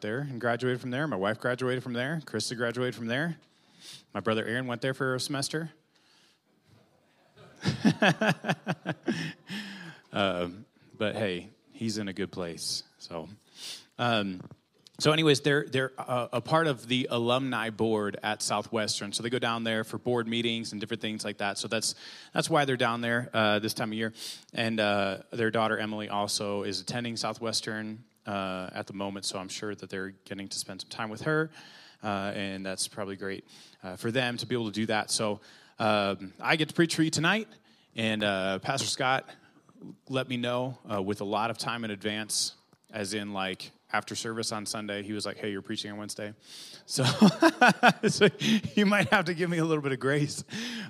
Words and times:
there 0.00 0.20
and 0.20 0.40
graduated 0.40 0.80
from 0.80 0.90
there. 0.90 1.06
My 1.06 1.16
wife 1.16 1.38
graduated 1.38 1.82
from 1.82 1.92
there. 1.92 2.20
Krista 2.24 2.56
graduated 2.56 2.94
from 2.94 3.06
there. 3.06 3.36
My 4.12 4.20
brother 4.20 4.44
Aaron 4.44 4.66
went 4.66 4.80
there 4.80 4.94
for 4.94 5.14
a 5.14 5.20
semester. 5.20 5.70
um, 10.12 10.64
but 10.98 11.16
hey, 11.16 11.48
he's 11.72 11.98
in 11.98 12.08
a 12.08 12.12
good 12.12 12.30
place. 12.30 12.82
So, 12.98 13.28
um, 13.98 14.40
so 14.98 15.10
anyways, 15.10 15.40
they're 15.40 15.66
they're 15.68 15.92
uh, 15.98 16.28
a 16.32 16.40
part 16.40 16.66
of 16.68 16.86
the 16.86 17.08
alumni 17.10 17.70
board 17.70 18.18
at 18.22 18.42
Southwestern. 18.42 19.12
So 19.12 19.22
they 19.22 19.30
go 19.30 19.40
down 19.40 19.64
there 19.64 19.82
for 19.82 19.98
board 19.98 20.28
meetings 20.28 20.72
and 20.72 20.80
different 20.80 21.00
things 21.00 21.24
like 21.24 21.38
that. 21.38 21.58
So 21.58 21.66
that's 21.66 21.96
that's 22.32 22.48
why 22.48 22.64
they're 22.64 22.76
down 22.76 23.00
there 23.00 23.28
uh, 23.34 23.58
this 23.58 23.74
time 23.74 23.90
of 23.90 23.98
year. 23.98 24.12
And 24.52 24.78
uh, 24.78 25.18
their 25.32 25.50
daughter 25.50 25.78
Emily 25.78 26.08
also 26.08 26.62
is 26.62 26.80
attending 26.80 27.16
Southwestern 27.16 28.04
uh, 28.26 28.70
at 28.72 28.86
the 28.86 28.92
moment. 28.92 29.24
So 29.24 29.38
I'm 29.38 29.48
sure 29.48 29.74
that 29.74 29.90
they're 29.90 30.14
getting 30.24 30.48
to 30.48 30.58
spend 30.58 30.82
some 30.82 30.90
time 30.90 31.10
with 31.10 31.22
her, 31.22 31.50
uh, 32.02 32.32
and 32.34 32.64
that's 32.64 32.88
probably 32.88 33.16
great 33.16 33.44
uh, 33.82 33.96
for 33.96 34.10
them 34.10 34.36
to 34.38 34.46
be 34.46 34.54
able 34.54 34.66
to 34.66 34.72
do 34.72 34.86
that. 34.86 35.10
So 35.10 35.40
um, 35.78 36.32
I 36.40 36.56
get 36.56 36.68
to 36.68 36.74
preach 36.74 36.94
for 36.94 37.02
you 37.02 37.10
tonight, 37.10 37.48
and 37.96 38.22
Pastor 38.62 38.86
Scott 38.86 39.28
let 40.08 40.28
me 40.28 40.36
know 40.36 40.78
with 41.04 41.20
a 41.20 41.24
lot 41.24 41.50
of 41.50 41.58
time 41.58 41.84
in 41.84 41.90
advance, 41.90 42.54
as 42.92 43.14
in 43.14 43.32
like 43.32 43.70
after 43.94 44.16
service 44.16 44.50
on 44.50 44.66
Sunday, 44.66 45.02
he 45.02 45.12
was 45.12 45.24
like, 45.24 45.36
"Hey, 45.36 45.50
you're 45.50 45.62
preaching 45.62 45.92
on 45.92 45.98
Wednesday," 45.98 46.34
so, 46.84 47.04
so 48.08 48.28
you 48.74 48.86
might 48.86 49.08
have 49.10 49.26
to 49.26 49.34
give 49.34 49.48
me 49.48 49.58
a 49.58 49.64
little 49.64 49.82
bit 49.82 49.92
of 49.92 50.00
grace 50.00 50.42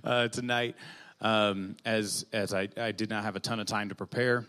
uh, 0.02 0.28
tonight, 0.28 0.74
um, 1.20 1.76
as 1.84 2.24
as 2.32 2.54
I, 2.54 2.68
I 2.78 2.92
did 2.92 3.10
not 3.10 3.22
have 3.24 3.36
a 3.36 3.40
ton 3.40 3.60
of 3.60 3.66
time 3.66 3.90
to 3.90 3.94
prepare, 3.94 4.46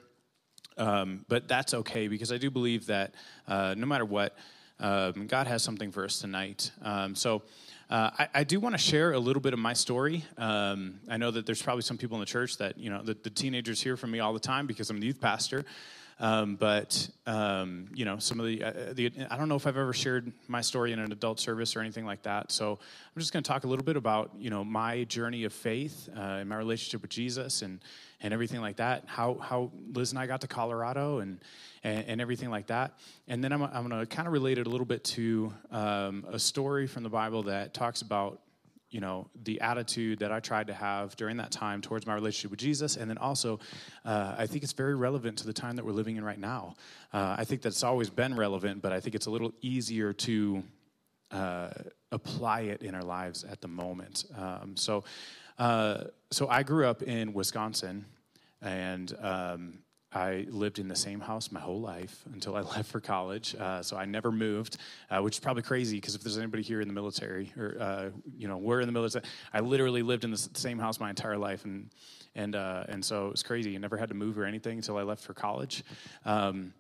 um, 0.78 1.26
but 1.28 1.48
that's 1.48 1.74
okay 1.74 2.08
because 2.08 2.32
I 2.32 2.38
do 2.38 2.50
believe 2.50 2.88
that 2.88 3.14
uh, 3.48 3.76
no 3.78 3.86
matter 3.86 4.06
what, 4.06 4.38
um, 4.80 5.28
God 5.28 5.48
has 5.48 5.64
something 5.64 5.92
for 5.92 6.06
us 6.06 6.20
tonight. 6.20 6.72
Um, 6.82 7.16
so. 7.16 7.44
Uh, 7.88 8.10
I, 8.18 8.28
I, 8.34 8.44
do 8.44 8.60
want 8.60 8.74
to 8.74 8.80
share 8.80 9.12
a 9.12 9.20
little 9.20 9.44
bit 9.44 9.54
of 9.54 9.60
my 9.60 9.74
story. 9.74 10.26
Um, 10.40 10.96
I 11.08 11.18
know 11.18 11.30
that 11.30 11.46
there's 11.46 11.62
probably 11.62 11.84
some 11.84 12.00
people 12.00 12.16
in 12.16 12.20
the 12.20 12.26
church 12.26 12.58
that, 12.58 12.80
you 12.80 12.90
know, 12.90 13.04
the, 13.04 13.14
the 13.14 13.30
teenagers 13.30 13.80
hear 13.80 13.96
from 13.96 14.10
me 14.10 14.22
all 14.22 14.34
the 14.34 14.40
time 14.40 14.66
because 14.66 14.90
I'm 14.90 15.00
the 15.00 15.06
youth 15.06 15.22
pastor. 15.22 15.66
Um, 16.20 16.56
but 16.56 17.10
um, 17.28 17.88
you 17.94 18.06
know, 18.06 18.20
some 18.20 18.40
of 18.40 18.46
the, 18.46 18.64
uh, 18.64 18.94
the 18.94 19.12
I 19.30 19.38
don't 19.38 19.50
know 19.50 19.56
if 19.56 19.68
I've 19.68 19.78
ever 19.78 19.92
shared 19.92 20.32
my 20.48 20.62
story 20.62 20.94
in 20.94 21.00
an 21.00 21.12
adult 21.12 21.40
service 21.40 21.76
or 21.76 21.82
anything 21.82 22.06
like 22.06 22.24
that. 22.24 22.52
So 22.52 22.72
I'm 22.72 23.20
just 23.20 23.34
going 23.34 23.44
to 23.44 23.48
talk 23.48 23.66
a 23.66 23.68
little 23.68 23.84
bit 23.84 23.98
about 23.98 24.32
you 24.38 24.50
know 24.50 24.64
my 24.64 25.04
journey 25.04 25.44
of 25.44 25.52
faith 25.52 26.08
uh, 26.16 26.20
and 26.20 26.50
my 26.50 26.56
relationship 26.56 27.02
with 27.02 27.12
Jesus 27.12 27.62
and 27.62 27.82
and 28.26 28.34
everything 28.34 28.60
like 28.60 28.78
that. 28.78 29.04
How 29.06 29.36
how 29.36 29.72
Liz 29.94 30.12
and 30.12 30.18
I 30.20 30.26
got 30.26 30.42
to 30.42 30.48
Colorado 30.48 31.20
and 31.20 31.40
and, 31.84 32.06
and 32.08 32.22
everything 32.22 32.50
like 32.50 32.68
that. 32.68 32.98
And 33.28 33.44
then 33.44 33.54
I'm 33.54 33.62
I'm 33.62 33.88
going 33.88 34.00
to 34.00 34.06
kind 34.08 34.28
of 34.28 34.34
relate 34.34 34.58
it 34.58 34.66
a 34.66 34.70
little 34.70 34.86
bit 34.86 35.04
to 35.04 35.54
um, 35.72 36.26
a 36.30 36.40
story 36.40 36.88
from 36.88 37.04
the 37.04 37.10
Bible 37.10 37.44
that 37.44 37.76
talks 37.76 38.02
about 38.02 38.42
you 38.90 39.00
know 39.00 39.28
the 39.44 39.60
attitude 39.62 40.20
that 40.20 40.32
i 40.32 40.40
tried 40.40 40.68
to 40.68 40.74
have 40.74 41.16
during 41.16 41.38
that 41.38 41.52
time 41.52 41.82
towards 41.82 42.06
my 42.06 42.14
relationship 42.14 42.52
with 42.52 42.60
jesus 42.60 42.96
and 42.98 43.10
then 43.10 43.18
also 43.18 43.60
uh, 44.06 44.36
i 44.38 44.46
think 44.46 44.64
it's 44.64 44.74
very 44.74 44.96
relevant 44.96 45.40
to 45.40 45.46
the 45.46 45.52
time 45.52 45.76
that 45.76 45.84
we're 45.84 45.92
living 45.92 46.18
in 46.18 46.24
right 46.24 46.40
now 46.40 46.76
uh, 47.12 47.36
i 47.38 47.44
think 47.44 47.64
that's 47.64 47.84
always 47.84 48.12
been 48.12 48.36
relevant 48.36 48.84
but 48.84 48.94
i 48.94 49.00
think 49.00 49.16
it's 49.16 49.26
a 49.26 49.30
little 49.32 49.52
easier 49.62 50.14
to 50.14 50.64
uh, 51.32 51.72
apply 52.12 52.62
it 52.62 52.84
in 52.84 52.94
our 52.94 53.04
lives 53.04 53.44
at 53.44 53.60
the 53.60 53.68
moment 53.68 54.24
um, 54.38 54.78
so 54.78 55.04
uh, 55.58 56.04
so 56.30 56.48
i 56.48 56.62
grew 56.62 56.86
up 56.86 57.02
in 57.02 57.34
wisconsin 57.34 58.06
and 58.62 59.14
um, 59.22 59.80
I 60.16 60.46
lived 60.50 60.80
in 60.80 60.88
the 60.88 60.96
same 60.96 61.20
house 61.20 61.52
my 61.52 61.60
whole 61.60 61.82
life 61.82 62.24
until 62.34 62.56
I 62.56 62.62
left 62.76 62.90
for 62.90 63.02
college. 63.02 63.54
Uh, 63.56 63.84
so 63.84 63.98
I 63.98 64.06
never 64.06 64.32
moved, 64.32 64.78
uh, 65.10 65.20
which 65.20 65.36
is 65.36 65.40
probably 65.40 65.64
crazy 65.64 65.98
because 65.98 66.16
if 66.16 66.22
there's 66.22 66.38
anybody 66.38 66.64
here 66.64 66.80
in 66.80 66.88
the 66.88 66.94
military 66.94 67.52
or, 67.58 67.78
uh, 67.80 68.10
you 68.38 68.48
know, 68.48 68.58
we're 68.58 68.80
in 68.80 68.88
the 68.88 68.94
military, 68.94 69.26
I 69.54 69.60
literally 69.60 70.02
lived 70.02 70.24
in 70.24 70.32
the 70.32 70.38
same 70.38 70.80
house 70.80 71.00
my 71.00 71.10
entire 71.10 71.38
life. 71.38 71.66
And, 71.66 71.90
and, 72.34 72.56
uh, 72.56 72.86
and 72.88 73.04
so 73.04 73.28
it 73.28 73.32
was 73.32 73.44
crazy. 73.44 73.76
I 73.76 73.78
never 73.78 73.98
had 73.98 74.10
to 74.10 74.16
move 74.16 74.38
or 74.40 74.46
anything 74.46 74.78
until 74.78 74.98
I 74.98 75.04
left 75.04 75.22
for 75.22 75.34
college. 75.34 75.84
Um, 76.24 76.74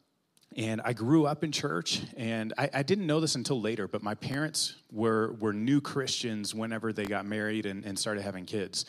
and 0.55 0.79
I 0.85 0.93
grew 0.93 1.25
up 1.25 1.43
in 1.43 1.51
church, 1.51 2.01
and 2.15 2.53
I, 2.57 2.69
I, 2.73 2.83
didn't 2.83 3.07
know 3.07 3.19
this 3.19 3.35
until 3.35 3.59
later, 3.59 3.89
but 3.89 4.01
my 4.01 4.15
parents 4.15 4.75
were, 4.89 5.33
were 5.33 5.51
new 5.51 5.81
Christians 5.81 6.55
whenever 6.55 6.93
they 6.93 7.03
got 7.03 7.25
married 7.25 7.65
and, 7.65 7.83
and 7.83 7.99
started 7.99 8.23
having 8.23 8.45
kids. 8.45 8.85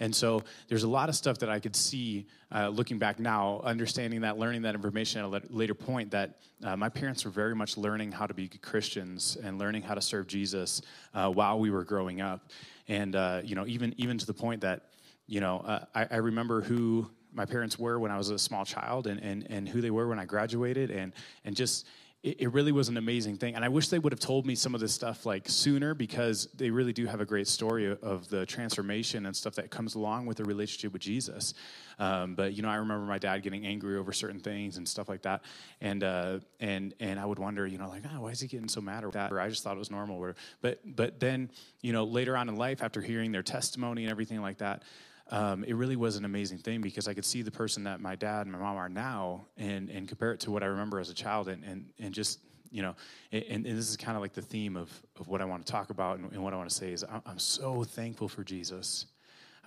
And 0.00 0.14
so 0.14 0.42
there's 0.68 0.82
a 0.82 0.88
lot 0.88 1.08
of 1.08 1.14
stuff 1.14 1.38
that 1.38 1.48
I 1.48 1.58
could 1.58 1.74
see 1.74 2.26
uh, 2.54 2.68
looking 2.68 2.98
back 2.98 3.18
now, 3.18 3.60
understanding 3.64 4.20
that, 4.20 4.38
learning 4.38 4.62
that 4.62 4.74
information 4.74 5.24
at 5.24 5.44
a 5.44 5.46
later 5.48 5.74
point, 5.74 6.10
that 6.10 6.38
uh, 6.62 6.76
my 6.76 6.88
parents 6.88 7.24
were 7.24 7.30
very 7.30 7.54
much 7.54 7.76
learning 7.76 8.12
how 8.12 8.26
to 8.26 8.34
be 8.34 8.48
Christians 8.48 9.36
and 9.42 9.58
learning 9.58 9.82
how 9.82 9.94
to 9.94 10.02
serve 10.02 10.26
Jesus 10.26 10.82
uh, 11.14 11.30
while 11.30 11.58
we 11.58 11.70
were 11.70 11.84
growing 11.84 12.20
up. 12.20 12.50
And, 12.88 13.16
uh, 13.16 13.40
you 13.42 13.54
know, 13.54 13.66
even, 13.66 13.94
even 13.96 14.18
to 14.18 14.26
the 14.26 14.34
point 14.34 14.60
that, 14.60 14.82
you 15.26 15.40
know, 15.40 15.58
uh, 15.60 15.84
I, 15.94 16.06
I 16.10 16.16
remember 16.16 16.60
who 16.60 17.10
my 17.32 17.44
parents 17.44 17.78
were 17.78 17.98
when 17.98 18.10
I 18.10 18.16
was 18.16 18.30
a 18.30 18.38
small 18.38 18.64
child 18.64 19.06
and, 19.06 19.20
and, 19.20 19.46
and 19.50 19.68
who 19.68 19.80
they 19.80 19.90
were 19.90 20.08
when 20.08 20.18
I 20.18 20.24
graduated 20.24 20.90
and, 20.90 21.12
and 21.44 21.56
just 21.56 21.86
it, 22.26 22.40
it 22.40 22.52
really 22.52 22.72
was 22.72 22.88
an 22.88 22.96
amazing 22.96 23.36
thing. 23.36 23.54
And 23.54 23.64
I 23.64 23.68
wish 23.68 23.88
they 23.88 24.00
would 24.00 24.12
have 24.12 24.20
told 24.20 24.46
me 24.46 24.56
some 24.56 24.74
of 24.74 24.80
this 24.80 24.92
stuff 24.92 25.24
like 25.24 25.48
sooner 25.48 25.94
because 25.94 26.48
they 26.56 26.70
really 26.70 26.92
do 26.92 27.06
have 27.06 27.20
a 27.20 27.24
great 27.24 27.46
story 27.46 27.96
of 28.02 28.28
the 28.28 28.44
transformation 28.44 29.26
and 29.26 29.36
stuff 29.36 29.54
that 29.54 29.70
comes 29.70 29.94
along 29.94 30.26
with 30.26 30.38
the 30.38 30.44
relationship 30.44 30.92
with 30.92 31.02
Jesus. 31.02 31.54
Um, 32.00 32.34
but 32.34 32.52
you 32.52 32.62
know, 32.62 32.68
I 32.68 32.76
remember 32.76 33.06
my 33.06 33.18
dad 33.18 33.42
getting 33.42 33.64
angry 33.64 33.96
over 33.96 34.12
certain 34.12 34.40
things 34.40 34.76
and 34.76 34.86
stuff 34.86 35.08
like 35.08 35.22
that, 35.22 35.42
and 35.80 36.04
uh, 36.04 36.40
and 36.60 36.92
and 37.00 37.18
I 37.18 37.24
would 37.24 37.38
wonder, 37.38 37.66
you 37.66 37.78
know, 37.78 37.88
like, 37.88 38.02
oh, 38.14 38.20
why 38.20 38.30
is 38.30 38.40
he 38.40 38.48
getting 38.48 38.68
so 38.68 38.82
mad 38.82 39.02
or 39.02 39.10
that? 39.12 39.32
Or 39.32 39.40
I 39.40 39.48
just 39.48 39.62
thought 39.62 39.76
it 39.76 39.78
was 39.78 39.90
normal. 39.90 40.18
Or, 40.18 40.34
but 40.60 40.80
but 40.84 41.20
then 41.20 41.50
you 41.80 41.94
know, 41.94 42.04
later 42.04 42.36
on 42.36 42.50
in 42.50 42.56
life, 42.56 42.82
after 42.82 43.00
hearing 43.00 43.32
their 43.32 43.42
testimony 43.42 44.02
and 44.02 44.10
everything 44.10 44.42
like 44.42 44.58
that, 44.58 44.82
um, 45.30 45.64
it 45.64 45.74
really 45.74 45.96
was 45.96 46.16
an 46.16 46.24
amazing 46.24 46.58
thing 46.58 46.80
because 46.80 47.08
I 47.08 47.14
could 47.14 47.24
see 47.24 47.42
the 47.42 47.50
person 47.50 47.84
that 47.84 48.00
my 48.00 48.14
dad 48.14 48.42
and 48.46 48.52
my 48.52 48.58
mom 48.58 48.76
are 48.76 48.88
now 48.88 49.46
and, 49.56 49.90
and 49.90 50.06
compare 50.06 50.32
it 50.32 50.40
to 50.40 50.50
what 50.50 50.62
I 50.62 50.66
remember 50.66 51.00
as 51.00 51.10
a 51.10 51.14
child 51.14 51.48
and, 51.48 51.64
and, 51.64 51.90
and 51.98 52.14
just, 52.14 52.38
you 52.70 52.82
know, 52.82 52.94
and, 53.32 53.44
and 53.44 53.64
this 53.64 53.90
is 53.90 53.96
kind 53.96 54.16
of 54.16 54.22
like 54.22 54.34
the 54.34 54.42
theme 54.42 54.76
of, 54.76 54.90
of 55.18 55.26
what 55.26 55.40
I 55.40 55.44
want 55.44 55.66
to 55.66 55.72
talk 55.72 55.90
about 55.90 56.18
and, 56.18 56.30
and 56.32 56.42
what 56.44 56.52
I 56.52 56.56
want 56.56 56.68
to 56.68 56.74
say 56.74 56.92
is 56.92 57.04
I'm 57.24 57.38
so 57.38 57.82
thankful 57.82 58.28
for 58.28 58.44
Jesus. 58.44 59.06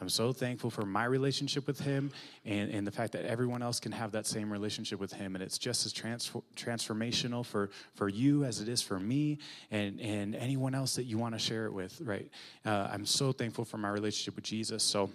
I'm 0.01 0.07
so 0.07 0.31
thankful 0.31 0.69
for 0.69 0.85
my 0.85 1.03
relationship 1.03 1.67
with 1.67 1.81
him 1.81 2.11
and, 2.45 2.71
and 2.71 2.87
the 2.87 2.91
fact 2.91 3.11
that 3.13 3.25
everyone 3.25 3.61
else 3.61 3.81
can 3.81 3.91
have 3.91 4.13
that 4.13 4.25
same 4.25 4.49
relationship 4.49 4.97
with 4.97 5.11
him. 5.11 5.35
And 5.35 5.43
it's 5.43 5.57
just 5.57 5.85
as 5.85 5.91
transfor- 5.91 6.43
transformational 6.55 7.45
for, 7.45 7.69
for 7.95 8.07
you 8.07 8.45
as 8.45 8.61
it 8.61 8.69
is 8.69 8.81
for 8.81 8.97
me 8.97 9.39
and, 9.71 9.99
and 9.99 10.35
anyone 10.35 10.73
else 10.73 10.95
that 10.95 11.03
you 11.03 11.17
want 11.17 11.35
to 11.35 11.39
share 11.39 11.65
it 11.65 11.73
with, 11.73 11.99
right? 11.99 12.29
Uh, 12.65 12.87
I'm 12.91 13.05
so 13.05 13.33
thankful 13.33 13.65
for 13.65 13.77
my 13.77 13.89
relationship 13.89 14.37
with 14.37 14.45
Jesus. 14.45 14.83
So, 14.83 15.09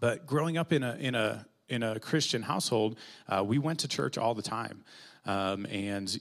but 0.00 0.26
growing 0.26 0.56
up 0.56 0.72
in 0.72 0.82
a, 0.82 0.96
in 0.96 1.14
a, 1.14 1.46
in 1.68 1.82
a 1.82 1.98
Christian 1.98 2.42
household, 2.42 2.98
uh, 3.28 3.42
we 3.44 3.58
went 3.58 3.80
to 3.80 3.88
church 3.88 4.18
all 4.18 4.34
the 4.34 4.42
time. 4.42 4.84
Um, 5.24 5.66
and 5.66 6.18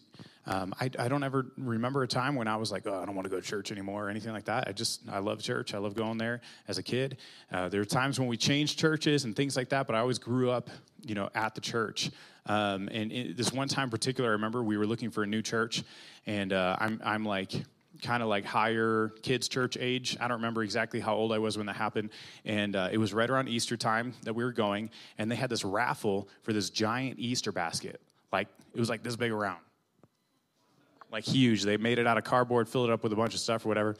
um, 0.47 0.73
I, 0.79 0.89
I, 0.97 1.07
don't 1.07 1.23
ever 1.23 1.47
remember 1.57 2.03
a 2.03 2.07
time 2.07 2.35
when 2.35 2.47
I 2.47 2.55
was 2.55 2.71
like, 2.71 2.85
oh, 2.85 3.01
I 3.01 3.05
don't 3.05 3.15
want 3.15 3.25
to 3.25 3.29
go 3.29 3.39
to 3.39 3.45
church 3.45 3.71
anymore 3.71 4.05
or 4.05 4.09
anything 4.09 4.31
like 4.31 4.45
that. 4.45 4.67
I 4.67 4.71
just, 4.71 5.01
I 5.09 5.19
love 5.19 5.41
church. 5.41 5.73
I 5.73 5.79
love 5.79 5.95
going 5.95 6.17
there 6.17 6.41
as 6.67 6.77
a 6.77 6.83
kid. 6.83 7.17
Uh, 7.51 7.69
there 7.69 7.81
are 7.81 7.85
times 7.85 8.19
when 8.19 8.27
we 8.27 8.37
changed 8.37 8.77
churches 8.79 9.25
and 9.25 9.35
things 9.35 9.55
like 9.55 9.69
that, 9.69 9.87
but 9.87 9.95
I 9.95 9.99
always 9.99 10.19
grew 10.19 10.51
up, 10.51 10.69
you 11.03 11.15
know, 11.15 11.29
at 11.33 11.55
the 11.55 11.61
church. 11.61 12.11
Um, 12.45 12.89
and 12.91 13.35
this 13.35 13.51
one 13.51 13.67
time 13.67 13.85
in 13.85 13.89
particular, 13.89 14.29
I 14.29 14.33
remember 14.33 14.63
we 14.63 14.77
were 14.77 14.85
looking 14.85 15.09
for 15.09 15.23
a 15.23 15.27
new 15.27 15.41
church, 15.41 15.83
and 16.27 16.53
uh, 16.53 16.75
I'm, 16.79 17.01
I'm 17.03 17.25
like, 17.25 17.51
kind 18.01 18.23
of 18.23 18.29
like 18.29 18.45
higher 18.45 19.11
kids 19.21 19.47
church 19.47 19.77
age. 19.79 20.17
I 20.19 20.27
don't 20.27 20.37
remember 20.37 20.63
exactly 20.63 20.99
how 20.99 21.15
old 21.15 21.31
I 21.31 21.39
was 21.39 21.57
when 21.57 21.67
that 21.67 21.75
happened. 21.75 22.09
And 22.43 22.75
uh, 22.75 22.89
it 22.91 22.97
was 22.97 23.13
right 23.13 23.29
around 23.29 23.49
Easter 23.49 23.77
time 23.77 24.13
that 24.23 24.33
we 24.33 24.43
were 24.43 24.51
going, 24.51 24.89
and 25.17 25.31
they 25.31 25.35
had 25.35 25.49
this 25.49 25.63
raffle 25.63 26.27
for 26.43 26.53
this 26.53 26.69
giant 26.69 27.19
Easter 27.19 27.51
basket. 27.51 28.01
Like, 28.31 28.47
it 28.73 28.79
was 28.79 28.89
like 28.89 29.03
this 29.03 29.15
big 29.15 29.31
around. 29.31 29.59
Like 31.11 31.23
huge. 31.23 31.63
They 31.63 31.77
made 31.77 31.97
it 31.97 32.07
out 32.07 32.17
of 32.17 32.25
cardboard, 32.25 32.67
filled 32.67 32.89
it 32.89 32.93
up 32.93 33.01
with 33.01 33.13
a 33.13 33.15
bunch 33.15 33.33
of 33.33 33.39
stuff 33.39 33.65
or 33.65 33.69
whatever. 33.69 33.95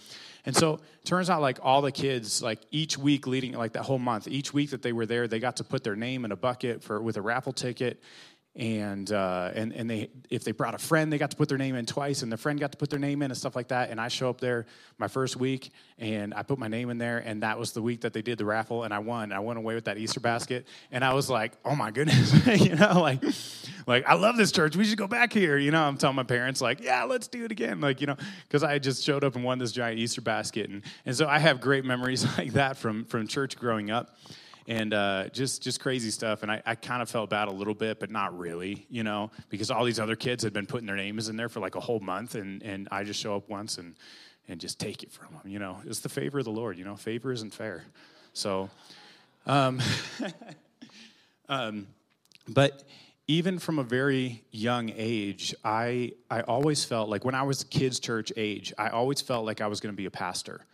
And 0.45 0.53
so 0.55 0.79
turns 1.05 1.29
out 1.29 1.41
like 1.41 1.59
all 1.61 1.81
the 1.81 1.91
kids, 1.91 2.41
like 2.41 2.59
each 2.71 2.97
week 2.97 3.25
leading, 3.25 3.53
like 3.53 3.73
that 3.73 3.83
whole 3.83 3.99
month, 3.99 4.27
each 4.27 4.53
week 4.53 4.71
that 4.71 4.81
they 4.81 4.91
were 4.91 5.05
there, 5.05 5.27
they 5.27 5.39
got 5.39 5.57
to 5.57 5.63
put 5.63 5.83
their 5.83 5.95
name 5.95 6.25
in 6.25 6.33
a 6.33 6.35
bucket 6.35 6.83
for 6.83 7.01
with 7.01 7.15
a 7.15 7.21
raffle 7.21 7.53
ticket 7.53 8.01
and 8.55 9.11
uh, 9.11 9.51
and 9.53 9.73
and 9.73 9.89
they 9.89 10.09
if 10.29 10.45
they 10.45 10.53
brought 10.53 10.75
a 10.75 10.77
friend, 10.77 11.11
they 11.11 11.17
got 11.17 11.31
to 11.31 11.37
put 11.37 11.49
their 11.49 11.57
name 11.57 11.75
in 11.75 11.85
twice, 11.85 12.21
and 12.21 12.31
the 12.31 12.37
friend 12.37 12.57
got 12.57 12.71
to 12.71 12.77
put 12.77 12.89
their 12.89 12.99
name 12.99 13.21
in 13.21 13.29
and 13.29 13.37
stuff 13.37 13.55
like 13.55 13.67
that. 13.67 13.89
And 13.89 13.99
I 13.99 14.07
show 14.07 14.29
up 14.29 14.39
there 14.39 14.65
my 14.97 15.09
first 15.09 15.35
week, 15.35 15.71
and 15.99 16.33
I 16.33 16.43
put 16.43 16.57
my 16.57 16.69
name 16.69 16.89
in 16.89 16.97
there, 16.97 17.17
and 17.17 17.43
that 17.43 17.59
was 17.59 17.73
the 17.73 17.81
week 17.81 18.01
that 18.01 18.13
they 18.13 18.21
did 18.21 18.37
the 18.37 18.45
raffle, 18.45 18.83
and 18.83 18.93
I 18.93 18.99
won. 18.99 19.33
I 19.33 19.39
went 19.39 19.59
away 19.59 19.75
with 19.75 19.85
that 19.85 19.97
Easter 19.97 20.21
basket, 20.21 20.67
and 20.89 21.03
I 21.03 21.13
was 21.13 21.29
like, 21.29 21.51
oh 21.65 21.75
my 21.75 21.91
goodness, 21.91 22.47
you 22.61 22.75
know, 22.75 23.01
like 23.01 23.21
like 23.87 24.05
I 24.07 24.13
love 24.13 24.37
this 24.37 24.53
church. 24.53 24.77
We 24.77 24.85
should 24.85 24.97
go 24.97 25.07
back 25.07 25.33
here. 25.33 25.57
You 25.57 25.71
know, 25.71 25.83
I'm 25.83 25.97
telling 25.97 26.15
my 26.15 26.23
parents 26.23 26.61
like, 26.61 26.81
yeah, 26.81 27.03
let's 27.03 27.27
do 27.27 27.43
it 27.43 27.51
again, 27.51 27.81
like 27.81 27.99
you 27.99 28.07
know, 28.07 28.15
because 28.47 28.63
I 28.63 28.79
just 28.79 29.03
showed 29.03 29.25
up 29.25 29.35
and 29.35 29.43
won 29.43 29.57
this 29.57 29.73
giant 29.73 29.99
Easter 29.99 30.21
basket, 30.21 30.69
and 30.69 30.81
and 31.05 31.13
so 31.13 31.27
I 31.27 31.39
have 31.39 31.59
great 31.59 31.83
memories 31.83 32.25
like 32.37 32.53
that 32.53 32.77
from 32.77 33.03
from 33.03 33.27
church 33.27 33.57
growing 33.57 33.91
up. 33.91 34.17
And 34.67 34.93
uh, 34.93 35.27
just 35.29 35.61
just 35.61 35.79
crazy 35.79 36.09
stuff. 36.09 36.43
And 36.43 36.51
I, 36.51 36.61
I 36.65 36.75
kind 36.75 37.01
of 37.01 37.09
felt 37.09 37.29
bad 37.29 37.47
a 37.47 37.51
little 37.51 37.73
bit, 37.73 37.99
but 37.99 38.09
not 38.09 38.37
really, 38.37 38.85
you 38.89 39.03
know, 39.03 39.31
because 39.49 39.69
all 39.71 39.85
these 39.85 39.99
other 39.99 40.15
kids 40.15 40.43
had 40.43 40.53
been 40.53 40.65
putting 40.65 40.87
their 40.87 40.95
names 40.95 41.29
in 41.29 41.37
there 41.37 41.49
for 41.49 41.59
like 41.59 41.75
a 41.75 41.79
whole 41.79 41.99
month, 41.99 42.35
and 42.35 42.63
and 42.63 42.87
I 42.91 43.03
just 43.03 43.19
show 43.19 43.35
up 43.35 43.49
once 43.49 43.77
and 43.77 43.95
and 44.47 44.59
just 44.59 44.79
take 44.79 45.03
it 45.03 45.11
from 45.11 45.33
them. 45.33 45.51
You 45.51 45.59
know, 45.59 45.79
it's 45.85 45.99
the 45.99 46.09
favor 46.09 46.39
of 46.39 46.45
the 46.45 46.51
Lord. 46.51 46.77
You 46.77 46.85
know, 46.85 46.95
favor 46.95 47.31
isn't 47.31 47.53
fair. 47.53 47.83
So, 48.33 48.69
um, 49.45 49.81
um, 51.49 51.87
but 52.47 52.83
even 53.27 53.57
from 53.59 53.79
a 53.79 53.83
very 53.83 54.43
young 54.51 54.91
age, 54.95 55.53
I 55.63 56.13
I 56.29 56.41
always 56.41 56.85
felt 56.85 57.09
like 57.09 57.23
when 57.23 57.35
I 57.35 57.43
was 57.43 57.63
kids 57.63 57.99
church 57.99 58.31
age, 58.35 58.73
I 58.77 58.89
always 58.89 59.21
felt 59.21 59.45
like 59.45 59.61
I 59.61 59.67
was 59.67 59.79
going 59.79 59.93
to 59.93 59.97
be 59.97 60.05
a 60.05 60.11
pastor. 60.11 60.65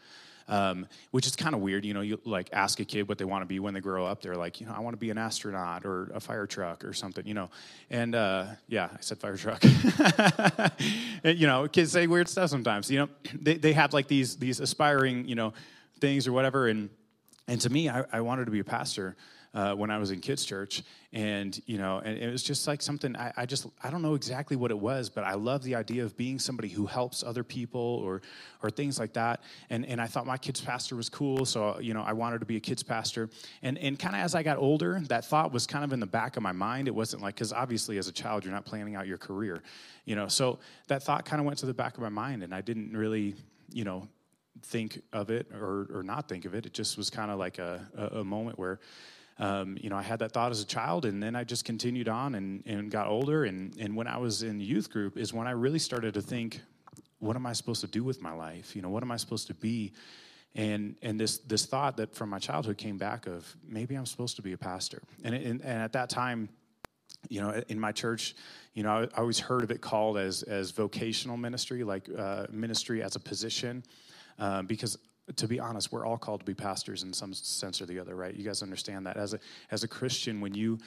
Um, 0.51 0.85
which 1.11 1.27
is 1.27 1.37
kind 1.37 1.55
of 1.55 1.61
weird. 1.61 1.85
You 1.85 1.93
know, 1.93 2.01
you 2.01 2.19
like 2.25 2.49
ask 2.51 2.81
a 2.81 2.85
kid 2.85 3.07
what 3.07 3.17
they 3.17 3.23
want 3.23 3.41
to 3.41 3.45
be 3.45 3.59
when 3.59 3.73
they 3.73 3.79
grow 3.79 4.05
up. 4.05 4.21
They're 4.21 4.35
like, 4.35 4.59
you 4.59 4.67
know, 4.67 4.73
I 4.75 4.81
want 4.81 4.93
to 4.93 4.99
be 4.99 5.09
an 5.09 5.17
astronaut 5.17 5.85
or 5.85 6.11
a 6.13 6.19
fire 6.19 6.45
truck 6.45 6.83
or 6.83 6.91
something. 6.91 7.25
You 7.25 7.33
know, 7.33 7.49
and 7.89 8.13
uh, 8.13 8.47
yeah, 8.67 8.89
I 8.91 8.97
said 8.99 9.17
fire 9.17 9.37
truck. 9.37 9.63
you 11.23 11.47
know, 11.47 11.69
kids 11.69 11.93
say 11.93 12.05
weird 12.05 12.27
stuff 12.27 12.49
sometimes. 12.49 12.91
You 12.91 12.99
know, 12.99 13.09
they 13.41 13.53
they 13.55 13.71
have 13.71 13.93
like 13.93 14.09
these 14.09 14.35
these 14.35 14.59
aspiring 14.59 15.25
you 15.25 15.35
know 15.35 15.53
things 16.01 16.27
or 16.27 16.33
whatever. 16.33 16.67
And 16.67 16.89
and 17.47 17.61
to 17.61 17.69
me, 17.69 17.89
I, 17.89 18.03
I 18.11 18.19
wanted 18.19 18.45
to 18.45 18.51
be 18.51 18.59
a 18.59 18.65
pastor 18.65 19.15
uh, 19.53 19.73
when 19.73 19.91
I 19.91 19.97
was 19.97 20.11
in 20.11 20.21
kids' 20.21 20.45
church, 20.45 20.81
and 21.11 21.61
you 21.65 21.77
know, 21.77 21.99
and 21.99 22.17
it 22.17 22.31
was 22.31 22.41
just 22.41 22.67
like 22.67 22.81
something 22.81 23.17
I, 23.17 23.33
I, 23.35 23.45
just 23.45 23.67
I 23.83 23.89
don't 23.89 24.01
know 24.01 24.15
exactly 24.15 24.55
what 24.55 24.71
it 24.71 24.79
was, 24.79 25.09
but 25.09 25.25
I 25.25 25.33
love 25.33 25.61
the 25.63 25.75
idea 25.75 26.05
of 26.05 26.15
being 26.15 26.39
somebody 26.39 26.69
who 26.69 26.85
helps 26.85 27.21
other 27.21 27.43
people 27.43 27.81
or 27.81 28.21
or 28.63 28.69
things 28.69 28.97
like 28.97 29.13
that. 29.13 29.41
And 29.69 29.85
and 29.85 29.99
I 29.99 30.07
thought 30.07 30.25
my 30.25 30.37
kids' 30.37 30.61
pastor 30.61 30.95
was 30.95 31.09
cool, 31.09 31.45
so 31.45 31.79
you 31.79 31.93
know, 31.93 32.01
I 32.01 32.13
wanted 32.13 32.39
to 32.39 32.45
be 32.45 32.55
a 32.55 32.61
kids' 32.61 32.81
pastor. 32.81 33.29
And 33.61 33.77
and 33.77 33.99
kind 33.99 34.15
of 34.15 34.21
as 34.21 34.35
I 34.35 34.43
got 34.43 34.57
older, 34.57 35.01
that 35.09 35.25
thought 35.25 35.51
was 35.51 35.67
kind 35.67 35.83
of 35.83 35.91
in 35.91 35.99
the 35.99 36.05
back 36.05 36.37
of 36.37 36.43
my 36.43 36.53
mind. 36.53 36.87
It 36.87 36.95
wasn't 36.95 37.21
like 37.21 37.35
because 37.35 37.51
obviously 37.51 37.97
as 37.97 38.07
a 38.07 38.13
child 38.13 38.45
you're 38.45 38.53
not 38.53 38.65
planning 38.65 38.95
out 38.95 39.05
your 39.05 39.17
career, 39.17 39.61
you 40.05 40.15
know. 40.15 40.29
So 40.29 40.59
that 40.87 41.03
thought 41.03 41.25
kind 41.25 41.41
of 41.41 41.45
went 41.45 41.59
to 41.59 41.65
the 41.65 41.73
back 41.73 41.95
of 41.95 42.03
my 42.03 42.09
mind, 42.09 42.43
and 42.43 42.55
I 42.55 42.61
didn't 42.61 42.95
really, 42.95 43.35
you 43.71 43.83
know 43.83 44.07
think 44.63 45.01
of 45.13 45.29
it 45.29 45.47
or, 45.53 45.87
or 45.93 46.03
not 46.03 46.27
think 46.27 46.45
of 46.45 46.53
it. 46.53 46.65
It 46.65 46.73
just 46.73 46.97
was 46.97 47.09
kind 47.09 47.31
of 47.31 47.39
like 47.39 47.57
a, 47.57 47.87
a, 47.97 48.19
a 48.19 48.23
moment 48.23 48.59
where 48.59 48.79
um, 49.41 49.75
you 49.81 49.89
know, 49.89 49.97
I 49.97 50.03
had 50.03 50.19
that 50.19 50.33
thought 50.33 50.51
as 50.51 50.61
a 50.61 50.65
child, 50.65 51.03
and 51.03 51.21
then 51.21 51.35
I 51.35 51.43
just 51.43 51.65
continued 51.65 52.07
on 52.07 52.35
and, 52.35 52.63
and 52.67 52.91
got 52.91 53.07
older. 53.07 53.45
And, 53.45 53.75
and 53.79 53.95
when 53.95 54.05
I 54.05 54.19
was 54.19 54.43
in 54.43 54.59
youth 54.59 54.91
group, 54.91 55.17
is 55.17 55.33
when 55.33 55.47
I 55.47 55.51
really 55.51 55.79
started 55.79 56.13
to 56.13 56.21
think, 56.21 56.61
what 57.17 57.35
am 57.35 57.47
I 57.47 57.53
supposed 57.53 57.81
to 57.81 57.87
do 57.87 58.03
with 58.03 58.21
my 58.21 58.33
life? 58.33 58.75
You 58.75 58.83
know, 58.83 58.89
what 58.89 59.01
am 59.01 59.11
I 59.11 59.17
supposed 59.17 59.47
to 59.47 59.55
be? 59.55 59.93
And 60.53 60.95
and 61.01 61.19
this 61.19 61.39
this 61.39 61.65
thought 61.65 61.97
that 61.97 62.13
from 62.13 62.29
my 62.29 62.37
childhood 62.37 62.77
came 62.77 62.97
back 62.97 63.25
of 63.25 63.55
maybe 63.67 63.95
I'm 63.95 64.05
supposed 64.05 64.35
to 64.35 64.41
be 64.41 64.53
a 64.53 64.57
pastor. 64.57 65.01
And 65.23 65.33
and, 65.33 65.61
and 65.61 65.81
at 65.81 65.93
that 65.93 66.09
time, 66.09 66.49
you 67.29 67.41
know, 67.41 67.63
in 67.69 67.79
my 67.79 67.93
church, 67.93 68.35
you 68.73 68.83
know, 68.83 69.07
I, 69.15 69.19
always 69.19 69.39
heard 69.39 69.63
of 69.63 69.71
it 69.71 69.81
called 69.81 70.17
as 70.17 70.43
as 70.43 70.71
vocational 70.71 71.37
ministry, 71.37 71.83
like 71.83 72.09
uh, 72.15 72.47
ministry 72.51 73.01
as 73.01 73.15
a 73.15 73.19
position, 73.19 73.83
uh, 74.37 74.61
because 74.63 74.97
to 75.35 75.47
be 75.47 75.59
honest, 75.59 75.91
we're 75.91 76.05
all 76.05 76.17
called 76.17 76.41
to 76.41 76.45
be 76.45 76.53
pastors 76.53 77.03
in 77.03 77.13
some 77.13 77.33
sense 77.33 77.81
or 77.81 77.85
the 77.85 77.99
other, 77.99 78.15
right? 78.15 78.35
You 78.35 78.43
guys 78.43 78.61
understand 78.63 79.05
that 79.05 79.17
as 79.17 79.33
a 79.33 79.39
as 79.71 79.83
a 79.83 79.87
Christian, 79.87 80.41
when 80.41 80.53
you 80.53 80.79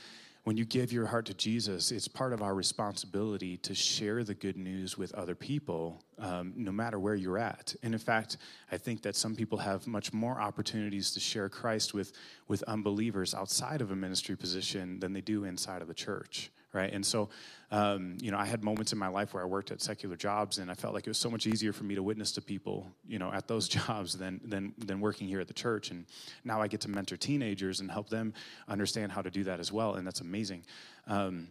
when 0.44 0.58
you 0.58 0.66
give 0.66 0.92
your 0.92 1.06
heart 1.06 1.24
to 1.26 1.34
Jesus, 1.34 1.90
it's 1.90 2.06
part 2.06 2.34
of 2.34 2.42
our 2.42 2.54
responsibility 2.54 3.56
to 3.58 3.74
share 3.74 4.22
the 4.24 4.34
good 4.34 4.58
news 4.58 4.98
with 4.98 5.14
other 5.14 5.34
people, 5.34 6.04
um, 6.18 6.52
no 6.54 6.70
matter 6.70 6.98
where 6.98 7.14
you're 7.14 7.38
at. 7.38 7.74
And 7.82 7.94
in 7.94 7.98
fact, 7.98 8.36
I 8.70 8.76
think 8.76 9.00
that 9.02 9.16
some 9.16 9.34
people 9.34 9.56
have 9.56 9.86
much 9.86 10.12
more 10.12 10.38
opportunities 10.38 11.12
to 11.12 11.20
share 11.20 11.48
Christ 11.48 11.94
with 11.94 12.12
with 12.48 12.62
unbelievers 12.64 13.34
outside 13.34 13.80
of 13.80 13.90
a 13.90 13.96
ministry 13.96 14.36
position 14.36 15.00
than 15.00 15.12
they 15.12 15.22
do 15.22 15.44
inside 15.44 15.80
of 15.80 15.88
the 15.88 15.94
church 15.94 16.50
right? 16.74 16.92
And 16.92 17.04
so, 17.04 17.28
um, 17.70 18.16
you 18.20 18.30
know, 18.30 18.38
I 18.38 18.44
had 18.44 18.62
moments 18.62 18.92
in 18.92 18.98
my 18.98 19.08
life 19.08 19.32
where 19.32 19.42
I 19.42 19.46
worked 19.46 19.70
at 19.70 19.80
secular 19.80 20.16
jobs, 20.16 20.58
and 20.58 20.70
I 20.70 20.74
felt 20.74 20.92
like 20.92 21.06
it 21.06 21.10
was 21.10 21.18
so 21.18 21.30
much 21.30 21.46
easier 21.46 21.72
for 21.72 21.84
me 21.84 21.94
to 21.94 22.02
witness 22.02 22.32
to 22.32 22.42
people, 22.42 22.86
you 23.06 23.18
know, 23.18 23.32
at 23.32 23.48
those 23.48 23.68
jobs 23.78 24.18
than 24.18 24.40
than 24.44 24.74
than 24.78 25.00
working 25.00 25.28
here 25.28 25.40
at 25.40 25.48
the 25.48 25.54
church. 25.54 25.90
And 25.90 26.06
now 26.44 26.60
I 26.60 26.68
get 26.68 26.80
to 26.82 26.90
mentor 26.90 27.16
teenagers 27.16 27.80
and 27.80 27.90
help 27.90 28.10
them 28.10 28.34
understand 28.68 29.12
how 29.12 29.22
to 29.22 29.30
do 29.30 29.44
that 29.44 29.60
as 29.60 29.72
well, 29.72 29.94
and 29.94 30.06
that's 30.06 30.20
amazing. 30.20 30.64
Um, 31.06 31.48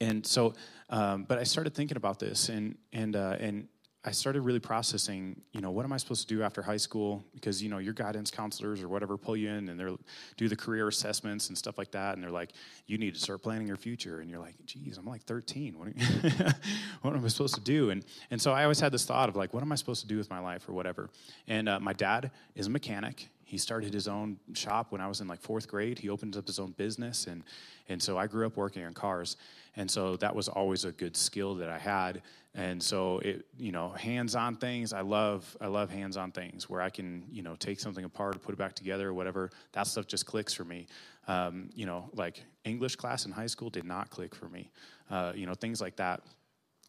and 0.00 0.24
so, 0.24 0.54
um, 0.90 1.24
but 1.24 1.38
I 1.38 1.44
started 1.44 1.74
thinking 1.74 1.96
about 1.96 2.18
this, 2.18 2.48
and 2.48 2.76
and 2.92 3.16
uh, 3.16 3.36
and 3.40 3.68
I 4.04 4.10
started 4.10 4.40
really 4.40 4.58
processing, 4.58 5.40
you 5.52 5.60
know, 5.60 5.70
what 5.70 5.84
am 5.84 5.92
I 5.92 5.96
supposed 5.96 6.28
to 6.28 6.34
do 6.34 6.42
after 6.42 6.60
high 6.60 6.76
school? 6.76 7.22
Because, 7.34 7.62
you 7.62 7.68
know, 7.68 7.78
your 7.78 7.92
guidance 7.92 8.32
counselors 8.32 8.82
or 8.82 8.88
whatever 8.88 9.16
pull 9.16 9.36
you 9.36 9.48
in 9.48 9.68
and 9.68 9.78
they 9.78 9.96
do 10.36 10.48
the 10.48 10.56
career 10.56 10.88
assessments 10.88 11.48
and 11.50 11.56
stuff 11.56 11.78
like 11.78 11.92
that. 11.92 12.14
And 12.14 12.22
they're 12.22 12.30
like, 12.30 12.50
you 12.88 12.98
need 12.98 13.14
to 13.14 13.20
start 13.20 13.42
planning 13.42 13.68
your 13.68 13.76
future. 13.76 14.18
And 14.18 14.28
you're 14.28 14.40
like, 14.40 14.56
geez, 14.66 14.98
I'm 14.98 15.06
like 15.06 15.22
13. 15.22 15.78
What, 15.78 15.88
what 17.02 17.14
am 17.14 17.24
I 17.24 17.28
supposed 17.28 17.54
to 17.54 17.60
do? 17.60 17.90
And, 17.90 18.04
and 18.32 18.42
so 18.42 18.50
I 18.50 18.64
always 18.64 18.80
had 18.80 18.90
this 18.90 19.04
thought 19.04 19.28
of 19.28 19.36
like, 19.36 19.54
what 19.54 19.62
am 19.62 19.70
I 19.70 19.76
supposed 19.76 20.00
to 20.00 20.08
do 20.08 20.18
with 20.18 20.30
my 20.30 20.40
life 20.40 20.68
or 20.68 20.72
whatever? 20.72 21.08
And 21.46 21.68
uh, 21.68 21.78
my 21.78 21.92
dad 21.92 22.32
is 22.56 22.66
a 22.66 22.70
mechanic. 22.70 23.28
He 23.44 23.56
started 23.56 23.94
his 23.94 24.08
own 24.08 24.38
shop 24.54 24.90
when 24.90 25.00
I 25.00 25.06
was 25.06 25.20
in 25.20 25.28
like 25.28 25.40
fourth 25.40 25.68
grade. 25.68 26.00
He 26.00 26.08
opened 26.08 26.36
up 26.36 26.46
his 26.46 26.58
own 26.58 26.72
business. 26.72 27.28
And, 27.28 27.44
and 27.88 28.02
so 28.02 28.18
I 28.18 28.26
grew 28.26 28.46
up 28.46 28.56
working 28.56 28.84
on 28.84 28.94
cars. 28.94 29.36
And 29.76 29.90
so 29.90 30.16
that 30.16 30.34
was 30.34 30.48
always 30.48 30.84
a 30.84 30.92
good 30.92 31.16
skill 31.16 31.56
that 31.56 31.68
I 31.68 31.78
had. 31.78 32.22
And 32.54 32.82
so 32.82 33.18
it 33.18 33.46
you 33.58 33.72
know 33.72 33.88
hands-on 33.90 34.56
things 34.56 34.92
i 34.92 35.00
love 35.00 35.56
i 35.58 35.66
love 35.66 35.88
hands-on 35.88 36.32
things 36.32 36.68
where 36.68 36.82
i 36.82 36.90
can 36.90 37.24
you 37.30 37.42
know 37.42 37.56
take 37.56 37.80
something 37.80 38.04
apart 38.04 38.42
put 38.42 38.52
it 38.52 38.58
back 38.58 38.74
together 38.74 39.08
or 39.08 39.14
whatever. 39.14 39.50
That 39.72 39.86
stuff 39.86 40.06
just 40.06 40.26
clicks 40.26 40.52
for 40.52 40.64
me. 40.64 40.86
Um, 41.28 41.70
you 41.74 41.86
know 41.86 42.10
like 42.14 42.42
english 42.64 42.96
class 42.96 43.24
in 43.24 43.32
high 43.32 43.46
school 43.46 43.70
did 43.70 43.84
not 43.84 44.10
click 44.10 44.34
for 44.34 44.48
me. 44.48 44.70
Uh, 45.10 45.32
you 45.34 45.46
know 45.46 45.54
things 45.54 45.80
like 45.80 45.96
that. 45.96 46.20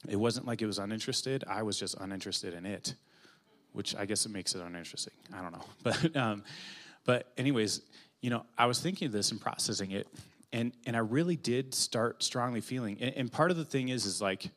It 0.09 0.17
wasn't 0.17 0.45
like 0.45 0.61
it 0.61 0.65
was 0.65 0.79
uninterested. 0.79 1.45
I 1.47 1.63
was 1.63 1.79
just 1.79 1.95
uninterested 1.99 2.53
in 2.53 2.65
it 2.65 2.95
which 3.71 3.95
i 3.95 4.05
guess 4.05 4.25
it 4.25 4.31
makes 4.31 4.53
it 4.53 4.61
uninteresting. 4.61 5.13
I 5.33 5.41
don't 5.41 5.51
know. 5.51 5.65
But 5.83 6.15
um, 6.15 6.43
but 7.05 7.31
anyways 7.37 7.81
you 8.21 8.29
know 8.29 8.45
i 8.57 8.65
was 8.65 8.79
thinking 8.79 9.07
of 9.07 9.11
this 9.11 9.31
and 9.31 9.39
processing 9.39 9.91
it 9.91 10.07
and 10.53 10.71
and 10.85 10.95
i 10.95 10.99
really 10.99 11.35
did 11.35 11.75
start 11.75 12.23
strongly 12.23 12.61
feeling 12.61 12.97
and, 13.01 13.13
and 13.15 13.31
part 13.31 13.51
of 13.51 13.57
the 13.57 13.65
thing 13.65 13.89
is 13.89 14.05
is 14.05 14.21
like 14.21 14.49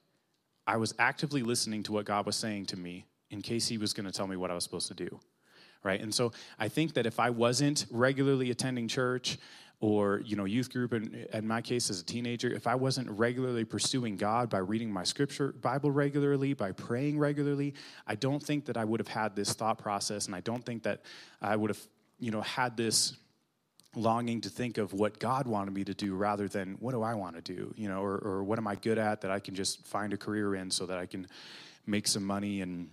I 0.67 0.77
was 0.77 0.95
actively 0.99 1.43
listening 1.43 1.83
to 1.85 1.93
what 1.93 2.07
God 2.07 2.27
was 2.27 2.37
saying 2.37 2.67
to 2.67 2.77
me 2.77 3.07
in 3.31 3.41
case 3.41 3.69
He 3.69 3.79
was 3.79 3.93
going 3.93 4.07
to 4.07 4.13
tell 4.13 4.27
me 4.27 4.37
what 4.37 4.51
I 4.51 4.55
was 4.55 4.65
supposed 4.65 4.89
to 4.89 4.95
do. 4.95 5.21
Right? 5.83 6.01
And 6.01 6.13
so 6.13 6.33
I 6.59 6.69
think 6.69 6.95
that 6.95 7.07
if 7.07 7.21
I 7.21 7.31
wasn't 7.31 7.87
regularly 7.91 8.51
attending 8.51 8.89
church 8.89 9.39
or 9.79 10.23
you 10.25 10.35
know 10.37 10.47
youth 10.47 10.73
group 10.73 10.93
and 10.95 11.15
in 11.33 11.47
my 11.47 11.61
case 11.61 11.91
as 11.91 12.01
a 12.01 12.03
teenager 12.03 12.49
if 12.49 12.67
i 12.67 12.75
wasn't 12.75 13.07
regularly 13.11 13.63
pursuing 13.63 14.17
god 14.17 14.49
by 14.49 14.57
reading 14.57 14.91
my 14.91 15.05
scripture 15.05 15.53
bible 15.61 15.91
regularly 15.91 16.55
by 16.55 16.73
praying 16.73 17.19
regularly 17.19 17.75
i 18.07 18.15
don't 18.15 18.43
think 18.43 18.65
that 18.65 18.79
i 18.79 18.85
would 18.87 18.99
have 18.99 19.07
had 19.07 19.37
this 19.37 19.53
thought 19.53 19.77
process 19.77 20.25
and 20.25 20.35
i 20.35 20.41
don't 20.41 20.65
think 20.65 20.83
that 20.83 21.03
i 21.43 21.55
would 21.55 21.69
have 21.69 21.81
you 22.19 22.31
know 22.31 22.41
had 22.41 22.75
this 22.75 23.19
longing 23.97 24.43
to 24.43 24.49
think 24.49 24.79
of 24.79 24.93
what 24.93 25.19
God 25.19 25.49
wanted 25.49 25.75
me 25.75 25.83
to 25.85 25.95
do 25.95 26.15
rather 26.15 26.47
than 26.47 26.77
what 26.81 26.93
do 26.93 27.03
I 27.03 27.15
want 27.15 27.35
to 27.37 27.43
do, 27.43 27.73
you 27.77 27.89
know, 27.89 28.03
or, 28.03 28.19
or 28.19 28.45
what 28.45 28.59
am 28.59 28.69
I 28.69 28.77
good 28.77 28.99
at 28.99 29.23
that 29.23 29.31
I 29.31 29.41
can 29.41 29.55
just 29.55 29.85
find 29.87 30.13
a 30.13 30.17
career 30.17 30.55
in 30.55 30.71
so 30.71 30.87
that 30.87 30.99
I 30.99 31.07
can 31.07 31.27
make 31.87 32.07
some 32.07 32.25
money 32.25 32.61
and, 32.61 32.91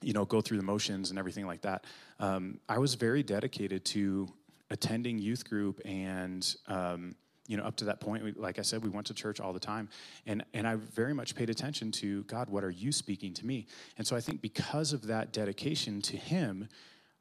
you 0.00 0.12
know, 0.12 0.24
go 0.24 0.40
through 0.40 0.58
the 0.58 0.64
motions 0.64 1.10
and 1.10 1.18
everything 1.18 1.46
like 1.46 1.62
that. 1.62 1.84
Um, 2.20 2.60
I 2.68 2.78
was 2.78 2.94
very 2.94 3.22
dedicated 3.22 3.84
to 3.86 4.28
attending 4.70 5.18
youth 5.18 5.48
group 5.48 5.80
and, 5.84 6.56
um, 6.68 7.16
you 7.48 7.56
know, 7.56 7.64
up 7.64 7.76
to 7.76 7.86
that 7.86 7.98
point, 7.98 8.38
like 8.38 8.58
I 8.58 8.62
said, 8.62 8.84
we 8.84 8.90
went 8.90 9.06
to 9.06 9.14
church 9.14 9.40
all 9.40 9.54
the 9.54 9.58
time, 9.58 9.88
and 10.26 10.44
and 10.52 10.68
I 10.68 10.74
very 10.74 11.14
much 11.14 11.34
paid 11.34 11.48
attention 11.48 11.90
to 11.92 12.22
God. 12.24 12.50
What 12.50 12.62
are 12.62 12.70
you 12.70 12.92
speaking 12.92 13.32
to 13.32 13.46
me? 13.46 13.66
And 13.96 14.06
so 14.06 14.14
I 14.14 14.20
think 14.20 14.42
because 14.42 14.92
of 14.92 15.06
that 15.06 15.32
dedication 15.32 16.02
to 16.02 16.18
Him, 16.18 16.68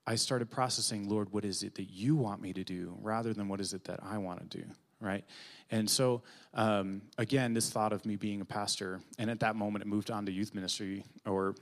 I 0.07 0.15
started 0.15 0.49
processing, 0.49 1.09
Lord, 1.09 1.33
what 1.33 1.43
is 1.43 1.63
it 1.63 1.75
that 1.75 1.89
you 1.91 2.15
want 2.15 2.41
me 2.41 2.53
to 2.53 2.63
do 2.63 2.97
rather 3.01 3.33
than 3.33 3.49
what 3.49 3.59
is 3.59 3.73
it 3.73 3.83
that 3.83 3.99
I 4.01 4.17
want 4.17 4.49
to 4.49 4.57
do, 4.59 4.63
right? 5.01 5.25
And 5.69 5.87
so, 5.89 6.21
um, 6.53 7.01
again, 7.17 7.53
this 7.53 7.69
thought 7.69 7.91
of 7.91 8.05
me 8.05 8.15
being 8.15 8.39
a 8.39 8.45
pastor, 8.45 9.01
and 9.19 9.29
at 9.29 9.41
that 9.41 9.57
moment 9.57 9.83
it 9.83 9.87
moved 9.87 10.09
on 10.09 10.25
to 10.25 10.31
youth 10.31 10.55
ministry 10.55 11.03
or 11.25 11.55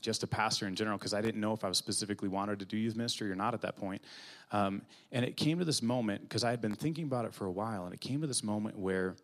just 0.00 0.24
a 0.24 0.26
pastor 0.26 0.66
in 0.66 0.74
general 0.74 0.98
because 0.98 1.14
I 1.14 1.20
didn't 1.20 1.40
know 1.40 1.52
if 1.52 1.62
I 1.62 1.68
was 1.68 1.78
specifically 1.78 2.28
wanted 2.28 2.58
to 2.58 2.64
do 2.64 2.76
youth 2.76 2.96
ministry 2.96 3.30
or 3.30 3.36
not 3.36 3.54
at 3.54 3.60
that 3.60 3.76
point. 3.76 4.02
Um, 4.50 4.82
and 5.12 5.24
it 5.24 5.36
came 5.36 5.60
to 5.60 5.64
this 5.64 5.80
moment 5.80 6.22
because 6.22 6.42
I 6.42 6.50
had 6.50 6.60
been 6.60 6.74
thinking 6.74 7.04
about 7.04 7.24
it 7.24 7.34
for 7.34 7.46
a 7.46 7.52
while, 7.52 7.84
and 7.84 7.94
it 7.94 8.00
came 8.00 8.20
to 8.20 8.26
this 8.26 8.42
moment 8.42 8.76
where 8.76 9.14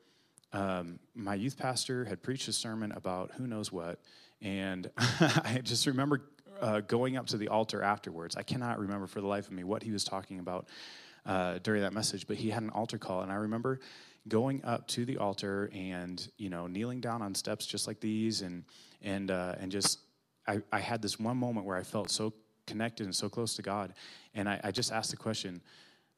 um, 0.53 1.01
my 1.17 1.35
youth 1.35 1.59
pastor 1.59 2.05
had 2.05 2.23
preached 2.23 2.47
a 2.47 2.53
sermon 2.53 2.93
about 2.93 3.33
who 3.33 3.49
knows 3.49 3.73
what, 3.73 3.99
and 4.41 4.89
I 4.99 5.61
just 5.65 5.87
remember 5.87 6.23
uh, 6.63 6.81
going 6.81 7.17
up 7.17 7.27
to 7.27 7.37
the 7.37 7.49
altar 7.49 7.83
afterwards. 7.83 8.37
I 8.37 8.43
cannot 8.43 8.79
remember 8.79 9.07
for 9.07 9.21
the 9.21 9.27
life 9.27 9.47
of 9.47 9.53
me 9.53 9.65
what 9.65 9.83
he 9.83 9.91
was 9.91 10.05
talking 10.05 10.39
about 10.39 10.69
uh, 11.27 11.59
during 11.63 11.83
that 11.83 11.93
message, 11.93 12.27
but 12.27 12.37
he 12.37 12.51
had 12.51 12.63
an 12.63 12.71
altar 12.71 12.99
call, 12.99 13.21
and 13.23 13.31
I 13.31 13.37
remember 13.37 13.81
going 14.29 14.65
up 14.65 14.87
to 14.87 15.05
the 15.05 15.19
altar 15.19 15.69
and 15.75 16.29
you 16.39 16.49
know 16.49 16.69
kneeling 16.69 17.01
down 17.01 17.23
on 17.23 17.35
steps 17.35 17.67
just 17.67 17.87
like 17.87 18.01
these, 18.01 18.43
and 18.43 18.65
and 19.03 19.31
uh, 19.31 19.57
and 19.59 19.71
just 19.71 19.99
I, 20.47 20.63
I 20.73 20.81
had 20.81 21.03
this 21.03 21.19
one 21.19 21.37
moment 21.37 21.67
where 21.67 21.77
I 21.77 21.83
felt 21.83 22.11
so 22.11 22.33
connected 22.67 23.05
and 23.05 23.15
so 23.15 23.29
close 23.29 23.55
to 23.57 23.63
God, 23.63 23.95
and 24.35 24.49
I, 24.49 24.61
I 24.65 24.71
just 24.71 24.93
asked 24.93 25.11
the 25.11 25.17
question, 25.17 25.61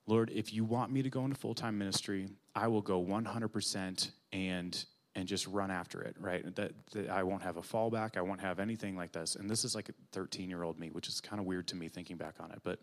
Lord, 0.06 0.30
if 0.34 0.52
you 0.52 0.64
want 0.64 0.92
me 0.92 1.02
to 1.02 1.10
go 1.10 1.24
into 1.24 1.36
full 1.36 1.54
time 1.54 1.78
ministry, 1.78 2.28
I 2.54 2.68
will 2.68 2.82
go 2.82 3.02
100% 3.02 4.10
and 4.32 4.84
and 5.14 5.28
just 5.28 5.46
run 5.46 5.70
after 5.70 6.02
it, 6.02 6.16
right? 6.18 6.54
That, 6.56 6.72
that, 6.92 7.08
I 7.10 7.22
won't 7.22 7.42
have 7.42 7.56
a 7.56 7.62
fallback. 7.62 8.16
I 8.16 8.22
won't 8.22 8.40
have 8.40 8.58
anything 8.58 8.96
like 8.96 9.12
this. 9.12 9.36
And 9.36 9.48
this 9.48 9.64
is 9.64 9.74
like 9.74 9.88
a 9.88 9.94
13 10.12 10.48
year 10.48 10.62
old 10.62 10.78
me, 10.78 10.90
which 10.90 11.08
is 11.08 11.20
kind 11.20 11.40
of 11.40 11.46
weird 11.46 11.68
to 11.68 11.76
me 11.76 11.88
thinking 11.88 12.16
back 12.16 12.34
on 12.40 12.50
it. 12.50 12.60
But, 12.62 12.80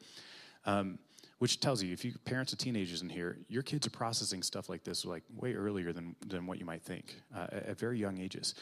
um, 0.66 1.00
which 1.42 1.60
tells 1.60 1.82
you 1.82 1.92
if 1.92 2.06
you 2.06 2.14
parents 2.24 2.54
of 2.54 2.60
teenagers 2.60 3.02
in 3.02 3.10
here, 3.10 3.36
your 3.50 3.64
kids 3.64 3.88
are 3.88 3.90
processing 3.90 4.44
stuff 4.44 4.70
like 4.70 4.84
this 4.84 5.06
like 5.06 5.24
way 5.36 5.56
earlier 5.56 5.92
than, 5.92 6.16
than 6.28 6.46
what 6.46 6.60
you 6.60 6.66
might 6.66 6.84
think 6.84 7.16
uh, 7.36 7.48
at, 7.52 7.66
at 7.70 7.80
very 7.80 7.98
young 7.98 8.20
ages. 8.20 8.54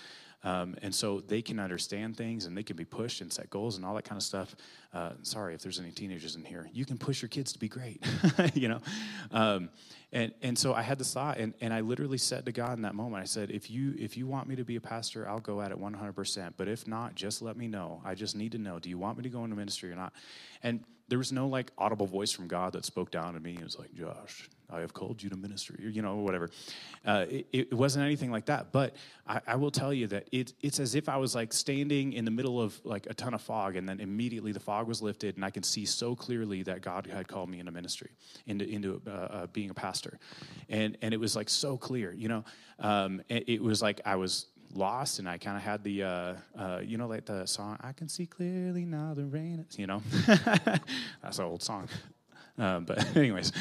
Um, 0.46 0.78
and 0.82 0.96
so 0.96 1.20
they 1.20 1.42
can 1.42 1.60
understand 1.60 2.16
things 2.16 2.46
and 2.46 2.58
they 2.58 2.64
can 2.64 2.78
be 2.78 2.86
pushed 2.86 3.20
and 3.20 3.34
set 3.34 3.50
goals 3.50 3.76
and 3.76 3.86
all 3.86 3.94
that 3.96 4.06
kind 4.06 4.16
of 4.16 4.24
stuff. 4.24 4.56
Uh, 4.94 5.10
sorry 5.24 5.56
if 5.56 5.62
there's 5.62 5.78
any 5.78 5.92
teenagers 5.92 6.38
in 6.38 6.46
here. 6.46 6.70
You 6.72 6.86
can 6.86 6.98
push 6.98 7.22
your 7.22 7.28
kids 7.28 7.52
to 7.52 7.60
be 7.60 7.68
great, 7.68 8.02
you 8.54 8.70
know? 8.70 8.80
Um, 9.32 9.72
and, 10.14 10.32
and 10.42 10.58
so 10.58 10.74
I 10.74 10.82
had 10.82 11.00
this 11.00 11.14
thought, 11.14 11.38
and, 11.38 11.54
and 11.60 11.74
I 11.74 11.82
literally 11.82 12.18
said 12.18 12.46
to 12.46 12.54
God 12.54 12.78
in 12.78 12.84
that 12.84 12.96
moment, 12.96 13.22
I 13.22 13.26
said, 13.26 13.52
if 13.52 13.70
you, 13.70 13.94
if 14.00 14.16
you 14.16 14.26
want 14.26 14.48
me 14.48 14.56
to 14.56 14.64
be 14.64 14.78
a 14.78 14.82
pastor, 14.82 15.28
I'll 15.28 15.42
go 15.42 15.62
at 15.62 15.72
it 15.72 15.78
100%. 15.78 16.54
But 16.56 16.70
if 16.70 16.88
not, 16.88 17.14
just 17.14 17.42
let 17.42 17.58
me 17.58 17.68
know. 17.68 18.02
I 18.06 18.16
just 18.16 18.38
need 18.38 18.54
to 18.54 18.58
know, 18.58 18.80
do 18.80 18.88
you 18.88 18.98
want 18.98 19.18
me 19.18 19.24
to 19.24 19.30
go 19.30 19.44
into 19.44 19.58
ministry 19.58 19.92
or 19.92 19.96
not? 19.96 20.14
And 20.64 20.86
there 21.10 21.18
was 21.18 21.32
no 21.32 21.48
like 21.48 21.72
audible 21.78 22.06
voice 22.06 22.32
from 22.32 22.48
God 22.48 22.74
that 22.74 22.86
spoke 22.86 23.12
down 23.12 23.34
to 23.34 23.40
me. 23.40 23.54
It 23.54 23.64
was 23.64 23.78
like, 23.78 23.94
Josh, 23.94 24.50
I 24.70 24.82
have 24.82 24.94
called 24.94 25.22
you 25.24 25.30
to 25.32 25.36
ministry, 25.36 25.84
or, 25.86 25.90
you 25.90 26.04
know, 26.04 26.18
whatever. 26.18 26.50
Uh, 27.04 27.26
it, 27.30 27.48
it, 27.52 27.74
wasn't 27.74 28.06
anything 28.06 28.32
like 28.32 28.46
that. 28.46 28.72
But 28.72 28.96
I, 29.28 29.42
I 29.48 29.56
will 29.56 29.72
tell 29.72 29.92
you 29.92 30.06
that 30.08 30.28
it, 30.32 30.54
it's 30.62 30.80
as 30.80 30.94
if 30.94 31.10
I 31.10 31.18
was 31.18 31.34
like 31.34 31.52
standing 31.52 32.14
in 32.14 32.26
the 32.26 32.32
middle 32.32 32.62
of 32.62 32.80
like 32.84 33.08
a 33.08 33.14
ton 33.16 33.34
of 33.34 33.42
fog, 33.42 33.76
and 33.76 33.90
then 33.90 34.00
immediately 34.00 34.52
the 34.52 34.60
fog 34.60 34.88
was 34.88 35.02
lifted, 35.02 35.36
and 35.36 35.44
I 35.44 35.50
can 35.50 35.64
see 35.64 35.86
so 35.86 36.16
clearly 36.16 36.62
that 36.64 36.82
God 36.82 37.08
had 37.08 37.28
called 37.28 37.50
me 37.50 37.60
into 37.60 37.72
ministry, 37.72 38.12
into 38.46 38.66
into 38.70 39.02
uh, 39.08 39.10
uh, 39.10 39.48
being 39.48 39.72
a 39.72 39.74
pastor, 39.74 40.20
and 40.70 40.98
and 41.02 41.14
it 41.14 41.20
was 41.20 41.36
like 41.36 41.50
so 41.50 41.76
clear, 41.76 42.14
you 42.14 42.28
know. 42.28 42.44
Um, 42.78 43.22
it, 43.28 43.50
it 43.50 43.64
was 43.64 43.82
like 43.82 44.02
I 44.06 44.16
was 44.16 44.46
lost 44.74 45.20
and 45.20 45.28
i 45.28 45.38
kind 45.38 45.58
of 45.58 45.64
had 45.64 45.84
the 45.84 46.04
uh, 46.04 46.34
uh, 46.58 46.80
you 46.84 46.98
know 46.98 47.08
like 47.08 47.26
the 47.26 47.46
song 47.46 47.78
i 47.82 47.92
can 47.92 48.08
see 48.08 48.26
clearly 48.26 48.86
now 48.86 49.14
the 49.14 49.26
rain 49.26 49.66
you 49.78 49.88
know? 49.88 50.02
That's 51.22 51.40
an 51.40 51.46
old 51.46 51.64
song. 51.64 51.88
Uh, 52.58 52.82
but 52.82 53.04
anyways 53.16 53.52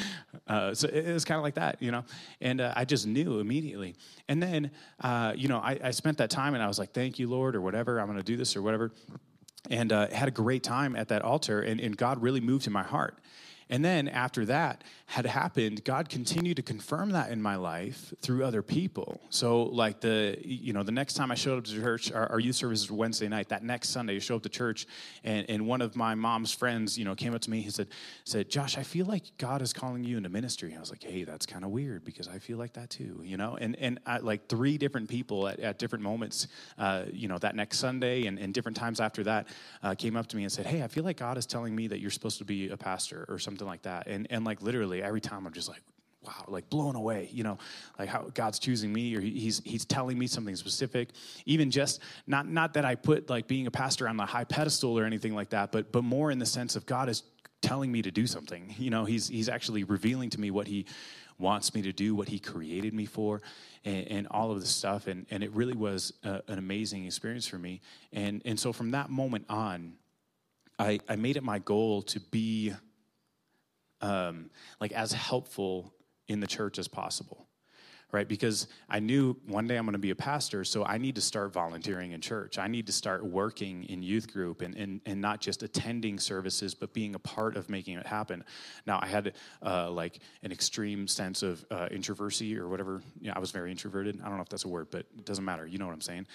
uh, 0.49 0.75
so 0.75 0.89
it 0.89 1.13
was 1.13 1.25
kind 1.25 1.39
of 1.39 1.45
like 1.45 1.55
that 1.55 1.81
you 1.81 1.91
know? 1.91 2.05
And 2.41 2.61
uh, 2.61 2.73
i 2.77 2.85
just 2.85 3.07
knew 3.07 3.39
immediately. 3.39 3.95
And 4.29 4.43
then 4.43 4.71
uh, 5.01 5.33
you 5.37 5.49
know 5.49 5.59
I, 5.59 5.79
I, 5.83 5.91
spent 5.93 6.19
that 6.19 6.31
time 6.31 6.55
and 6.55 6.63
i 6.63 6.67
was 6.67 6.79
like 6.79 6.93
thank 6.93 7.19
you 7.19 7.29
lord 7.29 7.57
or 7.57 7.61
whatever 7.61 8.01
i'm 8.01 8.07
going 8.07 8.19
to 8.19 8.25
do 8.25 8.37
this 8.37 8.57
or 8.57 8.63
whatever. 8.63 8.93
And 9.71 9.91
had 9.91 10.29
a 10.29 10.33
great 10.33 10.63
time 10.63 10.97
at 10.97 11.09
that 11.09 11.23
altar 11.23 11.61
and, 11.61 11.81
and 11.81 11.97
god 11.97 12.23
really 12.23 12.41
moved 12.41 12.67
in 12.67 12.73
my 12.73 12.85
heart 12.85 13.19
and 13.71 13.85
then 13.85 14.09
after 14.09 14.45
that 14.47 14.85
had 15.07 15.27
happened, 15.27 15.85
God 15.85 16.09
continued 16.09 16.57
to 16.57 16.63
confirm 16.63 17.11
that 17.11 17.31
in 17.31 17.41
my 17.41 17.57
life 17.57 18.13
through 18.21 18.45
other 18.45 18.63
people. 18.63 19.21
So, 19.31 19.65
like 19.65 20.01
the, 20.01 20.39
you 20.45 20.73
know, 20.73 20.83
the 20.83 20.93
next 20.93 21.15
time 21.15 21.31
I 21.31 21.35
showed 21.35 21.59
up 21.59 21.65
to 21.65 21.81
church, 21.81 22.13
our, 22.13 22.31
our 22.33 22.41
youth 22.41 22.57
service 22.57 22.83
is 22.83 22.91
Wednesday 22.91 23.29
night. 23.29 23.49
That 23.49 23.63
next 23.63 23.91
Sunday, 23.91 24.17
I 24.17 24.19
show 24.19 24.37
up 24.37 24.43
to 24.43 24.49
church, 24.49 24.87
and, 25.25 25.49
and 25.49 25.67
one 25.67 25.81
of 25.83 25.97
my 25.97 26.15
mom's 26.15 26.53
friends, 26.53 26.99
you 26.99 27.05
know, 27.05 27.15
came 27.15 27.35
up 27.35 27.41
to 27.43 27.51
me. 27.51 27.61
He 27.61 27.71
said, 27.71 27.89
said, 28.25 28.49
Josh, 28.49 28.79
I 28.79 28.83
feel 28.83 29.07
like 29.07 29.25
God 29.39 29.63
is 29.63 29.73
calling 29.73 30.05
you 30.05 30.17
into 30.17 30.29
ministry. 30.29 30.75
I 30.77 30.81
was 30.81 30.91
like, 30.91 31.03
hey, 31.03 31.25
that's 31.25 31.47
kind 31.47 31.65
of 31.65 31.71
weird 31.71 32.05
because 32.05 32.29
I 32.29 32.39
feel 32.39 32.59
like 32.59 32.75
that 32.75 32.91
too, 32.91 33.21
you 33.25 33.37
know. 33.37 33.57
And 33.61 33.77
and 33.77 34.01
I, 34.07 34.19
like 34.19 34.49
three 34.49 34.79
different 34.79 35.09
people 35.09 35.49
at, 35.49 35.61
at 35.61 35.79
different 35.79 36.05
moments, 36.05 36.49
uh, 36.79 37.05
you 37.13 37.29
know, 37.29 37.39
that 37.39 37.55
next 37.55 37.79
Sunday 37.79 38.27
and, 38.27 38.39
and 38.39 38.55
different 38.55 38.77
times 38.77 39.01
after 39.01 39.25
that, 39.25 39.49
uh, 39.83 39.95
came 39.95 40.17
up 40.17 40.27
to 40.29 40.37
me 40.37 40.43
and 40.43 40.53
said, 40.53 40.67
hey, 40.67 40.83
I 40.83 40.89
feel 40.89 41.05
like 41.05 41.17
God 41.17 41.39
is 41.39 41.47
telling 41.47 41.75
me 41.75 41.87
that 41.89 42.01
you're 42.01 42.11
supposed 42.11 42.39
to 42.39 42.45
be 42.45 42.69
a 42.69 42.77
pastor 42.77 43.25
or 43.29 43.39
something 43.39 43.58
something 43.59 43.67
like 43.67 43.83
that. 43.83 44.07
And, 44.07 44.27
and 44.31 44.45
like 44.45 44.63
literally 44.63 45.03
every 45.03 45.21
time 45.21 45.47
I'm 45.47 45.53
just 45.53 45.69
like, 45.69 45.83
wow, 46.23 46.45
like 46.47 46.69
blown 46.71 46.95
away, 46.95 47.29
you 47.33 47.43
know, 47.43 47.59
like 47.99 48.09
how 48.09 48.29
God's 48.35 48.59
choosing 48.59 48.93
me 48.93 49.17
or 49.17 49.21
he's, 49.21 49.61
he's 49.65 49.85
telling 49.85 50.19
me 50.19 50.27
something 50.27 50.55
specific. 50.55 51.11
Even 51.45 51.71
just 51.71 52.01
not, 52.27 52.49
not 52.49 52.75
that 52.75 52.85
I 52.85 52.95
put 52.95 53.29
like 53.29 53.49
being 53.49 53.67
a 53.67 53.71
pastor 53.71 54.09
on 54.09 54.17
the 54.17 54.27
high 54.27 54.45
pedestal 54.45 54.99
or 54.99 55.05
anything 55.05 55.35
like 55.35 55.51
that, 55.51 55.73
but, 55.73 55.91
but 55.91 56.05
more 56.05 56.31
in 56.31 56.39
the 56.39 56.47
sense 56.47 56.77
of 56.77 56.87
God 56.87 57.09
is 57.09 57.23
telling 57.61 57.91
me 57.91 58.03
to 58.03 58.11
do 58.11 58.27
something. 58.27 58.75
You 58.79 58.91
know, 58.91 59.05
he's, 59.05 59.29
he's 59.29 59.49
actually 59.49 59.85
revealing 59.85 60.31
to 60.31 60.41
me 60.41 60.51
what 60.51 60.69
he 60.69 60.87
wants 61.39 61.75
me 61.75 61.83
to 61.83 61.93
do, 61.93 62.15
what 62.15 62.29
he 62.29 62.39
created 62.39 62.95
me 62.95 63.07
for, 63.07 63.43
and, 63.85 64.09
and 64.09 64.27
all 64.31 64.51
of 64.51 64.61
this 64.61 64.71
stuff. 64.71 65.09
And, 65.09 65.27
and 65.31 65.43
it 65.43 65.51
really 65.53 65.75
was 65.75 66.13
a, 66.25 66.43
an 66.49 66.59
amazing 66.59 67.07
experience 67.07 67.47
for 67.47 67.59
me. 67.59 67.81
And, 68.13 68.43
and 68.45 68.59
so 68.59 68.73
from 68.73 68.93
that 68.93 69.11
moment 69.11 69.47
on, 69.49 69.95
I, 70.79 71.01
I 71.09 71.17
made 71.17 71.37
it 71.37 71.43
my 71.43 71.59
goal 71.59 72.03
to 72.03 72.21
be 72.21 72.73
um, 74.01 74.51
like 74.81 74.93
as 74.93 75.13
helpful 75.13 75.93
in 76.29 76.41
the 76.41 76.47
church 76.47 76.79
as 76.79 76.89
possible 76.89 77.49
right? 78.13 78.29
Because 78.29 78.69
i 78.89 78.99
knew 78.99 79.37
one 79.47 79.67
day 79.67 79.77
i'm 79.77 79.85
going 79.85 79.93
to 79.93 79.99
be 79.99 80.11
a 80.11 80.17
pastor 80.17 80.65
so 80.65 80.85
i 80.85 80.97
need 80.99 81.15
to 81.15 81.21
start 81.21 81.53
volunteering 81.53 82.13
in 82.13 82.21
church. 82.21 82.59
I 82.59 82.67
need 82.69 82.87
to 82.87 82.93
start 82.93 83.25
working 83.25 83.85
in 83.85 84.03
youth 84.03 84.33
group 84.33 84.63
and, 84.63 84.75
and, 84.75 85.01
and 85.07 85.21
not 85.21 85.41
just 85.41 85.63
attending 85.63 86.19
services 86.19 86.75
but 86.75 86.93
being 86.95 87.15
a 87.15 87.19
part 87.19 87.57
of 87.57 87.69
making 87.69 87.99
it 87.99 88.07
happen. 88.07 88.45
Now 88.87 88.99
i 89.03 89.07
had 89.07 89.35
uh, 89.65 89.91
like 89.91 90.21
an 90.43 90.53
extreme 90.53 91.07
sense 91.07 91.43
of 91.43 91.65
uh, 91.71 91.89
introversy 91.91 92.59
or 92.59 92.69
whatever. 92.69 93.03
You 93.21 93.29
know, 93.29 93.35
i 93.37 93.39
was 93.39 93.51
very 93.51 93.71
introverted. 93.71 94.21
I 94.23 94.29
don't 94.29 94.37
know 94.37 94.43
if 94.43 94.49
that's 94.49 94.65
a 94.65 94.69
word 94.69 94.89
but 94.91 95.01
it 95.01 95.25
doesn't 95.25 95.45
matter. 95.45 95.67
You 95.67 95.79
know 95.79 95.87
what 95.87 95.95
i'm 95.95 96.01
saying 96.01 96.27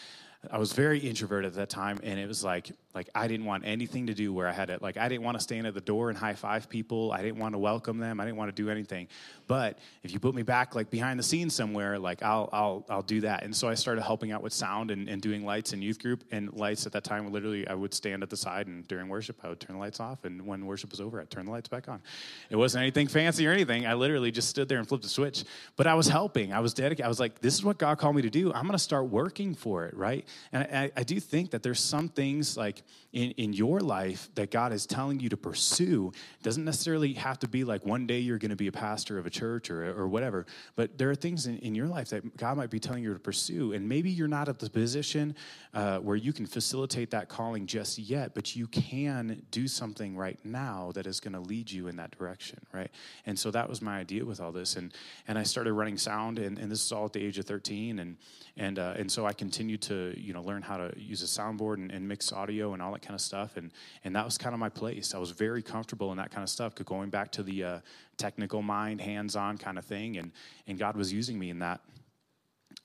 I 0.52 0.58
was 0.58 0.74
very 0.74 1.00
introverted 1.00 1.52
at 1.52 1.56
that 1.56 1.70
time, 1.70 2.00
and 2.04 2.20
it 2.20 2.28
was 2.28 2.44
like 2.44 2.72
like 2.94 3.10
I 3.16 3.28
didn't 3.28 3.46
want 3.46 3.64
anything 3.66 4.08
to 4.08 4.14
do 4.14 4.34
where 4.34 4.48
I 4.48 4.52
had 4.52 4.70
it. 4.70 4.82
Like 4.82 4.98
I 4.98 5.08
didn't 5.10 5.24
want 5.24 5.38
to 5.38 5.44
stand 5.44 5.66
at 5.66 5.74
the 5.74 5.82
door 5.82 6.10
and 6.10 6.18
high 6.18 6.36
five 6.36 6.70
people. 6.70 7.12
I 7.12 7.22
didn't 7.22 7.40
want 7.40 7.54
to 7.56 7.60
welcome 7.60 7.98
them. 7.98 8.20
I 8.20 8.26
didn't 8.26 8.38
want 8.38 8.56
to 8.56 8.62
do 8.64 8.70
anything. 8.70 9.08
But 9.48 9.80
if 10.04 10.12
you 10.12 10.20
put 10.20 10.36
me 10.36 10.44
back 10.44 10.76
like 10.76 10.90
behind 10.90 11.18
the 11.18 11.24
scenes 11.24 11.56
somewhere, 11.56 11.98
like 11.98 12.22
I'll 12.22 12.50
I'll 12.52 12.86
I'll 12.90 13.02
do 13.02 13.22
that. 13.22 13.44
And 13.44 13.56
so 13.56 13.70
I 13.70 13.74
started 13.74 14.02
helping 14.02 14.32
out 14.32 14.44
with 14.44 14.54
sound 14.54 14.92
and, 14.92 15.08
and 15.08 15.22
doing 15.22 15.46
lights 15.46 15.74
in 15.74 15.82
youth 15.82 16.00
group. 16.00 16.24
And 16.32 16.54
lights 16.54 16.86
at 16.86 16.92
that 16.92 17.04
time, 17.04 17.32
literally, 17.32 17.68
I 17.68 17.74
would 17.74 17.94
stand 17.94 18.22
at 18.22 18.30
the 18.30 18.38
side 18.38 18.68
and 18.68 18.88
during 18.88 19.08
worship, 19.10 19.40
I 19.44 19.50
would 19.50 19.60
turn 19.60 19.76
the 19.76 19.80
lights 19.80 20.00
off, 20.00 20.26
and 20.26 20.46
when 20.46 20.66
worship 20.66 20.92
was 20.92 21.00
over, 21.00 21.20
I'd 21.20 21.30
turn 21.30 21.46
the 21.46 21.52
lights 21.52 21.70
back 21.70 21.88
on. 21.88 22.02
It 22.50 22.56
wasn't 22.56 22.82
anything 22.82 23.08
fancy 23.08 23.48
or 23.48 23.52
anything. 23.52 23.88
I 23.88 23.94
literally 23.94 24.32
just 24.32 24.50
stood 24.50 24.68
there 24.68 24.78
and 24.78 24.88
flipped 24.88 25.06
a 25.06 25.10
switch. 25.10 25.46
But 25.78 25.88
I 25.88 25.96
was 25.96 26.08
helping. 26.08 26.54
I 26.54 26.60
was 26.60 26.74
dedicated. 26.74 27.06
I 27.06 27.08
was 27.08 27.20
like, 27.20 27.40
this 27.40 27.54
is 27.54 27.64
what 27.64 27.78
God 27.78 27.98
called 27.98 28.16
me 28.16 28.22
to 28.24 28.30
do. 28.30 28.54
I'm 28.54 28.64
going 28.64 28.74
to 28.74 28.80
start 28.80 29.06
working 29.06 29.56
for 29.56 29.86
it, 29.86 29.96
right? 29.96 30.28
And 30.52 30.64
I, 30.64 30.92
I 30.96 31.04
do 31.04 31.20
think 31.20 31.52
that 31.52 31.64
there's 31.64 31.80
some 31.80 32.10
things 32.10 32.58
like 32.58 32.84
in, 33.14 33.32
in 33.32 33.54
your 33.54 33.80
life 33.80 34.30
that 34.36 34.52
God 34.52 34.74
is 34.74 34.86
telling 34.86 35.20
you 35.20 35.30
to 35.30 35.38
pursue. 35.38 36.12
Doesn't 36.42 36.66
necessarily 36.66 37.14
have 37.14 37.40
to 37.40 37.48
be 37.48 37.64
like 37.64 37.86
one 37.86 38.08
day 38.08 38.20
you're 38.20 38.38
going 38.40 38.50
to 38.50 38.56
be 38.56 38.68
a 38.68 38.72
pastor 38.72 39.18
of 39.18 39.26
a 39.26 39.30
church 39.30 39.70
or, 39.70 39.98
or 39.98 40.08
whatever, 40.08 40.46
but 40.76 40.98
there 40.98 41.10
are 41.10 41.16
things 41.16 41.46
in, 41.46 41.60
in 41.60 41.76
your 41.76 41.88
life 41.88 42.10
that 42.10 42.36
God 42.38 42.58
might 42.58 42.70
be 42.70 42.80
telling 42.80 43.04
you 43.04 43.14
to 43.14 43.20
pursue. 43.20 43.74
And 43.74 43.88
maybe 43.88 44.10
you're 44.10 44.28
not 44.28 44.50
at 44.50 44.60
the 44.60 44.70
position 44.70 45.36
uh, 45.74 46.00
where 46.00 46.16
you 46.16 46.34
can 46.34 46.46
facilitate 46.46 47.12
that 47.12 47.30
calling 47.30 47.66
just 47.68 48.00
yet, 48.00 48.34
but 48.34 48.56
you 48.56 48.68
can 48.68 49.44
do 49.52 49.68
something 49.68 50.16
right 50.16 50.40
now 50.44 50.92
that 50.96 51.08
is 51.08 51.20
going 51.20 51.34
to 51.34 51.40
lead 51.40 51.72
you 51.72 51.88
in 51.88 51.96
that 51.98 52.18
direction, 52.18 52.60
right? 52.74 52.90
And 53.26 53.38
so 53.38 53.52
that 53.52 53.70
was 53.70 53.82
my 53.82 54.00
idea 54.00 54.26
with 54.26 54.42
all 54.42 54.52
this. 54.52 54.76
And, 54.76 54.94
and 55.28 55.38
I 55.38 55.44
started 55.44 55.74
running 55.74 55.98
sound, 55.98 56.40
and, 56.40 56.58
and 56.58 56.72
this 56.72 56.84
is 56.84 56.92
all 56.92 57.06
at 57.06 57.14
the 57.14 57.24
age 57.24 57.38
of 57.38 57.46
13. 57.46 58.00
And, 58.00 58.18
and, 58.58 58.80
uh, 58.80 58.94
and 58.98 59.12
so 59.12 59.26
I 59.26 59.34
continued 59.34 59.82
to, 59.84 60.14
you 60.24 60.34
know, 60.34 60.42
learn 60.42 60.62
how 60.62 60.78
to 60.78 60.94
use 60.98 61.22
a 61.22 61.26
soundboard 61.26 61.76
and, 61.76 61.92
and 61.92 62.08
mix 62.08 62.32
audio 62.32 62.74
and 62.74 62.82
all 62.82 62.92
that 62.94 63.02
kind 63.02 63.16
of 63.16 63.22
stuff. 63.22 63.58
And, 63.58 63.72
and 64.04 64.16
that 64.16 64.26
was 64.26 64.38
kind 64.38 64.54
of 64.54 64.60
my 64.60 64.70
place. 64.70 65.14
I 65.14 65.18
was 65.18 65.32
very 65.32 65.62
comfortable 65.62 66.12
in 66.12 66.18
that 66.18 66.32
kind 66.32 66.44
of 66.44 66.50
stuff, 66.50 66.74
going 66.76 67.10
back 67.10 67.32
to 67.34 67.44
the 67.44 67.64
uh, 67.64 67.80
technical 68.18 68.62
mind, 68.62 69.02
hands 69.02 69.36
on 69.36 69.58
kind 69.58 69.78
of 69.78 69.86
thing. 69.86 70.18
And, 70.18 70.32
and 70.68 70.80
God 70.80 70.96
was 70.96 71.12
using 71.12 71.38
me 71.38 71.50
in 71.50 71.60
that 71.60 71.82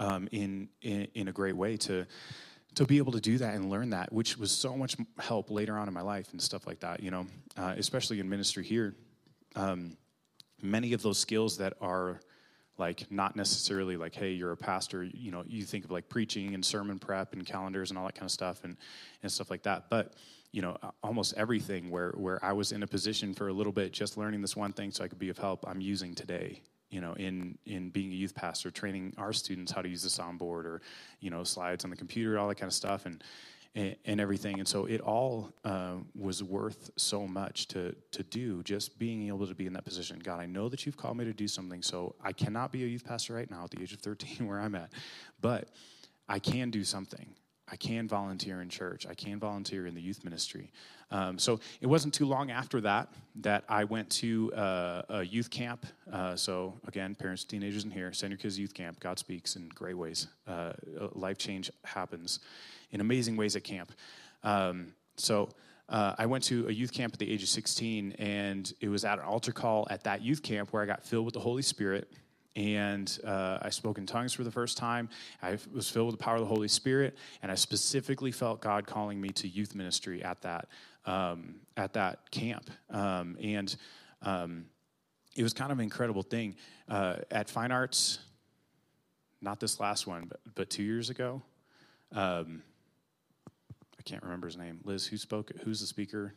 um, 0.00 0.28
in, 0.32 0.68
in, 0.82 1.08
in 1.14 1.28
a 1.28 1.32
great 1.32 1.56
way 1.56 1.76
to, 1.78 2.06
to 2.74 2.84
be 2.84 2.98
able 2.98 3.12
to 3.12 3.20
do 3.20 3.38
that 3.38 3.54
and 3.54 3.70
learn 3.70 3.90
that, 3.90 4.12
which 4.12 4.38
was 4.38 4.50
so 4.50 4.76
much 4.76 4.96
help 5.18 5.50
later 5.50 5.76
on 5.76 5.88
in 5.88 5.94
my 5.94 6.02
life 6.02 6.32
and 6.32 6.40
stuff 6.40 6.66
like 6.66 6.80
that, 6.80 7.02
you 7.02 7.10
know, 7.10 7.26
uh, 7.56 7.74
especially 7.76 8.20
in 8.20 8.28
ministry 8.28 8.64
here. 8.64 8.94
Um, 9.56 9.96
many 10.62 10.92
of 10.92 11.02
those 11.02 11.18
skills 11.18 11.58
that 11.58 11.74
are 11.80 12.20
like 12.78 13.10
not 13.10 13.36
necessarily 13.36 13.96
like 13.96 14.14
hey 14.14 14.32
you're 14.32 14.52
a 14.52 14.56
pastor 14.56 15.02
you 15.02 15.30
know 15.30 15.44
you 15.46 15.64
think 15.64 15.84
of 15.84 15.90
like 15.90 16.08
preaching 16.08 16.54
and 16.54 16.64
sermon 16.64 16.98
prep 16.98 17.32
and 17.32 17.44
calendars 17.46 17.90
and 17.90 17.98
all 17.98 18.06
that 18.06 18.14
kind 18.14 18.26
of 18.26 18.30
stuff 18.30 18.64
and 18.64 18.76
and 19.22 19.30
stuff 19.30 19.50
like 19.50 19.62
that. 19.64 19.90
But 19.90 20.14
you 20.52 20.62
know 20.62 20.76
almost 21.02 21.34
everything 21.36 21.90
where 21.90 22.12
where 22.12 22.42
i 22.42 22.54
was 22.54 22.72
in 22.72 22.82
a 22.82 22.86
position 22.86 23.34
for 23.34 23.48
a 23.48 23.52
little 23.52 23.72
bit 23.72 23.92
just 23.92 24.16
learning 24.16 24.40
this 24.40 24.56
one 24.56 24.72
thing 24.72 24.90
so 24.90 25.04
i 25.04 25.08
could 25.08 25.18
be 25.18 25.28
of 25.28 25.36
help 25.36 25.62
i'm 25.68 25.78
using 25.78 26.14
today 26.14 26.62
you 26.90 27.00
know 27.00 27.12
in 27.14 27.58
in 27.66 27.90
being 27.90 28.10
a 28.12 28.14
youth 28.14 28.34
pastor 28.34 28.70
training 28.70 29.12
our 29.18 29.32
students 29.32 29.72
how 29.72 29.82
to 29.82 29.88
use 29.88 30.02
the 30.02 30.08
soundboard 30.08 30.64
or 30.64 30.80
you 31.20 31.30
know 31.30 31.44
slides 31.44 31.84
on 31.84 31.90
the 31.90 31.96
computer 31.96 32.38
all 32.38 32.48
that 32.48 32.56
kind 32.56 32.68
of 32.68 32.74
stuff. 32.74 33.06
And 33.06 33.22
and, 33.74 33.96
and 34.04 34.20
everything. 34.20 34.58
And 34.58 34.66
so 34.66 34.86
it 34.86 35.00
all 35.00 35.52
uh, 35.64 35.96
was 36.14 36.42
worth 36.42 36.90
so 36.96 37.26
much 37.26 37.68
to, 37.68 37.94
to 38.12 38.22
do, 38.22 38.62
just 38.62 38.98
being 38.98 39.28
able 39.28 39.46
to 39.46 39.54
be 39.54 39.66
in 39.66 39.72
that 39.74 39.84
position. 39.84 40.18
God, 40.18 40.40
I 40.40 40.46
know 40.46 40.68
that 40.68 40.86
you've 40.86 40.96
called 40.96 41.16
me 41.16 41.24
to 41.24 41.32
do 41.32 41.48
something, 41.48 41.82
so 41.82 42.14
I 42.22 42.32
cannot 42.32 42.72
be 42.72 42.84
a 42.84 42.86
youth 42.86 43.04
pastor 43.04 43.34
right 43.34 43.50
now 43.50 43.64
at 43.64 43.70
the 43.70 43.82
age 43.82 43.92
of 43.92 44.00
13 44.00 44.46
where 44.48 44.60
I'm 44.60 44.74
at, 44.74 44.92
but 45.40 45.68
I 46.28 46.38
can 46.38 46.70
do 46.70 46.84
something. 46.84 47.34
I 47.70 47.76
can 47.76 48.08
volunteer 48.08 48.62
in 48.62 48.68
church. 48.68 49.06
I 49.06 49.14
can 49.14 49.38
volunteer 49.38 49.86
in 49.86 49.94
the 49.94 50.00
youth 50.00 50.24
ministry. 50.24 50.70
Um, 51.10 51.38
so 51.38 51.60
it 51.80 51.86
wasn't 51.86 52.14
too 52.14 52.26
long 52.26 52.50
after 52.50 52.80
that 52.82 53.08
that 53.36 53.64
I 53.68 53.84
went 53.84 54.10
to 54.10 54.52
uh, 54.54 55.02
a 55.08 55.22
youth 55.22 55.50
camp. 55.50 55.86
Uh, 56.12 56.36
so 56.36 56.74
again, 56.86 57.14
parents, 57.14 57.44
teenagers 57.44 57.84
in 57.84 57.90
here, 57.90 58.12
send 58.12 58.30
your 58.30 58.38
kids 58.38 58.56
to 58.56 58.62
youth 58.62 58.74
camp. 58.74 59.00
God 59.00 59.18
speaks 59.18 59.56
in 59.56 59.68
great 59.70 59.96
ways. 59.96 60.28
Uh, 60.46 60.72
life 61.12 61.38
change 61.38 61.70
happens 61.84 62.40
in 62.90 63.00
amazing 63.00 63.36
ways 63.36 63.56
at 63.56 63.64
camp. 63.64 63.92
Um, 64.42 64.92
so 65.16 65.48
uh, 65.88 66.14
I 66.18 66.26
went 66.26 66.44
to 66.44 66.68
a 66.68 66.72
youth 66.72 66.92
camp 66.92 67.14
at 67.14 67.18
the 67.18 67.30
age 67.30 67.42
of 67.42 67.48
16, 67.48 68.12
and 68.18 68.70
it 68.80 68.88
was 68.88 69.04
at 69.04 69.18
an 69.18 69.24
altar 69.24 69.52
call 69.52 69.86
at 69.90 70.04
that 70.04 70.20
youth 70.22 70.42
camp 70.42 70.72
where 70.72 70.82
I 70.82 70.86
got 70.86 71.02
filled 71.02 71.24
with 71.24 71.34
the 71.34 71.40
Holy 71.40 71.62
Spirit 71.62 72.12
and 72.58 73.20
uh, 73.24 73.58
I 73.62 73.70
spoke 73.70 73.98
in 73.98 74.06
tongues 74.06 74.32
for 74.32 74.42
the 74.42 74.50
first 74.50 74.76
time. 74.76 75.08
I 75.40 75.58
was 75.72 75.88
filled 75.88 76.06
with 76.06 76.18
the 76.18 76.22
power 76.22 76.34
of 76.34 76.40
the 76.40 76.46
Holy 76.46 76.66
Spirit, 76.66 77.16
and 77.40 77.52
I 77.52 77.54
specifically 77.54 78.32
felt 78.32 78.60
God 78.60 78.84
calling 78.84 79.20
me 79.20 79.28
to 79.30 79.46
youth 79.46 79.76
ministry 79.76 80.24
at 80.24 80.42
that 80.42 80.68
um, 81.06 81.54
at 81.76 81.92
that 81.92 82.28
camp. 82.32 82.68
Um, 82.90 83.38
and 83.40 83.76
um, 84.22 84.64
it 85.36 85.44
was 85.44 85.52
kind 85.52 85.70
of 85.70 85.78
an 85.78 85.84
incredible 85.84 86.22
thing 86.22 86.56
uh, 86.88 87.18
at 87.30 87.48
Fine 87.48 87.70
Arts. 87.70 88.18
Not 89.40 89.60
this 89.60 89.78
last 89.78 90.08
one, 90.08 90.24
but, 90.28 90.40
but 90.56 90.68
two 90.68 90.82
years 90.82 91.10
ago. 91.10 91.40
Um, 92.10 92.64
I 93.96 94.02
can't 94.02 94.24
remember 94.24 94.48
his 94.48 94.56
name. 94.56 94.80
Liz, 94.82 95.06
who 95.06 95.16
spoke? 95.16 95.52
Who's 95.62 95.80
the 95.80 95.86
speaker? 95.86 96.34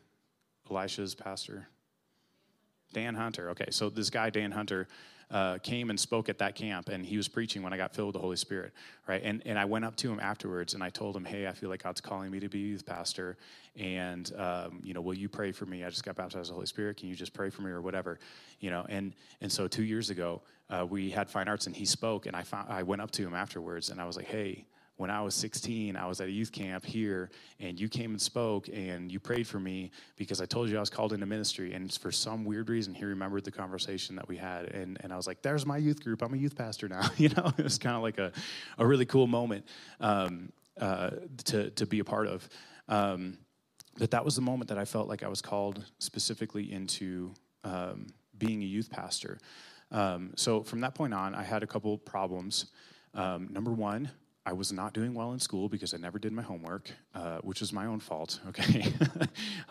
Elisha's 0.69 1.15
pastor. 1.15 1.67
Dan 2.93 3.15
Hunter. 3.15 3.49
Okay, 3.49 3.71
so 3.71 3.89
this 3.89 4.11
guy 4.11 4.29
Dan 4.29 4.51
Hunter 4.51 4.87
uh, 5.31 5.57
came 5.59 5.89
and 5.89 5.99
spoke 5.99 6.27
at 6.27 6.37
that 6.39 6.55
camp, 6.55 6.89
and 6.89 7.05
he 7.05 7.15
was 7.15 7.27
preaching 7.27 7.63
when 7.63 7.71
I 7.71 7.77
got 7.77 7.95
filled 7.95 8.07
with 8.07 8.15
the 8.15 8.19
Holy 8.19 8.35
Spirit, 8.35 8.73
right? 9.07 9.21
And 9.23 9.41
and 9.45 9.57
I 9.57 9.65
went 9.65 9.85
up 9.85 9.95
to 9.97 10.11
him 10.11 10.19
afterwards, 10.19 10.73
and 10.73 10.83
I 10.83 10.89
told 10.89 11.15
him, 11.15 11.23
"Hey, 11.23 11.47
I 11.47 11.53
feel 11.53 11.69
like 11.69 11.83
God's 11.83 12.01
calling 12.01 12.29
me 12.29 12.39
to 12.41 12.49
be 12.49 12.59
youth 12.59 12.85
pastor, 12.85 13.37
and 13.77 14.31
um, 14.37 14.79
you 14.83 14.93
know, 14.93 15.01
will 15.01 15.13
you 15.13 15.29
pray 15.29 15.51
for 15.51 15.65
me? 15.65 15.85
I 15.85 15.89
just 15.89 16.03
got 16.03 16.15
baptized 16.15 16.39
with 16.39 16.47
the 16.49 16.53
Holy 16.55 16.65
Spirit. 16.65 16.97
Can 16.97 17.07
you 17.07 17.15
just 17.15 17.33
pray 17.33 17.49
for 17.49 17.61
me 17.61 17.71
or 17.71 17.81
whatever, 17.81 18.19
you 18.59 18.69
know?" 18.69 18.85
And 18.89 19.13
and 19.39 19.51
so 19.51 19.67
two 19.67 19.83
years 19.83 20.09
ago, 20.09 20.41
uh, 20.69 20.85
we 20.89 21.09
had 21.09 21.29
fine 21.29 21.47
arts, 21.47 21.65
and 21.65 21.75
he 21.75 21.85
spoke, 21.85 22.25
and 22.25 22.35
I 22.35 22.43
found 22.43 22.69
I 22.69 22.83
went 22.83 23.01
up 23.01 23.11
to 23.11 23.25
him 23.25 23.33
afterwards, 23.33 23.89
and 23.89 24.01
I 24.01 24.05
was 24.05 24.17
like, 24.17 24.27
"Hey." 24.27 24.65
When 25.01 25.09
I 25.09 25.19
was 25.21 25.33
16, 25.33 25.95
I 25.95 26.05
was 26.05 26.21
at 26.21 26.27
a 26.27 26.31
youth 26.31 26.51
camp 26.51 26.85
here, 26.85 27.31
and 27.59 27.79
you 27.79 27.89
came 27.89 28.11
and 28.11 28.21
spoke, 28.21 28.69
and 28.71 29.11
you 29.11 29.19
prayed 29.19 29.47
for 29.47 29.59
me 29.59 29.89
because 30.15 30.39
I 30.39 30.45
told 30.45 30.69
you 30.69 30.77
I 30.77 30.79
was 30.79 30.91
called 30.91 31.11
into 31.11 31.25
ministry. 31.25 31.73
And 31.73 31.91
for 31.91 32.11
some 32.11 32.45
weird 32.45 32.69
reason, 32.69 32.93
he 32.93 33.03
remembered 33.03 33.43
the 33.43 33.51
conversation 33.51 34.15
that 34.15 34.27
we 34.27 34.37
had, 34.37 34.65
and, 34.67 34.99
and 35.01 35.11
I 35.11 35.15
was 35.17 35.25
like, 35.25 35.41
"There's 35.41 35.65
my 35.65 35.77
youth 35.77 36.03
group. 36.03 36.21
I'm 36.21 36.35
a 36.35 36.37
youth 36.37 36.55
pastor 36.55 36.87
now." 36.87 37.09
you 37.17 37.29
know, 37.29 37.51
it 37.57 37.63
was 37.63 37.79
kind 37.79 37.95
of 37.95 38.03
like 38.03 38.19
a, 38.19 38.31
a 38.77 38.85
really 38.85 39.05
cool 39.05 39.25
moment 39.25 39.65
um, 39.99 40.51
uh, 40.79 41.09
to 41.45 41.71
to 41.71 41.85
be 41.87 41.97
a 41.97 42.05
part 42.05 42.27
of. 42.27 42.47
Um, 42.87 43.39
but 43.97 44.11
that 44.11 44.23
was 44.23 44.35
the 44.35 44.41
moment 44.41 44.69
that 44.69 44.77
I 44.77 44.85
felt 44.85 45.09
like 45.09 45.23
I 45.23 45.27
was 45.29 45.41
called 45.41 45.83
specifically 45.97 46.71
into 46.71 47.33
um, 47.63 48.05
being 48.37 48.61
a 48.61 48.67
youth 48.67 48.91
pastor. 48.91 49.39
Um, 49.89 50.33
so 50.35 50.61
from 50.61 50.81
that 50.81 50.93
point 50.93 51.15
on, 51.15 51.33
I 51.33 51.43
had 51.43 51.63
a 51.63 51.67
couple 51.67 51.97
problems. 51.97 52.67
Um, 53.13 53.49
number 53.51 53.71
one, 53.71 54.11
I 54.43 54.53
was 54.53 54.73
not 54.73 54.93
doing 54.93 55.13
well 55.13 55.33
in 55.33 55.39
school 55.39 55.69
because 55.69 55.93
I 55.93 55.97
never 55.97 56.17
did 56.17 56.33
my 56.33 56.41
homework, 56.41 56.89
uh, 57.13 57.37
which 57.41 57.59
was 57.59 57.71
my 57.71 57.85
own 57.85 57.99
fault. 57.99 58.39
Okay, 58.51 58.91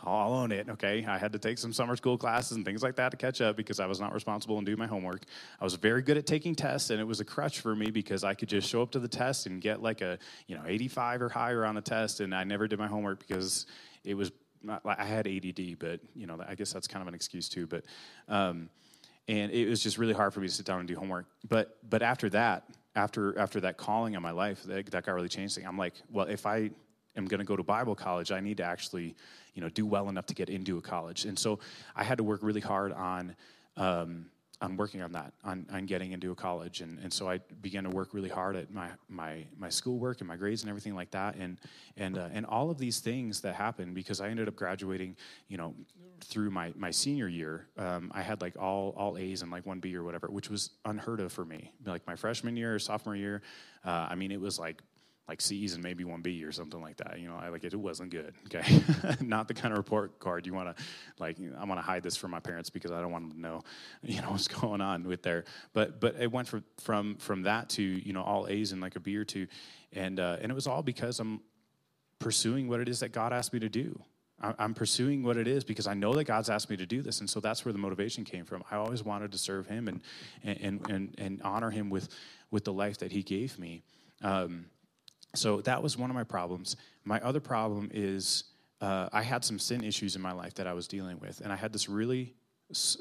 I'll 0.04 0.32
own 0.32 0.52
it. 0.52 0.68
Okay, 0.68 1.04
I 1.04 1.18
had 1.18 1.32
to 1.32 1.38
take 1.38 1.58
some 1.58 1.72
summer 1.72 1.96
school 1.96 2.16
classes 2.16 2.56
and 2.56 2.64
things 2.64 2.82
like 2.82 2.96
that 2.96 3.10
to 3.10 3.16
catch 3.16 3.40
up 3.40 3.56
because 3.56 3.78
I 3.78 3.86
was 3.86 4.00
not 4.00 4.14
responsible 4.14 4.56
and 4.56 4.64
do 4.64 4.76
my 4.76 4.86
homework. 4.86 5.24
I 5.60 5.64
was 5.64 5.74
very 5.74 6.02
good 6.02 6.16
at 6.16 6.24
taking 6.24 6.54
tests, 6.54 6.90
and 6.90 7.00
it 7.00 7.04
was 7.04 7.20
a 7.20 7.24
crutch 7.24 7.60
for 7.60 7.74
me 7.74 7.90
because 7.90 8.24
I 8.24 8.34
could 8.34 8.48
just 8.48 8.68
show 8.68 8.80
up 8.80 8.92
to 8.92 9.00
the 9.00 9.08
test 9.08 9.46
and 9.46 9.60
get 9.60 9.82
like 9.82 10.00
a 10.00 10.18
you 10.46 10.56
know 10.56 10.62
85 10.66 11.22
or 11.22 11.28
higher 11.28 11.66
on 11.66 11.76
a 11.76 11.82
test, 11.82 12.20
and 12.20 12.34
I 12.34 12.44
never 12.44 12.68
did 12.68 12.78
my 12.78 12.86
homework 12.86 13.26
because 13.26 13.66
it 14.04 14.14
was 14.14 14.30
I 14.84 15.04
had 15.04 15.26
ADD, 15.26 15.78
but 15.78 16.00
you 16.14 16.26
know 16.26 16.38
I 16.48 16.54
guess 16.54 16.72
that's 16.72 16.86
kind 16.86 17.02
of 17.02 17.08
an 17.08 17.14
excuse 17.14 17.48
too. 17.48 17.66
But 17.66 17.84
um, 18.28 18.70
and 19.28 19.50
it 19.52 19.68
was 19.68 19.82
just 19.82 19.98
really 19.98 20.14
hard 20.14 20.32
for 20.32 20.40
me 20.40 20.46
to 20.46 20.54
sit 20.54 20.64
down 20.64 20.78
and 20.78 20.88
do 20.88 20.96
homework. 20.96 21.26
But 21.46 21.76
but 21.88 22.02
after 22.02 22.30
that 22.30 22.64
after 22.94 23.38
after 23.38 23.60
that 23.60 23.76
calling 23.76 24.16
on 24.16 24.22
my 24.22 24.30
life, 24.30 24.62
that, 24.64 24.90
that 24.90 25.04
got 25.04 25.12
really 25.12 25.28
changed. 25.28 25.58
I'm 25.64 25.78
like, 25.78 25.94
well, 26.10 26.26
if 26.26 26.46
I 26.46 26.70
am 27.16 27.26
going 27.26 27.38
to 27.38 27.44
go 27.44 27.56
to 27.56 27.62
Bible 27.62 27.94
college, 27.94 28.32
I 28.32 28.40
need 28.40 28.56
to 28.58 28.64
actually, 28.64 29.14
you 29.54 29.62
know, 29.62 29.68
do 29.68 29.86
well 29.86 30.08
enough 30.08 30.26
to 30.26 30.34
get 30.34 30.48
into 30.48 30.78
a 30.78 30.80
college. 30.80 31.24
And 31.24 31.38
so 31.38 31.58
I 31.94 32.04
had 32.04 32.18
to 32.18 32.24
work 32.24 32.40
really 32.42 32.60
hard 32.60 32.92
on 32.92 33.36
um, 33.76 34.26
on 34.62 34.76
working 34.76 35.00
on 35.00 35.12
that, 35.12 35.32
on, 35.42 35.66
on 35.72 35.86
getting 35.86 36.12
into 36.12 36.32
a 36.32 36.34
college. 36.34 36.82
And, 36.82 36.98
and 36.98 37.10
so 37.10 37.28
I 37.28 37.38
began 37.62 37.84
to 37.84 37.90
work 37.90 38.12
really 38.12 38.28
hard 38.28 38.56
at 38.56 38.70
my, 38.70 38.88
my, 39.08 39.46
my 39.56 39.70
schoolwork 39.70 40.20
and 40.20 40.28
my 40.28 40.36
grades 40.36 40.62
and 40.62 40.68
everything 40.68 40.94
like 40.94 41.10
that. 41.12 41.36
And, 41.36 41.58
and, 41.96 42.18
uh, 42.18 42.28
and 42.32 42.44
all 42.44 42.70
of 42.70 42.76
these 42.76 43.00
things 43.00 43.40
that 43.40 43.54
happened 43.54 43.94
because 43.94 44.20
I 44.20 44.28
ended 44.28 44.48
up 44.48 44.56
graduating, 44.56 45.16
you 45.48 45.56
know, 45.56 45.74
through 46.24 46.50
my, 46.50 46.72
my 46.76 46.90
senior 46.90 47.28
year, 47.28 47.66
um, 47.76 48.10
I 48.14 48.22
had 48.22 48.40
like 48.40 48.56
all, 48.58 48.94
all 48.96 49.16
A's 49.18 49.42
and 49.42 49.50
like 49.50 49.66
one 49.66 49.80
B 49.80 49.94
or 49.96 50.02
whatever, 50.02 50.28
which 50.28 50.50
was 50.50 50.70
unheard 50.84 51.20
of 51.20 51.32
for 51.32 51.44
me. 51.44 51.72
Like 51.84 52.06
my 52.06 52.16
freshman 52.16 52.56
year, 52.56 52.78
sophomore 52.78 53.16
year, 53.16 53.42
uh, 53.84 54.08
I 54.10 54.14
mean, 54.14 54.30
it 54.32 54.40
was 54.40 54.58
like 54.58 54.82
like 55.30 55.40
C's 55.40 55.74
and 55.74 55.82
maybe 55.82 56.02
one 56.02 56.22
B 56.22 56.42
or 56.42 56.50
something 56.50 56.82
like 56.82 56.96
that. 56.96 57.20
You 57.20 57.28
know, 57.28 57.36
I 57.40 57.50
like 57.50 57.62
it. 57.62 57.72
It 57.72 57.76
wasn't 57.76 58.10
good. 58.10 58.34
Okay, 58.52 58.82
not 59.20 59.46
the 59.46 59.54
kind 59.54 59.72
of 59.72 59.78
report 59.78 60.18
card 60.18 60.44
you 60.44 60.52
want 60.52 60.76
to 60.76 60.82
like. 61.20 61.36
I 61.38 61.64
want 61.64 61.78
to 61.78 61.86
hide 61.86 62.02
this 62.02 62.16
from 62.16 62.32
my 62.32 62.40
parents 62.40 62.68
because 62.68 62.90
I 62.90 63.00
don't 63.00 63.12
want 63.12 63.28
them 63.28 63.36
to 63.36 63.40
know, 63.40 63.62
you 64.02 64.20
know, 64.20 64.32
what's 64.32 64.48
going 64.48 64.80
on 64.80 65.04
with 65.04 65.22
there. 65.22 65.44
But 65.72 66.00
but 66.00 66.16
it 66.18 66.32
went 66.32 66.48
from 66.48 66.64
from 66.80 67.14
from 67.16 67.42
that 67.42 67.68
to 67.70 67.82
you 67.82 68.12
know 68.12 68.22
all 68.22 68.48
A's 68.48 68.72
and 68.72 68.80
like 68.80 68.96
a 68.96 69.00
B 69.00 69.16
or 69.16 69.24
two, 69.24 69.46
and 69.92 70.18
uh, 70.18 70.38
and 70.42 70.50
it 70.50 70.54
was 70.54 70.66
all 70.66 70.82
because 70.82 71.20
I'm 71.20 71.40
pursuing 72.18 72.68
what 72.68 72.80
it 72.80 72.88
is 72.88 73.00
that 73.00 73.12
God 73.12 73.32
asked 73.32 73.52
me 73.52 73.60
to 73.60 73.68
do. 73.68 74.00
I'm 74.40 74.72
pursuing 74.74 75.22
what 75.22 75.36
it 75.36 75.46
is 75.46 75.64
because 75.64 75.86
I 75.86 75.94
know 75.94 76.14
that 76.14 76.24
God's 76.24 76.48
asked 76.48 76.70
me 76.70 76.76
to 76.78 76.86
do 76.86 77.02
this, 77.02 77.20
and 77.20 77.28
so 77.28 77.40
that's 77.40 77.64
where 77.64 77.72
the 77.72 77.78
motivation 77.78 78.24
came 78.24 78.44
from. 78.46 78.64
I 78.70 78.76
always 78.76 79.04
wanted 79.04 79.32
to 79.32 79.38
serve 79.38 79.66
Him 79.66 79.88
and 79.88 80.00
and 80.42 80.90
and 80.90 81.14
and 81.18 81.42
honor 81.42 81.70
Him 81.70 81.90
with 81.90 82.08
with 82.50 82.64
the 82.64 82.72
life 82.72 82.98
that 82.98 83.12
He 83.12 83.22
gave 83.22 83.58
me. 83.58 83.82
Um, 84.22 84.66
so 85.34 85.60
that 85.62 85.82
was 85.82 85.96
one 85.96 86.10
of 86.10 86.16
my 86.16 86.24
problems. 86.24 86.76
My 87.04 87.20
other 87.20 87.40
problem 87.40 87.90
is 87.92 88.44
uh, 88.80 89.08
I 89.12 89.22
had 89.22 89.44
some 89.44 89.58
sin 89.58 89.84
issues 89.84 90.16
in 90.16 90.22
my 90.22 90.32
life 90.32 90.54
that 90.54 90.66
I 90.66 90.72
was 90.72 90.88
dealing 90.88 91.20
with, 91.20 91.40
and 91.40 91.52
I 91.52 91.56
had 91.56 91.72
this 91.72 91.88
really 91.88 92.34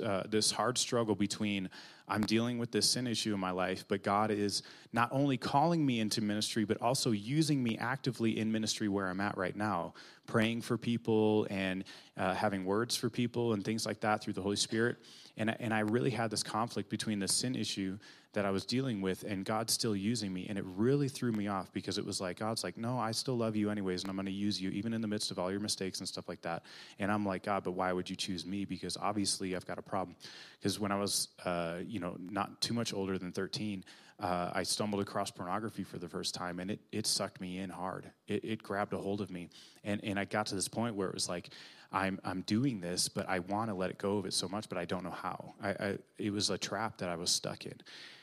uh, 0.04 0.24
this 0.30 0.52
hard 0.52 0.78
struggle 0.78 1.16
between 1.16 1.70
I'm 2.10 2.22
dealing 2.22 2.58
with 2.58 2.72
this 2.72 2.90
sin 2.90 3.06
issue 3.06 3.34
in 3.34 3.40
my 3.40 3.52
life, 3.52 3.86
but 3.88 4.04
God 4.04 4.32
is 4.32 4.64
not 4.94 5.10
only 5.12 5.38
calling 5.38 5.86
me 5.86 6.00
into 6.00 6.22
ministry, 6.22 6.66
but 6.66 6.82
also 6.82 7.12
using 7.12 7.62
me 7.62 7.78
actively 7.78 8.40
in 8.40 8.52
ministry 8.52 8.88
where 8.88 9.08
I'm 9.08 9.22
at 9.22 9.38
right 9.38 9.56
now, 9.56 9.94
praying 10.26 10.62
for 10.62 10.78
people 10.78 11.46
and 11.52 11.84
uh, 12.18 12.34
having 12.34 12.66
words 12.66 12.96
for 12.96 13.10
people 13.10 13.54
and 13.54 13.64
things 13.64 13.86
like 13.86 14.00
that 14.02 14.24
through 14.24 14.34
the 14.34 14.42
Holy 14.42 14.56
Spirit. 14.56 14.98
And, 15.40 15.56
and 15.60 15.74
I 15.74 15.80
really 15.80 16.12
had 16.12 16.30
this 16.30 16.44
conflict 16.44 16.90
between 16.90 17.20
the 17.20 17.28
sin 17.28 17.56
issue 17.56 17.98
that 18.34 18.46
I 18.46 18.52
was 18.52 18.66
dealing 18.66 19.02
with 19.02 19.24
and 19.24 19.44
God 19.44 19.72
still 19.72 19.96
using 19.96 20.32
me. 20.32 20.46
And 20.48 20.58
it 20.60 20.66
really 20.76 21.08
threw 21.08 21.32
me 21.32 21.48
off 21.48 21.72
because 21.72 21.98
it 21.98 22.06
was 22.06 22.22
like, 22.22 22.38
God's 22.38 22.64
like, 22.64 22.78
no, 22.78 23.00
I 23.00 23.12
still 23.12 23.38
love 23.38 23.56
you 23.56 23.72
anyways, 23.72 24.04
and 24.04 24.10
I'm 24.10 24.16
going 24.16 24.28
to 24.28 24.32
use 24.32 24.62
you 24.62 24.70
even 24.70 24.94
in 24.94 25.02
the 25.02 25.08
midst 25.08 25.32
of 25.32 25.40
all 25.40 25.50
your 25.50 25.62
mistakes 25.62 26.00
and 26.00 26.08
stuff 26.08 26.30
like 26.30 26.42
that. 26.42 26.64
And 27.00 27.12
I'm 27.12 27.26
like, 27.26 27.44
God, 27.44 27.64
but 27.64 27.72
why 27.72 27.92
would 27.92 28.10
you 28.10 28.16
choose 28.16 28.46
me? 28.46 28.66
Because 28.66 28.98
obviously 28.98 29.56
I've 29.56 29.66
got 29.66 29.80
a 29.80 29.82
problem. 29.82 30.16
Because 30.60 30.80
when 30.80 30.92
I 30.92 31.00
was, 31.00 31.30
uh, 31.46 31.78
you 31.88 32.00
know, 32.00 32.18
not 32.20 32.62
too 32.62 32.74
much 32.74 32.94
older 32.94 33.18
than 33.18 33.32
13, 33.32 33.84
uh, 34.20 34.52
I 34.54 34.64
stumbled 34.64 35.02
across 35.02 35.32
pornography 35.32 35.84
for 35.84 35.98
the 35.98 36.10
first 36.10 36.36
time 36.36 36.60
and 36.60 36.72
it, 36.72 36.80
it 36.92 37.08
sucked 37.08 37.40
me 37.40 37.60
in 37.60 37.70
hard. 37.70 38.12
It, 38.28 38.44
it 38.44 38.64
grabbed 38.64 38.94
a 38.94 38.98
hold 38.98 39.22
of 39.22 39.32
me. 39.32 39.50
And, 39.86 40.04
and 40.04 40.20
I 40.20 40.26
got 40.26 40.48
to 40.48 40.56
this 40.56 40.68
point 40.68 40.96
where 40.96 41.08
it 41.08 41.14
was 41.14 41.30
like, 41.30 41.50
I'm, 41.92 42.20
I'm 42.24 42.42
doing 42.42 42.82
this, 42.82 43.10
but 43.10 43.28
I 43.28 43.40
want 43.40 43.70
to 43.70 43.76
let 43.76 43.90
it 43.90 43.98
go 43.98 44.18
of 44.18 44.26
it 44.26 44.34
so 44.34 44.48
much, 44.48 44.70
but 44.70 44.78
I 44.78 44.86
don't 44.86 45.04
know 45.04 45.12
how. 45.12 45.54
I, 45.62 45.70
I, 45.70 45.98
it 46.18 46.32
was 46.32 46.50
a 46.50 46.58
trap 46.58 46.98
that 46.98 47.10
I 47.10 47.16
was 47.16 47.32
stuck 47.32 47.66
in. 47.66 47.76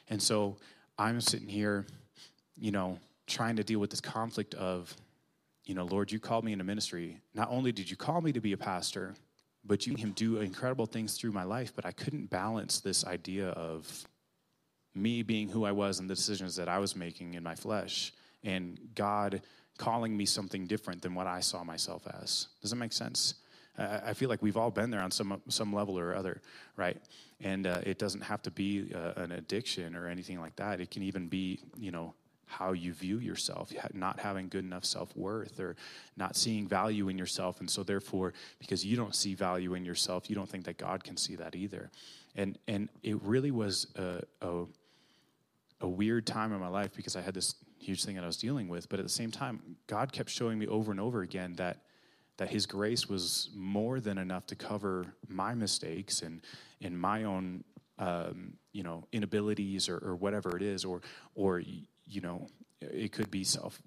And 0.08 0.22
so 0.22 0.56
I'm 0.98 1.20
sitting 1.20 1.48
here, 1.48 1.84
you 2.56 2.70
know, 2.70 2.98
trying 3.26 3.56
to 3.56 3.64
deal 3.64 3.80
with 3.80 3.90
this 3.90 4.00
conflict 4.00 4.54
of, 4.54 4.94
you 5.64 5.74
know, 5.74 5.84
Lord, 5.84 6.12
you 6.12 6.20
called 6.20 6.44
me 6.44 6.52
into 6.52 6.64
ministry. 6.64 7.18
Not 7.34 7.48
only 7.50 7.72
did 7.72 7.90
you 7.90 7.96
call 7.96 8.20
me 8.20 8.32
to 8.32 8.40
be 8.40 8.52
a 8.52 8.56
pastor, 8.56 9.14
but 9.64 9.84
you 9.84 9.96
him 9.96 10.12
do 10.12 10.38
incredible 10.38 10.86
things 10.86 11.16
through 11.16 11.32
my 11.32 11.42
life, 11.42 11.72
but 11.74 11.84
I 11.84 11.90
couldn't 11.90 12.30
balance 12.30 12.78
this 12.80 13.04
idea 13.04 13.48
of 13.48 14.06
me 14.94 15.22
being 15.22 15.48
who 15.48 15.64
I 15.64 15.72
was 15.72 15.98
and 15.98 16.08
the 16.08 16.14
decisions 16.14 16.54
that 16.56 16.68
I 16.68 16.78
was 16.78 16.94
making 16.94 17.34
in 17.34 17.42
my 17.42 17.56
flesh 17.56 18.12
and 18.44 18.78
God 18.94 19.42
calling 19.76 20.16
me 20.16 20.24
something 20.24 20.66
different 20.66 21.02
than 21.02 21.14
what 21.14 21.26
I 21.26 21.40
saw 21.40 21.64
myself 21.64 22.06
as. 22.22 22.46
Does 22.62 22.70
that 22.70 22.76
make 22.76 22.92
sense? 22.92 23.34
I 23.78 24.14
feel 24.14 24.28
like 24.28 24.42
we've 24.42 24.56
all 24.56 24.70
been 24.70 24.90
there 24.90 25.02
on 25.02 25.10
some 25.10 25.42
some 25.48 25.72
level 25.72 25.98
or 25.98 26.14
other, 26.14 26.40
right? 26.76 26.96
And 27.40 27.66
uh, 27.66 27.80
it 27.82 27.98
doesn't 27.98 28.22
have 28.22 28.42
to 28.42 28.50
be 28.50 28.92
uh, 28.94 29.12
an 29.16 29.32
addiction 29.32 29.94
or 29.94 30.08
anything 30.08 30.40
like 30.40 30.56
that. 30.56 30.80
It 30.80 30.90
can 30.90 31.02
even 31.02 31.28
be, 31.28 31.60
you 31.76 31.90
know, 31.90 32.14
how 32.46 32.72
you 32.72 32.92
view 32.92 33.18
yourself, 33.18 33.72
not 33.92 34.20
having 34.20 34.48
good 34.48 34.64
enough 34.64 34.84
self 34.84 35.14
worth 35.16 35.60
or 35.60 35.76
not 36.16 36.36
seeing 36.36 36.66
value 36.66 37.08
in 37.08 37.18
yourself. 37.18 37.60
And 37.60 37.68
so, 37.68 37.82
therefore, 37.82 38.32
because 38.58 38.86
you 38.86 38.96
don't 38.96 39.14
see 39.14 39.34
value 39.34 39.74
in 39.74 39.84
yourself, 39.84 40.30
you 40.30 40.36
don't 40.36 40.48
think 40.48 40.64
that 40.64 40.78
God 40.78 41.04
can 41.04 41.16
see 41.16 41.36
that 41.36 41.54
either. 41.54 41.90
And, 42.36 42.58
and 42.68 42.88
it 43.02 43.20
really 43.22 43.50
was 43.50 43.88
a, 43.96 44.22
a, 44.40 44.64
a 45.80 45.88
weird 45.88 46.26
time 46.26 46.52
in 46.52 46.60
my 46.60 46.68
life 46.68 46.92
because 46.94 47.16
I 47.16 47.20
had 47.20 47.34
this 47.34 47.54
huge 47.78 48.04
thing 48.04 48.14
that 48.14 48.24
I 48.24 48.26
was 48.26 48.36
dealing 48.36 48.68
with. 48.68 48.88
But 48.88 49.00
at 49.00 49.04
the 49.04 49.10
same 49.12 49.30
time, 49.30 49.76
God 49.86 50.12
kept 50.12 50.30
showing 50.30 50.58
me 50.58 50.66
over 50.66 50.90
and 50.90 51.00
over 51.00 51.22
again 51.22 51.54
that 51.54 51.78
that 52.38 52.50
His 52.50 52.66
grace 52.66 53.08
was 53.08 53.50
more 53.54 54.00
than 54.00 54.18
enough 54.18 54.46
to 54.46 54.56
cover 54.56 55.06
my 55.28 55.54
mistakes 55.54 56.22
and 56.22 56.42
and 56.82 56.98
my 56.98 57.24
own 57.24 57.64
um, 57.98 58.54
you 58.72 58.82
know 58.82 59.04
inabilities 59.12 59.88
or, 59.88 59.98
or 59.98 60.16
whatever 60.16 60.56
it 60.56 60.62
is, 60.62 60.84
or 60.84 61.00
or 61.34 61.60
you 61.60 62.20
know 62.20 62.46
it 62.80 63.12
could 63.12 63.30
be 63.30 63.42
self 63.42 63.80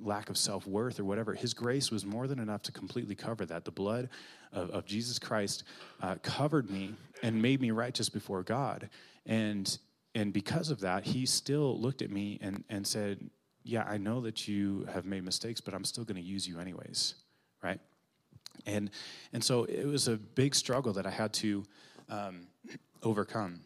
lack 0.00 0.30
of 0.30 0.36
self-worth 0.36 0.98
or 0.98 1.04
whatever. 1.04 1.34
His 1.34 1.54
grace 1.54 1.90
was 1.90 2.04
more 2.04 2.26
than 2.26 2.38
enough 2.38 2.62
to 2.62 2.72
completely 2.72 3.14
cover 3.14 3.46
that. 3.46 3.64
The 3.64 3.70
blood 3.70 4.08
of, 4.52 4.70
of 4.70 4.84
jesus 4.84 5.18
christ 5.18 5.64
uh, 6.02 6.16
covered 6.22 6.70
me 6.70 6.94
and 7.22 7.40
made 7.40 7.60
me 7.60 7.70
righteous 7.70 8.08
before 8.08 8.42
god. 8.42 8.88
And 9.26 9.78
and 10.14 10.32
because 10.32 10.70
of 10.70 10.80
that 10.80 11.04
he 11.04 11.26
still 11.26 11.80
looked 11.80 12.02
at 12.02 12.10
me 12.10 12.38
and 12.42 12.64
and 12.68 12.86
said 12.86 13.30
yeah 13.64 13.84
i 13.84 13.96
know 13.96 14.20
that 14.20 14.46
you 14.48 14.86
have 14.92 15.06
made 15.06 15.24
mistakes 15.24 15.60
but 15.60 15.72
i'm 15.74 15.84
still 15.84 16.04
going 16.04 16.16
to 16.16 16.22
use 16.22 16.46
you 16.46 16.58
anyways 16.58 17.14
right 17.62 17.80
and 18.66 18.90
and 19.32 19.42
so 19.42 19.64
it 19.64 19.86
was 19.86 20.08
a 20.08 20.16
big 20.16 20.54
struggle 20.54 20.92
that 20.92 21.06
i 21.06 21.10
had 21.10 21.32
to 21.32 21.64
um, 22.08 22.46
overcome 23.02 23.60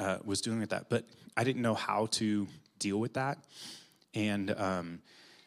uh, 0.00 0.18
was 0.24 0.40
dealing 0.40 0.60
with 0.60 0.70
that. 0.70 0.88
But 0.88 1.04
I 1.36 1.44
didn't 1.44 1.62
know 1.62 1.74
how 1.74 2.06
to 2.12 2.48
deal 2.78 2.98
with 2.98 3.14
that, 3.14 3.38
and 4.14 4.50
um, 4.58 5.00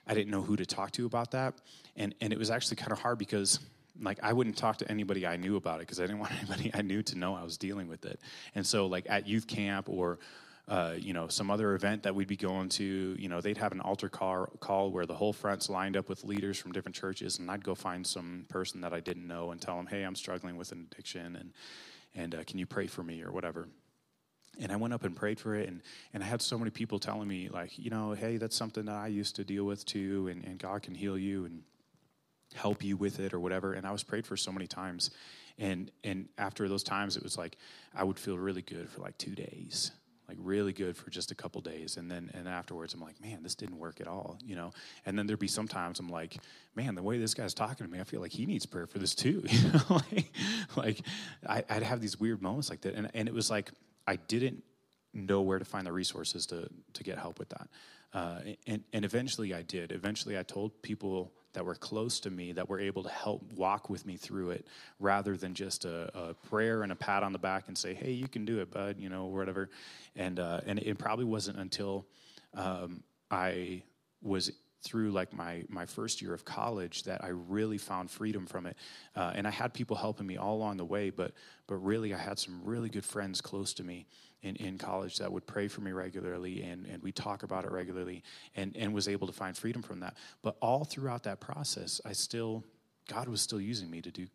I 0.07 0.13
didn't 0.13 0.29
know 0.29 0.41
who 0.41 0.55
to 0.55 0.65
talk 0.65 0.91
to 0.91 1.05
about 1.05 1.31
that, 1.31 1.55
and 1.97 2.13
and 2.21 2.31
it 2.31 2.39
was 2.39 2.51
actually 2.51 2.77
kind 2.77 2.91
of 2.91 2.99
hard 2.99 3.17
because 3.17 3.59
like 4.01 4.19
I 4.23 4.33
wouldn't 4.33 4.57
talk 4.57 4.77
to 4.77 4.89
anybody 4.89 5.27
I 5.27 5.37
knew 5.37 5.55
about 5.55 5.77
it 5.77 5.79
because 5.81 5.99
I 5.99 6.03
didn't 6.03 6.19
want 6.25 6.33
anybody 6.33 6.71
I 6.73 6.81
knew 6.81 7.01
to 7.03 7.17
know 7.17 7.35
I 7.35 7.43
was 7.43 7.57
dealing 7.57 7.87
with 7.87 8.05
it, 8.05 8.19
and 8.55 8.65
so 8.65 8.85
like 8.85 9.05
at 9.09 9.27
youth 9.27 9.47
camp 9.47 9.89
or. 9.89 10.19
Uh, 10.65 10.93
you 10.97 11.11
know, 11.11 11.27
some 11.27 11.51
other 11.51 11.75
event 11.75 12.03
that 12.03 12.15
we'd 12.15 12.27
be 12.27 12.37
going 12.37 12.69
to, 12.69 13.17
you 13.19 13.27
know, 13.27 13.41
they'd 13.41 13.57
have 13.57 13.73
an 13.73 13.81
altar 13.81 14.07
call, 14.07 14.45
call 14.61 14.91
where 14.91 15.05
the 15.05 15.13
whole 15.13 15.33
front's 15.33 15.69
lined 15.69 15.97
up 15.97 16.07
with 16.07 16.23
leaders 16.23 16.57
from 16.57 16.71
different 16.71 16.95
churches, 16.95 17.37
and 17.37 17.51
I'd 17.51 17.65
go 17.65 17.75
find 17.75 18.07
some 18.07 18.45
person 18.47 18.79
that 18.81 18.93
I 18.93 19.01
didn't 19.01 19.27
know 19.27 19.51
and 19.51 19.61
tell 19.61 19.75
them, 19.75 19.87
"Hey, 19.87 20.03
I'm 20.03 20.15
struggling 20.15 20.55
with 20.55 20.71
an 20.71 20.87
addiction, 20.89 21.35
and 21.35 21.51
and 22.15 22.35
uh, 22.35 22.43
can 22.45 22.59
you 22.59 22.65
pray 22.65 22.87
for 22.87 23.03
me 23.03 23.23
or 23.23 23.31
whatever." 23.31 23.67
and 24.59 24.71
I 24.71 24.75
went 24.75 24.93
up 24.93 25.03
and 25.03 25.15
prayed 25.15 25.39
for 25.39 25.55
it, 25.55 25.67
and, 25.67 25.81
and 26.13 26.23
I 26.23 26.27
had 26.27 26.41
so 26.41 26.57
many 26.57 26.69
people 26.69 26.99
telling 26.99 27.27
me, 27.27 27.49
like, 27.49 27.77
you 27.77 27.89
know, 27.89 28.11
hey, 28.11 28.37
that's 28.37 28.55
something 28.55 28.85
that 28.85 28.95
I 28.95 29.07
used 29.07 29.35
to 29.37 29.43
deal 29.43 29.63
with 29.63 29.85
too, 29.85 30.27
and, 30.27 30.43
and 30.43 30.59
God 30.59 30.83
can 30.83 30.93
heal 30.93 31.17
you 31.17 31.45
and 31.45 31.63
help 32.53 32.83
you 32.83 32.95
with 32.95 33.19
it 33.19 33.33
or 33.33 33.39
whatever. 33.39 33.73
And 33.73 33.85
I 33.85 33.91
was 33.91 34.03
prayed 34.03 34.27
for 34.27 34.37
so 34.37 34.51
many 34.51 34.67
times. 34.67 35.09
And, 35.57 35.91
and 36.03 36.29
after 36.37 36.69
those 36.69 36.83
times, 36.83 37.17
it 37.17 37.23
was 37.23 37.37
like 37.37 37.57
I 37.95 38.03
would 38.03 38.19
feel 38.19 38.37
really 38.37 38.61
good 38.61 38.89
for 38.89 39.01
like 39.01 39.17
two 39.17 39.35
days, 39.35 39.91
like 40.33 40.45
really 40.45 40.73
good 40.73 40.97
for 40.97 41.09
just 41.09 41.31
a 41.31 41.35
couple 41.35 41.61
days. 41.61 41.97
And 41.97 42.09
then 42.09 42.31
and 42.33 42.47
afterwards, 42.47 42.93
I'm 42.93 43.01
like, 43.01 43.21
man, 43.21 43.43
this 43.43 43.55
didn't 43.55 43.77
work 43.77 44.01
at 44.01 44.07
all, 44.07 44.37
you 44.43 44.55
know? 44.55 44.71
And 45.05 45.17
then 45.17 45.27
there'd 45.27 45.39
be 45.39 45.47
sometimes 45.47 45.99
I'm 45.99 46.09
like, 46.09 46.37
man, 46.75 46.95
the 46.95 47.03
way 47.03 47.17
this 47.19 47.33
guy's 47.33 47.53
talking 47.53 47.85
to 47.85 47.91
me, 47.91 47.99
I 47.99 48.03
feel 48.03 48.21
like 48.21 48.31
he 48.31 48.45
needs 48.45 48.65
prayer 48.65 48.87
for 48.87 48.99
this 48.99 49.13
too, 49.13 49.43
you 49.47 49.71
know? 49.71 50.01
like, 50.11 50.31
like 50.75 51.01
I, 51.47 51.63
I'd 51.69 51.83
have 51.83 52.01
these 52.01 52.19
weird 52.19 52.41
moments 52.41 52.69
like 52.69 52.81
that. 52.81 52.95
And, 52.95 53.09
and 53.13 53.27
it 53.27 53.33
was 53.33 53.49
like, 53.49 53.71
I 54.07 54.15
didn't 54.15 54.63
know 55.13 55.41
where 55.41 55.59
to 55.59 55.65
find 55.65 55.85
the 55.85 55.91
resources 55.91 56.45
to, 56.47 56.67
to 56.93 57.03
get 57.03 57.19
help 57.19 57.39
with 57.39 57.49
that. 57.49 57.67
Uh, 58.13 58.39
and, 58.67 58.83
and 58.93 59.05
eventually 59.05 59.53
I 59.53 59.61
did. 59.61 59.91
Eventually 59.91 60.37
I 60.37 60.43
told 60.43 60.81
people 60.81 61.31
that 61.53 61.65
were 61.65 61.75
close 61.75 62.19
to 62.21 62.29
me 62.29 62.51
that 62.51 62.67
were 62.67 62.79
able 62.79 63.03
to 63.03 63.09
help 63.09 63.41
walk 63.53 63.89
with 63.89 64.05
me 64.05 64.17
through 64.17 64.51
it 64.51 64.67
rather 64.99 65.37
than 65.37 65.53
just 65.53 65.85
a, 65.85 66.09
a 66.17 66.33
prayer 66.33 66.83
and 66.83 66.91
a 66.91 66.95
pat 66.95 67.23
on 67.23 67.31
the 67.31 67.39
back 67.39 67.67
and 67.67 67.77
say, 67.77 67.93
hey, 67.93 68.11
you 68.11 68.27
can 68.27 68.45
do 68.45 68.59
it, 68.59 68.71
bud, 68.71 68.97
you 68.99 69.09
know, 69.09 69.25
whatever. 69.25 69.69
And, 70.15 70.39
uh, 70.39 70.61
and 70.65 70.79
it 70.79 70.97
probably 70.97 71.25
wasn't 71.25 71.57
until 71.57 72.05
um, 72.55 73.03
I 73.31 73.83
was 74.21 74.51
through 74.83 75.11
like 75.11 75.33
my 75.33 75.63
my 75.69 75.85
first 75.85 76.21
year 76.21 76.33
of 76.33 76.43
college 76.43 77.03
that 77.03 77.23
I 77.23 77.29
really 77.29 77.77
found 77.77 78.11
freedom 78.11 78.45
from 78.45 78.65
it, 78.65 78.75
uh, 79.15 79.31
and 79.33 79.47
I 79.47 79.49
had 79.49 79.73
people 79.73 79.95
helping 79.95 80.27
me 80.27 80.35
all 80.35 80.57
along 80.57 80.77
the 80.77 80.85
way. 80.85 81.09
But 81.09 81.31
but 81.67 81.75
really, 81.75 82.13
I 82.13 82.17
had 82.17 82.37
some 82.37 82.61
really 82.63 82.89
good 82.89 83.05
friends 83.05 83.39
close 83.39 83.73
to 83.75 83.83
me 83.83 84.05
in, 84.43 84.55
in 84.57 84.77
college 84.77 85.17
that 85.17 85.31
would 85.31 85.47
pray 85.47 85.67
for 85.67 85.81
me 85.81 85.91
regularly, 85.91 86.61
and 86.63 86.85
and 86.85 87.01
we 87.01 87.11
talk 87.11 87.43
about 87.43 87.65
it 87.65 87.71
regularly, 87.71 88.23
and 88.55 88.75
and 88.77 88.93
was 88.93 89.07
able 89.07 89.27
to 89.27 89.33
find 89.33 89.57
freedom 89.57 89.81
from 89.81 90.01
that. 90.01 90.15
But 90.41 90.57
all 90.61 90.83
throughout 90.83 91.23
that 91.23 91.39
process, 91.39 91.99
I 92.05 92.13
still 92.13 92.63
God 93.07 93.27
was 93.27 93.41
still 93.41 93.61
using 93.61 93.89
me 93.89 94.01
to 94.01 94.11
do 94.11 94.27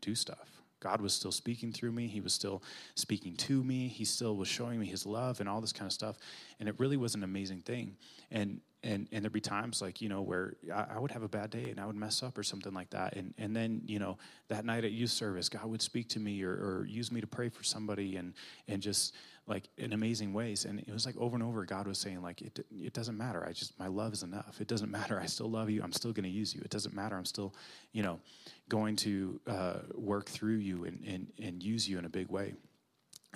do 0.00 0.14
stuff. 0.14 0.62
God 0.80 1.00
was 1.00 1.14
still 1.14 1.30
speaking 1.30 1.72
through 1.72 1.92
me. 1.92 2.08
He 2.08 2.20
was 2.20 2.32
still 2.34 2.60
speaking 2.96 3.36
to 3.36 3.62
me. 3.62 3.86
He 3.86 4.04
still 4.04 4.36
was 4.36 4.48
showing 4.48 4.80
me 4.80 4.86
his 4.86 5.06
love 5.06 5.38
and 5.38 5.48
all 5.48 5.60
this 5.60 5.72
kind 5.72 5.86
of 5.86 5.92
stuff. 5.92 6.18
And 6.58 6.68
it 6.68 6.74
really 6.78 6.96
was 6.96 7.14
an 7.14 7.22
amazing 7.22 7.60
thing. 7.60 7.96
And 8.32 8.60
and 8.82 9.06
and 9.12 9.24
there'd 9.24 9.32
be 9.32 9.40
times 9.40 9.80
like 9.80 10.00
you 10.00 10.08
know 10.08 10.22
where 10.22 10.56
I, 10.72 10.96
I, 10.96 10.98
would 10.98 11.12
have 11.12 11.22
a 11.22 11.28
bad 11.28 11.50
day 11.50 11.70
and 11.70 11.78
I 11.78 11.86
would 11.86 11.94
mess 11.96 12.22
up 12.22 12.36
or 12.36 12.42
something 12.42 12.74
like 12.74 12.90
that, 12.90 13.14
and 13.16 13.32
and 13.38 13.54
then 13.54 13.82
you 13.86 13.98
know 13.98 14.18
that 14.48 14.64
night 14.64 14.84
at 14.84 14.92
youth 14.92 15.10
service, 15.10 15.48
God 15.48 15.64
would 15.66 15.82
speak 15.82 16.08
to 16.10 16.20
me 16.20 16.42
or, 16.42 16.50
or 16.50 16.86
use 16.88 17.12
me 17.12 17.20
to 17.20 17.26
pray 17.26 17.48
for 17.48 17.62
somebody, 17.62 18.16
and 18.16 18.34
and 18.68 18.82
just 18.82 19.14
like 19.46 19.68
in 19.76 19.92
amazing 19.92 20.32
ways, 20.32 20.64
and 20.64 20.78
it 20.78 20.92
was 20.92 21.04
like 21.04 21.16
over 21.16 21.34
and 21.34 21.42
over, 21.42 21.64
God 21.64 21.86
was 21.86 21.98
saying 21.98 22.22
like 22.22 22.42
it 22.42 22.64
it 22.70 22.92
doesn't 22.92 23.16
matter, 23.16 23.44
I 23.46 23.52
just 23.52 23.78
my 23.78 23.88
love 23.88 24.12
is 24.12 24.22
enough. 24.22 24.60
It 24.60 24.68
doesn't 24.68 24.90
matter, 24.90 25.20
I 25.20 25.26
still 25.26 25.50
love 25.50 25.68
you, 25.68 25.82
I'm 25.82 25.92
still 25.92 26.12
going 26.12 26.24
to 26.24 26.30
use 26.30 26.54
you. 26.54 26.60
It 26.64 26.70
doesn't 26.70 26.94
matter, 26.94 27.16
I'm 27.16 27.24
still 27.24 27.54
you 27.92 28.02
know 28.02 28.20
going 28.68 28.96
to 28.96 29.40
uh, 29.46 29.78
work 29.94 30.28
through 30.28 30.56
you 30.56 30.84
and 30.84 31.02
and 31.06 31.26
and 31.42 31.62
use 31.62 31.88
you 31.88 31.98
in 31.98 32.04
a 32.04 32.08
big 32.10 32.28
way. 32.28 32.54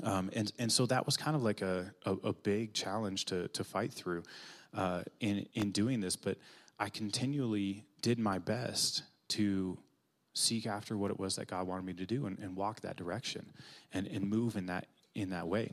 Um, 0.05 0.31
and 0.35 0.53
and 0.59 0.71
so 0.71 0.87
that 0.87 1.07
was 1.07 1.17
kind 1.17 1.35
of 1.35 1.43
like 1.43 1.63
a, 1.63 1.93
a, 2.05 2.13
a 2.13 2.33
big 2.33 2.73
challenge 2.73 3.25
to 3.27 3.49
to 3.49 3.65
fight 3.65 3.93
through 3.93 4.23
uh, 4.75 5.03
in 5.21 5.47
in 5.55 5.73
doing 5.73 6.01
this, 6.01 6.17
but 6.17 6.39
I 6.79 6.89
continually 6.89 7.85
did 8.03 8.19
my 8.19 8.39
best 8.39 9.03
to 9.29 9.79
seek 10.35 10.67
after 10.67 10.99
what 10.99 11.11
it 11.11 11.19
was 11.19 11.37
that 11.37 11.49
God 11.49 11.67
wanted 11.67 11.87
me 11.87 11.95
to 11.95 12.07
do 12.07 12.27
and, 12.27 12.39
and 12.39 12.55
walk 12.55 12.83
that 12.83 12.97
direction 12.97 13.53
and, 13.93 14.07
and 14.07 14.29
move 14.29 14.57
in 14.57 14.67
that 14.67 14.87
in 15.17 15.31
that 15.31 15.49
way. 15.49 15.73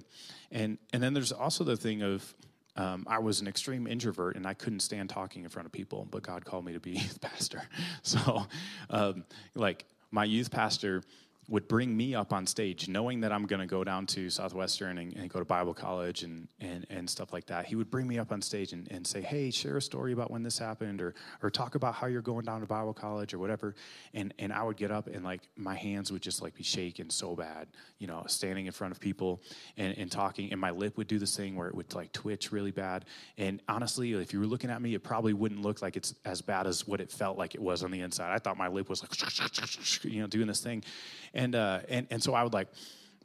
And 0.51 0.77
and 0.93 1.03
then 1.03 1.13
there's 1.13 1.31
also 1.31 1.63
the 1.63 1.77
thing 1.77 2.01
of 2.01 2.33
um, 2.75 3.05
I 3.07 3.19
was 3.19 3.41
an 3.41 3.47
extreme 3.47 3.85
introvert 3.85 4.35
and 4.35 4.47
I 4.47 4.55
couldn't 4.55 4.79
stand 4.79 5.09
talking 5.09 5.43
in 5.43 5.49
front 5.49 5.67
of 5.67 5.71
people, 5.71 6.07
but 6.09 6.23
God 6.23 6.43
called 6.43 6.65
me 6.65 6.73
to 6.73 6.79
be 6.79 6.91
youth 6.93 7.21
pastor. 7.21 7.61
So, 8.01 8.45
um, 8.89 9.25
like 9.55 9.85
my 10.11 10.25
youth 10.25 10.51
pastor 10.51 11.03
would 11.49 11.67
bring 11.67 11.95
me 11.95 12.15
up 12.15 12.31
on 12.31 12.47
stage, 12.47 12.87
knowing 12.87 13.19
that 13.21 13.31
I'm 13.31 13.45
going 13.45 13.59
to 13.59 13.65
go 13.67 13.83
down 13.83 14.05
to 14.07 14.29
Southwestern 14.29 14.97
and, 14.97 15.15
and, 15.15 15.29
go 15.29 15.39
to 15.39 15.45
Bible 15.45 15.73
college 15.73 16.23
and, 16.23 16.47
and, 16.61 16.85
and 16.89 17.09
stuff 17.09 17.33
like 17.33 17.47
that. 17.47 17.65
He 17.65 17.75
would 17.75 17.91
bring 17.91 18.07
me 18.07 18.17
up 18.17 18.31
on 18.31 18.41
stage 18.41 18.71
and, 18.71 18.89
and 18.91 19.05
say, 19.05 19.21
Hey, 19.21 19.51
share 19.51 19.77
a 19.77 19.81
story 19.81 20.13
about 20.13 20.31
when 20.31 20.43
this 20.43 20.57
happened, 20.57 21.01
or, 21.01 21.15
or 21.41 21.49
talk 21.49 21.75
about 21.75 21.95
how 21.95 22.07
you're 22.07 22.21
going 22.21 22.45
down 22.45 22.61
to 22.61 22.65
Bible 22.65 22.93
college 22.93 23.33
or 23.33 23.39
whatever. 23.39 23.75
And, 24.13 24.33
and 24.39 24.53
I 24.53 24.63
would 24.63 24.77
get 24.77 24.89
up 24.89 25.07
and 25.07 25.23
like 25.23 25.41
my 25.57 25.75
hands 25.75 26.11
would 26.11 26.21
just 26.21 26.41
like 26.41 26.55
be 26.55 26.63
shaking 26.63 27.09
so 27.09 27.35
bad, 27.35 27.67
you 27.99 28.07
know, 28.07 28.23
standing 28.27 28.67
in 28.67 28.71
front 28.71 28.93
of 28.93 28.99
people 29.01 29.41
and, 29.75 29.97
and 29.97 30.09
talking. 30.09 30.51
And 30.51 30.61
my 30.61 30.71
lip 30.71 30.97
would 30.97 31.07
do 31.07 31.19
this 31.19 31.35
thing 31.35 31.55
where 31.55 31.67
it 31.67 31.75
would 31.75 31.93
like 31.93 32.13
twitch 32.13 32.51
really 32.51 32.71
bad. 32.71 33.05
And 33.37 33.61
honestly, 33.67 34.13
if 34.13 34.31
you 34.31 34.39
were 34.39 34.45
looking 34.45 34.69
at 34.69 34.81
me, 34.81 34.93
it 34.93 35.03
probably 35.03 35.33
wouldn't 35.33 35.61
look 35.61 35.81
like 35.81 35.97
it's 35.97 36.15
as 36.23 36.41
bad 36.41 36.67
as 36.67 36.87
what 36.87 37.01
it 37.01 37.11
felt 37.11 37.37
like 37.37 37.53
it 37.53 37.61
was 37.61 37.83
on 37.83 37.91
the 37.91 37.99
inside. 37.99 38.33
I 38.33 38.39
thought 38.39 38.57
my 38.57 38.69
lip 38.69 38.89
was 38.89 39.01
like, 39.03 40.03
you 40.05 40.21
know, 40.21 40.27
doing 40.27 40.47
this 40.47 40.61
thing 40.61 40.83
and 41.33 41.55
uh, 41.55 41.79
and 41.89 42.07
and 42.09 42.21
so 42.21 42.33
I 42.33 42.43
would 42.43 42.53
like 42.53 42.67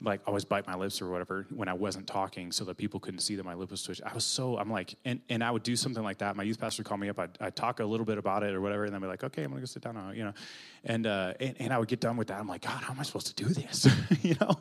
like 0.00 0.20
always 0.26 0.44
bite 0.44 0.66
my 0.66 0.74
lips 0.74 1.02
or 1.02 1.08
whatever 1.08 1.46
when 1.50 1.68
I 1.68 1.72
wasn't 1.72 2.06
talking 2.06 2.52
so 2.52 2.64
that 2.64 2.76
people 2.76 3.00
couldn't 3.00 3.20
see 3.20 3.36
that 3.36 3.44
my 3.44 3.54
lip 3.54 3.70
was 3.70 3.82
twitching. 3.82 4.06
I 4.06 4.14
was 4.14 4.24
so, 4.24 4.56
I'm 4.56 4.70
like, 4.70 4.94
and, 5.04 5.20
and 5.28 5.42
I 5.42 5.50
would 5.50 5.62
do 5.62 5.76
something 5.76 6.02
like 6.02 6.18
that. 6.18 6.36
My 6.36 6.42
youth 6.42 6.60
pastor 6.60 6.80
would 6.80 6.88
call 6.88 6.98
me 6.98 7.08
up. 7.08 7.18
I'd, 7.18 7.36
I'd 7.40 7.56
talk 7.56 7.80
a 7.80 7.84
little 7.84 8.06
bit 8.06 8.18
about 8.18 8.42
it 8.42 8.54
or 8.54 8.60
whatever. 8.60 8.84
And 8.84 8.94
then 8.94 9.00
be 9.00 9.06
like, 9.06 9.24
okay, 9.24 9.42
I'm 9.42 9.52
to 9.52 9.60
go 9.60 9.66
sit 9.66 9.82
down 9.82 9.94
now, 9.94 10.10
you 10.10 10.24
know? 10.24 10.34
And, 10.84 11.06
uh, 11.06 11.34
and, 11.40 11.56
and 11.58 11.72
I 11.72 11.78
would 11.78 11.88
get 11.88 12.00
done 12.00 12.16
with 12.16 12.28
that. 12.28 12.38
I'm 12.38 12.48
like, 12.48 12.62
God, 12.62 12.82
how 12.82 12.92
am 12.92 13.00
I 13.00 13.02
supposed 13.02 13.36
to 13.36 13.44
do 13.44 13.48
this? 13.48 13.88
you 14.22 14.36
know? 14.40 14.58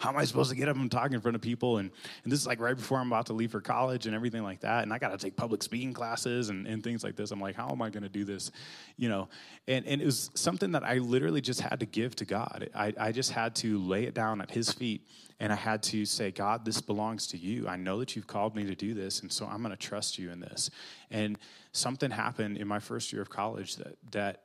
How 0.00 0.10
am 0.10 0.16
I 0.16 0.24
supposed 0.24 0.50
to 0.50 0.56
get 0.56 0.68
up 0.68 0.76
and 0.76 0.90
talk 0.90 1.12
in 1.12 1.20
front 1.20 1.34
of 1.34 1.40
people? 1.40 1.78
And, 1.78 1.90
and 2.24 2.32
this 2.32 2.40
is 2.40 2.46
like 2.46 2.60
right 2.60 2.76
before 2.76 2.98
I'm 2.98 3.08
about 3.08 3.26
to 3.26 3.32
leave 3.32 3.50
for 3.50 3.60
college 3.60 4.06
and 4.06 4.14
everything 4.14 4.42
like 4.42 4.60
that. 4.60 4.82
And 4.82 4.92
I 4.92 4.98
got 4.98 5.10
to 5.10 5.18
take 5.18 5.36
public 5.36 5.62
speaking 5.62 5.92
classes 5.92 6.48
and, 6.48 6.66
and 6.66 6.82
things 6.82 7.04
like 7.04 7.16
this. 7.16 7.30
I'm 7.30 7.40
like, 7.40 7.56
how 7.56 7.70
am 7.70 7.82
I 7.82 7.90
going 7.90 8.02
to 8.02 8.08
do 8.08 8.24
this? 8.24 8.50
You 8.96 9.08
know, 9.08 9.28
and, 9.66 9.86
and 9.86 10.00
it 10.00 10.04
was 10.04 10.30
something 10.34 10.72
that 10.72 10.84
I 10.84 10.98
literally 10.98 11.40
just 11.40 11.60
had 11.60 11.80
to 11.80 11.86
give 11.86 12.16
to 12.16 12.24
God. 12.24 12.68
I, 12.74 12.92
I 12.98 13.12
just 13.12 13.32
had 13.32 13.54
to 13.56 13.78
lay 13.78 14.04
it 14.04 14.14
down 14.14 14.40
at 14.40 14.50
His 14.50 14.72
feet 14.72 15.06
and 15.40 15.52
I 15.52 15.56
had 15.56 15.82
to 15.84 16.04
say, 16.04 16.30
God, 16.30 16.64
this 16.64 16.80
belongs 16.80 17.28
to 17.28 17.38
you. 17.38 17.68
I 17.68 17.76
know 17.76 18.00
that 18.00 18.16
you've 18.16 18.26
called 18.26 18.56
me 18.56 18.64
to 18.64 18.74
do 18.74 18.92
this. 18.92 19.20
And 19.20 19.30
so 19.30 19.46
I'm 19.46 19.62
going 19.62 19.70
to 19.70 19.76
trust 19.76 20.18
you 20.18 20.30
in 20.30 20.40
this. 20.40 20.70
And 21.10 21.38
something 21.72 22.10
happened 22.10 22.56
in 22.56 22.66
my 22.66 22.80
first 22.80 23.12
year 23.12 23.22
of 23.22 23.30
college 23.30 23.76
that, 23.76 23.96
that 24.10 24.42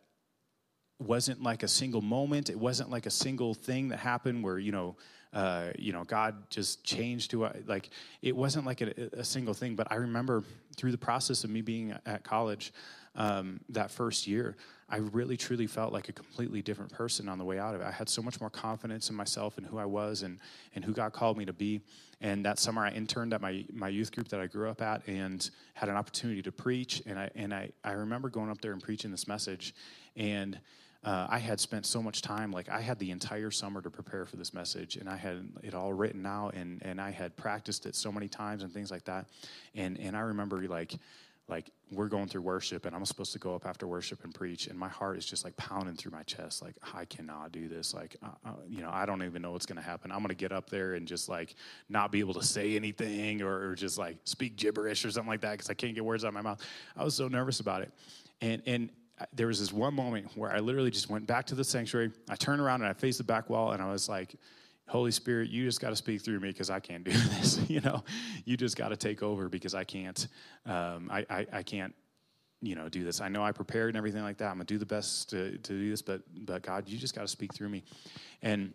wasn't 1.04 1.42
like 1.44 1.63
a 1.63 1.68
single 1.68 2.02
moment. 2.02 2.50
It 2.50 2.60
wasn't 2.60 2.89
like 2.89 3.06
a 3.06 3.12
single 3.12 3.54
thing 3.54 3.89
that 3.89 4.00
happened 4.00 4.44
where, 4.44 4.60
you 4.60 4.72
know, 4.72 4.96
uh, 5.34 5.72
you 5.80 5.92
know, 5.94 6.04
God 6.04 6.36
just 6.50 6.84
changed 6.84 7.32
to 7.32 7.50
like. 7.66 7.89
It 8.22 8.36
wasn't 8.36 8.66
like 8.66 8.82
a, 8.82 8.94
a, 9.13 9.24
single 9.24 9.56
thing, 9.56 9.76
but 9.76 9.92
I 9.92 9.96
remember 9.96 10.44
through 10.78 10.92
the 10.92 10.98
process 10.98 11.44
of 11.44 11.50
me 11.50 11.62
being 11.62 11.96
at 12.06 12.24
college, 12.24 12.72
um, 13.16 13.60
that 13.70 13.92
first 13.92 14.28
year, 14.28 14.56
I 14.89 14.98
really 14.98 15.38
truly 15.38 15.68
felt 15.68 15.92
like 15.92 16.10
a 16.10 16.12
completely 16.12 16.62
different 16.62 16.92
person 16.92 17.30
on 17.30 17.38
the 17.38 17.44
way 17.44 17.58
out 17.60 17.74
of 17.74 17.82
it. 17.82 17.86
I 17.86 17.92
had 17.92 18.10
so 18.10 18.22
much 18.22 18.39
more 18.39 18.50
confidence 18.50 19.10
in 19.10 19.16
myself 19.16 19.58
and 19.58 19.66
who 19.66 19.78
I 19.78 19.86
was 19.86 20.22
and, 20.22 20.39
and 20.76 20.84
who 20.84 20.94
God 20.94 21.13
called 21.13 21.38
me 21.38 21.46
to 21.46 21.54
be. 21.54 21.82
And 22.22 22.46
that 22.46 22.58
summer, 22.60 22.86
I 22.86 22.92
interned 22.92 23.34
at 23.34 23.42
my, 23.42 23.66
my 23.74 23.89
youth 23.89 24.12
group 24.12 24.30
that 24.30 24.39
I 24.39 24.48
grew 24.48 24.70
up 24.70 24.82
at 24.82 25.08
and 25.08 25.50
had 25.74 25.89
an 25.89 25.96
opportunity 25.96 26.42
to 26.44 26.52
preach. 26.52 27.02
And 27.06 27.20
I, 27.20 27.30
and 27.36 27.54
I, 27.54 27.72
I 27.84 27.92
remember 27.94 28.30
going 28.30 28.50
up 28.50 28.62
there 28.62 28.72
and 28.72 28.82
preaching 28.82 29.12
this 29.12 29.28
message. 29.28 29.74
And 30.16 30.60
uh, 31.04 31.28
I 31.30 31.39
had 31.39 31.60
spent 31.60 31.86
so 31.86 32.02
much 32.02 32.22
time, 32.22 32.52
like 32.52 32.70
I 32.70 32.82
had 32.82 33.00
the 33.00 33.12
entire 33.12 33.52
summer 33.52 33.82
to 33.82 33.89
prepare 33.89 34.26
for 34.26 34.38
this 34.38 34.54
message, 34.54 34.96
and 34.96 35.10
I 35.10 35.18
had 35.18 35.50
it 35.62 35.74
all 35.74 35.94
written 35.94 36.26
out, 36.26 36.54
and, 36.54 36.82
and 36.84 37.02
I 37.02 37.12
had 37.12 37.36
practiced 37.36 37.86
it 37.86 37.96
so 37.96 38.12
many 38.12 38.28
times 38.28 38.63
and 38.63 38.74
things 38.74 38.92
like 38.92 39.06
that. 39.06 39.26
And 39.76 40.00
and 40.00 40.16
I 40.16 40.22
remember 40.22 40.62
like 40.68 40.94
like 41.50 41.72
we're 41.92 42.08
going 42.08 42.28
through 42.28 42.42
worship 42.42 42.86
and 42.86 42.96
i'm 42.96 43.06
supposed 43.06 43.34
to 43.34 43.39
go 43.39 43.54
up 43.54 43.66
after 43.66 43.86
worship 43.86 44.24
and 44.24 44.34
preach 44.34 44.68
and 44.68 44.80
my 44.80 44.88
heart 44.88 45.18
is 45.18 45.26
just 45.26 45.44
like 45.44 45.56
pounding 45.58 45.94
through 45.96 46.12
my 46.12 46.24
chest 46.24 46.62
like 46.62 46.76
i 46.94 47.04
cannot 47.06 47.52
do 47.52 47.68
this. 47.68 47.94
Like 47.94 48.16
uh, 48.24 48.28
uh, 48.46 48.52
you 48.68 48.82
know 48.82 48.89
i 48.92 49.06
don't 49.06 49.22
even 49.24 49.42
know 49.42 49.52
what's 49.52 49.66
going 49.66 49.78
to 49.78 49.84
happen. 49.84 50.12
I'm 50.12 50.20
going 50.20 50.30
to 50.30 50.36
get 50.36 50.52
up 50.52 50.70
there 50.70 50.94
and 50.94 51.08
just 51.08 51.28
like 51.28 51.56
not 51.89 52.12
be 52.12 52.20
able 52.22 52.34
to 52.36 52.44
say 52.44 52.76
anything 52.76 53.42
or, 53.42 53.70
or 53.70 53.76
just 53.76 53.98
like 53.98 54.18
speak 54.24 54.56
gibberish 54.56 55.04
or 55.04 55.12
something 55.12 55.30
like 55.30 55.42
that 55.42 55.52
because 55.52 55.70
i 55.70 55.74
can't 55.74 55.94
get 55.94 56.06
words 56.06 56.24
out 56.24 56.30
of 56.30 56.34
my 56.34 56.42
mouth. 56.42 56.62
I 56.96 57.04
was 57.04 57.16
so 57.16 57.28
nervous 57.28 57.60
about 57.60 57.82
it. 57.82 57.92
And 58.42 58.62
and 58.66 58.89
there 59.34 59.47
was 59.47 59.60
this 59.60 59.71
one 59.71 59.93
moment 59.93 60.28
where 60.36 60.52
i 60.52 60.60
literally 60.60 60.91
just 60.91 61.10
went 61.10 61.26
back 61.28 61.45
to 61.45 61.56
the 61.56 61.63
sanctuary 61.63 62.12
i 62.30 62.36
turned 62.36 62.62
around 62.62 62.82
and 62.82 62.89
i 62.89 62.93
faced 62.93 63.17
the 63.17 63.23
back 63.23 63.49
wall 63.49 63.71
and 63.71 63.82
i 63.82 63.89
was 63.91 64.10
like 64.10 64.36
Holy 64.86 65.12
Spirit, 65.12 65.49
you 65.49 65.63
just 65.63 65.80
got 65.80 65.91
to 65.91 65.95
speak 65.95 66.21
through 66.21 66.41
me 66.41 66.49
because 66.49 66.69
I 66.69 66.82
can't 66.82 67.06
do 67.06 67.12
this. 67.12 67.58
you 67.69 67.80
know, 67.80 68.04
you 68.43 68.58
just 68.58 68.76
got 68.76 68.89
to 68.89 68.97
take 68.97 69.23
over 69.23 69.47
because 69.47 69.73
I 69.73 69.86
can't. 69.86 70.28
Um, 70.65 71.10
I, 71.10 71.26
I, 71.30 71.47
I 71.54 71.63
can't 71.63 71.95
you 72.63 72.76
know 72.76 72.88
do 72.88 73.04
this 73.04 73.19
i 73.19 73.28
know 73.28 73.43
i 73.43 73.52
prepared 73.52 73.89
and 73.89 73.97
everything 73.97 74.23
like 74.23 74.38
that 74.38 74.45
i'm 74.45 74.54
gonna 74.54 74.63
do 74.63 74.78
the 74.78 74.86
best 74.86 75.30
to, 75.30 75.58
to 75.58 75.73
do 75.73 75.89
this 75.89 76.02
but 76.02 76.21
but 76.45 76.63
god 76.63 76.88
you 76.88 76.97
just 76.97 77.13
got 77.13 77.21
to 77.21 77.28
speak 77.28 77.54
through 77.54 77.67
me 77.67 77.84
and 78.41 78.73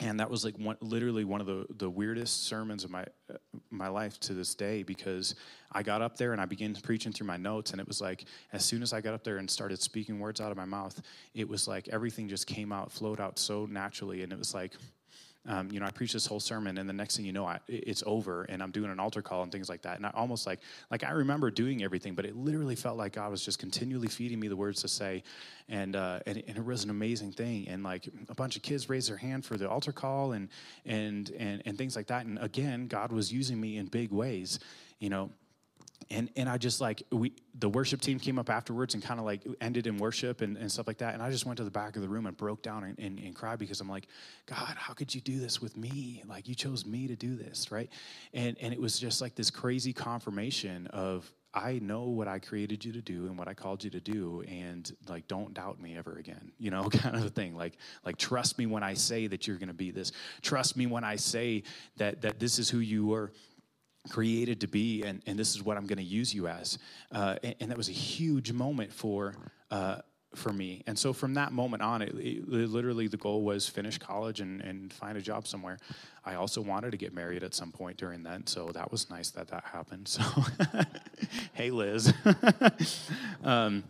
and 0.00 0.18
that 0.20 0.30
was 0.30 0.44
like 0.44 0.58
one, 0.58 0.76
literally 0.80 1.24
one 1.24 1.40
of 1.40 1.46
the, 1.46 1.66
the 1.76 1.88
weirdest 1.88 2.44
sermons 2.44 2.84
of 2.84 2.90
my 2.90 3.04
uh, 3.30 3.36
my 3.70 3.88
life 3.88 4.18
to 4.20 4.34
this 4.34 4.54
day 4.54 4.82
because 4.82 5.34
I 5.70 5.82
got 5.82 6.02
up 6.02 6.16
there 6.16 6.32
and 6.32 6.40
I 6.40 6.44
began 6.44 6.74
preaching 6.74 7.12
through 7.12 7.26
my 7.26 7.36
notes. 7.36 7.70
And 7.70 7.80
it 7.80 7.86
was 7.86 8.00
like 8.00 8.24
as 8.52 8.64
soon 8.64 8.82
as 8.82 8.92
I 8.92 9.00
got 9.00 9.14
up 9.14 9.24
there 9.24 9.38
and 9.38 9.50
started 9.50 9.80
speaking 9.80 10.18
words 10.18 10.40
out 10.40 10.50
of 10.50 10.56
my 10.56 10.64
mouth 10.64 11.00
it 11.34 11.48
was 11.48 11.68
like 11.68 11.88
everything 11.88 12.28
just 12.28 12.46
came 12.46 12.72
out 12.72 12.92
flowed 12.92 13.20
out 13.20 13.38
so 13.38 13.66
naturally. 13.66 14.22
And 14.22 14.32
it 14.32 14.38
was 14.38 14.54
like 14.54 14.72
um, 15.46 15.72
you 15.72 15.80
know, 15.80 15.86
I 15.86 15.90
preach 15.90 16.12
this 16.12 16.24
whole 16.24 16.38
sermon, 16.38 16.78
and 16.78 16.88
the 16.88 16.92
next 16.92 17.16
thing 17.16 17.26
you 17.26 17.32
know, 17.32 17.44
I, 17.44 17.58
it's 17.66 18.04
over, 18.06 18.44
and 18.44 18.62
I'm 18.62 18.70
doing 18.70 18.90
an 18.90 19.00
altar 19.00 19.22
call 19.22 19.42
and 19.42 19.50
things 19.50 19.68
like 19.68 19.82
that. 19.82 19.96
And 19.96 20.06
I 20.06 20.10
almost 20.14 20.46
like, 20.46 20.60
like 20.90 21.02
I 21.02 21.10
remember 21.10 21.50
doing 21.50 21.82
everything, 21.82 22.14
but 22.14 22.24
it 22.24 22.36
literally 22.36 22.76
felt 22.76 22.96
like 22.96 23.14
God 23.14 23.30
was 23.30 23.44
just 23.44 23.58
continually 23.58 24.06
feeding 24.06 24.38
me 24.38 24.46
the 24.46 24.56
words 24.56 24.82
to 24.82 24.88
say, 24.88 25.24
and 25.68 25.96
uh, 25.96 26.20
and, 26.26 26.42
and, 26.46 26.56
it 26.56 26.64
was 26.64 26.84
an 26.84 26.90
amazing 26.90 27.32
thing. 27.32 27.66
And 27.68 27.82
like 27.82 28.08
a 28.28 28.34
bunch 28.34 28.54
of 28.54 28.62
kids 28.62 28.88
raised 28.88 29.08
their 29.08 29.16
hand 29.16 29.44
for 29.44 29.56
the 29.56 29.68
altar 29.68 29.92
call, 29.92 30.32
and 30.32 30.48
and 30.86 31.30
and 31.30 31.62
and 31.66 31.76
things 31.76 31.96
like 31.96 32.06
that. 32.06 32.24
And 32.24 32.38
again, 32.38 32.86
God 32.86 33.10
was 33.10 33.32
using 33.32 33.60
me 33.60 33.78
in 33.78 33.86
big 33.86 34.12
ways, 34.12 34.60
you 35.00 35.10
know 35.10 35.30
and 36.10 36.30
and 36.36 36.48
I 36.48 36.58
just 36.58 36.80
like 36.80 37.02
we 37.10 37.32
the 37.58 37.68
worship 37.68 38.00
team 38.00 38.18
came 38.18 38.38
up 38.38 38.50
afterwards 38.50 38.94
and 38.94 39.02
kind 39.02 39.20
of 39.20 39.26
like 39.26 39.46
ended 39.60 39.86
in 39.86 39.98
worship 39.98 40.40
and, 40.40 40.56
and 40.56 40.70
stuff 40.70 40.86
like 40.86 40.98
that. 40.98 41.14
And 41.14 41.22
I 41.22 41.30
just 41.30 41.46
went 41.46 41.58
to 41.58 41.64
the 41.64 41.70
back 41.70 41.96
of 41.96 42.02
the 42.02 42.08
room 42.08 42.26
and 42.26 42.36
broke 42.36 42.62
down 42.62 42.84
and, 42.84 42.98
and, 42.98 43.18
and, 43.18 43.34
cried 43.34 43.58
because 43.58 43.80
I'm 43.80 43.88
like, 43.88 44.06
God, 44.46 44.74
how 44.76 44.94
could 44.94 45.14
you 45.14 45.20
do 45.20 45.38
this 45.38 45.60
with 45.60 45.76
me? 45.76 46.22
Like 46.26 46.48
you 46.48 46.54
chose 46.54 46.86
me 46.86 47.06
to 47.08 47.16
do 47.16 47.36
this, 47.36 47.70
right? 47.70 47.90
And 48.32 48.56
and 48.60 48.72
it 48.72 48.80
was 48.80 48.98
just 48.98 49.20
like 49.20 49.34
this 49.34 49.50
crazy 49.50 49.92
confirmation 49.92 50.86
of 50.88 51.30
I 51.54 51.80
know 51.80 52.04
what 52.04 52.28
I 52.28 52.38
created 52.38 52.82
you 52.82 52.92
to 52.92 53.02
do 53.02 53.26
and 53.26 53.38
what 53.38 53.46
I 53.46 53.52
called 53.52 53.84
you 53.84 53.90
to 53.90 54.00
do, 54.00 54.42
and 54.48 54.90
like 55.08 55.28
don't 55.28 55.52
doubt 55.52 55.80
me 55.80 55.96
ever 55.98 56.16
again, 56.16 56.52
you 56.58 56.70
know, 56.70 56.88
kind 56.90 57.14
of 57.14 57.24
a 57.24 57.30
thing. 57.30 57.54
Like 57.54 57.76
like 58.04 58.16
trust 58.16 58.58
me 58.58 58.66
when 58.66 58.82
I 58.82 58.94
say 58.94 59.26
that 59.26 59.46
you're 59.46 59.58
to 59.58 59.74
be 59.74 59.90
this. 59.90 60.12
Trust 60.40 60.76
me 60.76 60.86
when 60.86 61.04
I 61.04 61.16
say 61.16 61.64
that 61.98 62.22
that 62.22 62.38
this 62.38 62.58
is 62.58 62.70
who 62.70 62.78
you 62.78 63.06
were 63.06 63.32
created 64.10 64.60
to 64.60 64.66
be, 64.66 65.02
and, 65.02 65.22
and 65.26 65.38
this 65.38 65.54
is 65.54 65.62
what 65.62 65.76
I'm 65.76 65.86
going 65.86 65.98
to 65.98 66.04
use 66.04 66.34
you 66.34 66.48
as. 66.48 66.78
Uh, 67.10 67.36
and, 67.42 67.54
and, 67.60 67.70
that 67.70 67.76
was 67.76 67.88
a 67.88 67.92
huge 67.92 68.52
moment 68.52 68.92
for. 68.92 69.34
Uh, 69.70 69.98
for 70.34 70.50
me. 70.50 70.82
And 70.86 70.98
so 70.98 71.12
from 71.12 71.34
that 71.34 71.52
moment 71.52 71.82
on, 71.82 72.00
it, 72.00 72.14
it, 72.14 72.48
literally 72.48 73.06
the 73.06 73.18
goal 73.18 73.42
was 73.42 73.68
finish 73.68 73.98
college 73.98 74.40
and, 74.40 74.62
and 74.62 74.90
find 74.90 75.18
a 75.18 75.20
job 75.20 75.46
somewhere. 75.46 75.76
I 76.24 76.36
also 76.36 76.62
wanted 76.62 76.92
to 76.92 76.96
get 76.96 77.12
married 77.12 77.42
at 77.42 77.54
some 77.54 77.70
point 77.70 77.98
during 77.98 78.22
that, 78.22 78.48
so 78.48 78.70
that 78.72 78.90
was 78.90 79.10
nice 79.10 79.30
that 79.32 79.48
that 79.48 79.64
happened. 79.64 80.08
So, 80.08 80.22
hey, 81.52 81.70
Liz. 81.70 82.14
um, 83.44 83.84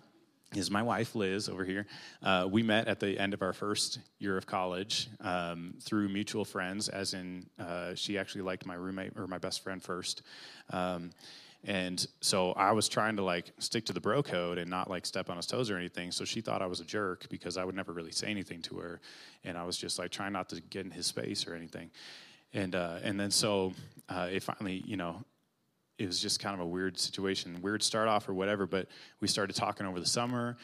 is 0.55 0.71
my 0.71 0.83
wife 0.83 1.15
Liz 1.15 1.49
over 1.49 1.65
here. 1.65 1.87
Uh, 2.23 2.47
we 2.51 2.63
met 2.63 2.89
at 2.89 3.01
the 3.01 3.19
end 3.19 3.35
of 3.35 3.43
our 3.43 3.53
first 3.53 3.99
year 4.19 4.37
of 4.37 4.47
college 4.47 5.09
um, 5.21 5.75
through 5.81 6.09
mutual 6.09 6.45
friends, 6.45 6.89
as 6.89 7.15
in 7.15 7.47
uh, 7.59 7.95
she 7.95 8.19
actually 8.19 8.43
liked 8.43 8.67
my 8.67 8.75
roommate 8.75 9.13
or 9.17 9.27
my 9.27 9.39
best 9.39 9.63
friend 9.63 9.83
first. 9.83 10.23
Um, 10.71 11.11
and 11.65 12.05
so 12.21 12.53
I 12.53 12.73
was 12.73 12.89
trying 12.89 13.17
to 13.17 13.23
like 13.23 13.53
stick 13.59 13.87
to 13.87 13.93
the 13.93 14.01
bro 14.01 14.23
code 14.23 14.59
and 14.59 14.69
not 14.69 14.91
like 14.91 15.07
step 15.07 15.31
on 15.31 15.37
his 15.37 15.47
toes 15.47 15.71
or 15.71 15.77
anything. 15.77 16.11
So 16.11 16.25
she 16.25 16.41
thought 16.41 16.61
I 16.61 16.67
was 16.67 16.81
a 16.81 16.85
jerk 16.85 17.27
because 17.29 17.57
I 17.57 17.65
would 17.65 17.77
never 17.77 17.93
really 17.93 18.11
say 18.11 18.29
anything 18.29 18.63
to 18.63 18.79
her, 18.79 19.01
and 19.45 19.57
I 19.57 19.65
was 19.65 19.77
just 19.77 19.99
like 19.99 20.11
trying 20.11 20.33
not 20.33 20.49
to 20.51 20.61
get 20.61 20.85
in 20.85 20.91
his 20.91 21.07
space 21.07 21.47
or 21.47 21.55
anything. 21.55 21.91
And 22.53 22.75
uh, 22.75 22.99
and 23.03 23.19
then 23.19 23.31
so 23.31 23.73
uh, 24.09 24.29
it 24.31 24.43
finally, 24.43 24.83
you 24.85 24.97
know, 24.97 25.25
it 26.03 26.07
was 26.07 26.21
just 26.21 26.41
kind 26.41 26.55
of 26.55 26.61
a 26.61 26.67
weird 26.67 26.99
situation, 26.99 27.61
weird 27.63 27.83
start 27.83 28.09
off 28.09 28.29
or 28.29 28.35
whatever. 28.35 28.67
But 28.67 28.89
we 29.21 29.29
started 29.29 29.55
talking 29.55 29.87
over 29.87 30.01
the 30.01 30.07
summer, 30.07 30.57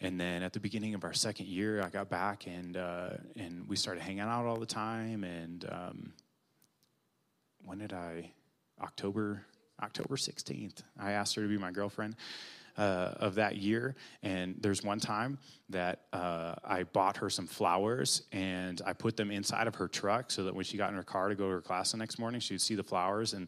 and 0.00 0.20
then 0.20 0.42
at 0.42 0.52
the 0.52 0.60
beginning 0.60 0.94
of 0.94 1.04
our 1.04 1.14
second 1.14 1.46
year, 1.46 1.82
I 1.82 1.88
got 1.88 2.10
back 2.10 2.46
and 2.46 2.76
uh, 2.76 3.10
and 3.36 3.66
we 3.68 3.76
started 3.76 4.02
hanging 4.02 4.20
out 4.20 4.44
all 4.44 4.56
the 4.56 4.66
time. 4.66 5.24
And 5.24 5.64
um, 5.70 6.12
when 7.64 7.78
did 7.78 7.92
I? 7.92 8.30
October 8.82 9.42
October 9.82 10.16
sixteenth. 10.16 10.82
I 10.98 11.12
asked 11.12 11.34
her 11.36 11.42
to 11.42 11.48
be 11.48 11.58
my 11.58 11.70
girlfriend. 11.70 12.16
Uh, 12.76 13.14
of 13.20 13.36
that 13.36 13.56
year. 13.56 13.94
And 14.24 14.56
there's 14.58 14.82
one 14.82 14.98
time 14.98 15.38
that 15.68 16.06
uh, 16.12 16.56
I 16.64 16.82
bought 16.82 17.16
her 17.18 17.30
some 17.30 17.46
flowers 17.46 18.24
and 18.32 18.82
I 18.84 18.92
put 18.94 19.16
them 19.16 19.30
inside 19.30 19.68
of 19.68 19.76
her 19.76 19.86
truck 19.86 20.32
so 20.32 20.42
that 20.42 20.52
when 20.52 20.64
she 20.64 20.76
got 20.76 20.90
in 20.90 20.96
her 20.96 21.04
car 21.04 21.28
to 21.28 21.36
go 21.36 21.44
to 21.44 21.52
her 21.52 21.60
class 21.60 21.92
the 21.92 21.98
next 21.98 22.18
morning, 22.18 22.40
she'd 22.40 22.60
see 22.60 22.74
the 22.74 22.82
flowers. 22.82 23.32
And 23.32 23.46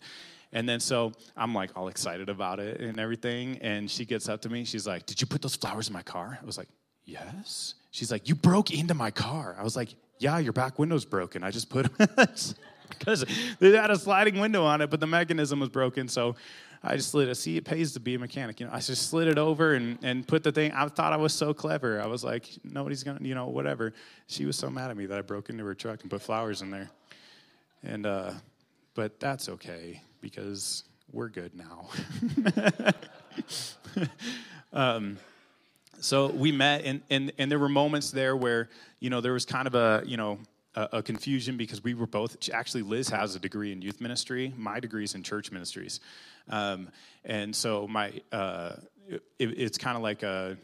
and 0.52 0.68
then 0.68 0.80
so 0.80 1.12
I'm 1.36 1.54
like 1.54 1.70
all 1.76 1.88
excited 1.88 2.28
about 2.28 2.60
it 2.60 2.80
and 2.80 2.98
everything. 3.00 3.58
And 3.60 3.90
she 3.90 4.04
gets 4.04 4.28
up 4.28 4.42
to 4.42 4.48
me. 4.48 4.64
She's 4.64 4.86
like, 4.86 5.06
Did 5.06 5.20
you 5.20 5.26
put 5.26 5.42
those 5.42 5.56
flowers 5.56 5.88
in 5.88 5.92
my 5.92 6.02
car? 6.02 6.38
I 6.40 6.44
was 6.46 6.58
like, 6.58 6.68
Yes. 7.04 7.74
She's 7.90 8.10
like, 8.10 8.28
You 8.28 8.34
broke 8.34 8.70
into 8.70 8.94
my 8.94 9.10
car. 9.10 9.56
I 9.58 9.62
was 9.62 9.76
like, 9.76 9.90
Yeah, 10.18 10.38
your 10.38 10.52
back 10.52 10.78
window's 10.78 11.04
broken. 11.04 11.42
I 11.42 11.50
just 11.50 11.68
put 11.68 11.90
because 12.88 13.24
they 13.58 13.72
had 13.72 13.90
a 13.90 13.98
sliding 13.98 14.38
window 14.38 14.64
on 14.64 14.80
it, 14.80 14.90
but 14.90 15.00
the 15.00 15.06
mechanism 15.06 15.60
was 15.60 15.68
broken. 15.68 16.08
So 16.08 16.36
I 16.82 16.96
just 16.96 17.10
slid 17.10 17.28
it. 17.28 17.34
See, 17.34 17.56
it 17.56 17.64
pays 17.64 17.92
to 17.94 18.00
be 18.00 18.14
a 18.14 18.18
mechanic. 18.18 18.60
You 18.60 18.66
know, 18.66 18.72
I 18.72 18.78
just 18.78 19.10
slid 19.10 19.26
it 19.26 19.38
over 19.38 19.74
and, 19.74 19.98
and 20.02 20.26
put 20.26 20.44
the 20.44 20.52
thing. 20.52 20.70
I 20.72 20.86
thought 20.86 21.12
I 21.12 21.16
was 21.16 21.32
so 21.32 21.52
clever. 21.52 22.00
I 22.00 22.06
was 22.06 22.22
like, 22.22 22.48
nobody's 22.62 23.02
gonna, 23.02 23.18
you 23.22 23.34
know, 23.34 23.48
whatever. 23.48 23.92
She 24.28 24.46
was 24.46 24.56
so 24.56 24.70
mad 24.70 24.90
at 24.90 24.96
me 24.96 25.06
that 25.06 25.18
I 25.18 25.22
broke 25.22 25.50
into 25.50 25.64
her 25.64 25.74
truck 25.74 26.02
and 26.02 26.10
put 26.10 26.22
flowers 26.22 26.62
in 26.62 26.70
there. 26.70 26.88
And 27.82 28.06
uh, 28.06 28.32
but 28.94 29.18
that's 29.18 29.48
okay 29.48 30.02
because 30.20 30.84
we're 31.12 31.28
good 31.28 31.52
now. 31.54 31.88
um, 34.72 35.18
so 36.00 36.28
we 36.28 36.52
met, 36.52 36.84
and, 36.84 37.00
and, 37.10 37.32
and 37.38 37.50
there 37.50 37.58
were 37.58 37.68
moments 37.68 38.10
there 38.10 38.36
where, 38.36 38.68
you 39.00 39.10
know, 39.10 39.20
there 39.20 39.32
was 39.32 39.44
kind 39.44 39.66
of 39.66 39.74
a, 39.74 40.02
you 40.04 40.16
know, 40.16 40.38
a, 40.74 40.88
a, 40.94 41.02
confusion 41.02 41.56
because 41.56 41.82
we 41.82 41.94
were 41.94 42.06
both, 42.06 42.36
actually, 42.52 42.82
Liz 42.82 43.08
has 43.08 43.34
a 43.34 43.38
degree 43.38 43.72
in 43.72 43.80
youth 43.80 44.00
ministry. 44.00 44.52
My 44.56 44.78
degree 44.78 45.04
is 45.04 45.14
in 45.14 45.22
church 45.22 45.50
ministries. 45.50 46.00
Um, 46.48 46.90
and 47.24 47.54
so 47.54 47.88
my, 47.88 48.12
uh, 48.30 48.74
it, 49.08 49.22
it's 49.38 49.78
kind 49.78 49.96
of 49.96 50.02
like 50.02 50.22
a, 50.22 50.56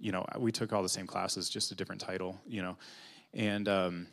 you 0.00 0.12
know, 0.12 0.24
we 0.38 0.52
took 0.52 0.72
all 0.72 0.82
the 0.82 0.88
same 0.88 1.06
classes, 1.06 1.48
just 1.48 1.72
a 1.72 1.74
different 1.74 2.00
title, 2.00 2.38
you 2.46 2.62
know. 2.62 2.76
And, 3.34 3.68
um, 3.68 4.06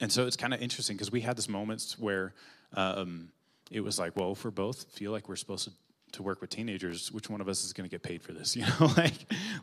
and 0.00 0.10
so 0.10 0.26
it's 0.26 0.36
kind 0.36 0.52
of 0.52 0.60
interesting 0.60 0.96
because 0.96 1.12
we 1.12 1.20
had 1.20 1.36
this 1.36 1.48
moments 1.48 1.98
where, 1.98 2.34
um, 2.74 3.30
it 3.70 3.80
was 3.80 3.98
like, 3.98 4.16
well, 4.16 4.32
if 4.32 4.44
we're 4.44 4.50
both 4.50 4.84
feel 4.92 5.12
like 5.12 5.28
we're 5.28 5.36
supposed 5.36 5.64
to, 5.64 5.72
to 6.12 6.22
work 6.22 6.40
with 6.40 6.50
teenagers, 6.50 7.10
which 7.12 7.28
one 7.28 7.40
of 7.40 7.48
us 7.48 7.64
is 7.64 7.72
going 7.72 7.88
to 7.88 7.90
get 7.90 8.02
paid 8.02 8.22
for 8.22 8.32
this? 8.32 8.56
You 8.56 8.66
know, 8.66 8.92
like 8.96 9.14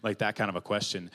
like 0.02 0.18
that 0.20 0.36
kind 0.36 0.50
of 0.50 0.56
a 0.56 0.62
question. 0.62 1.10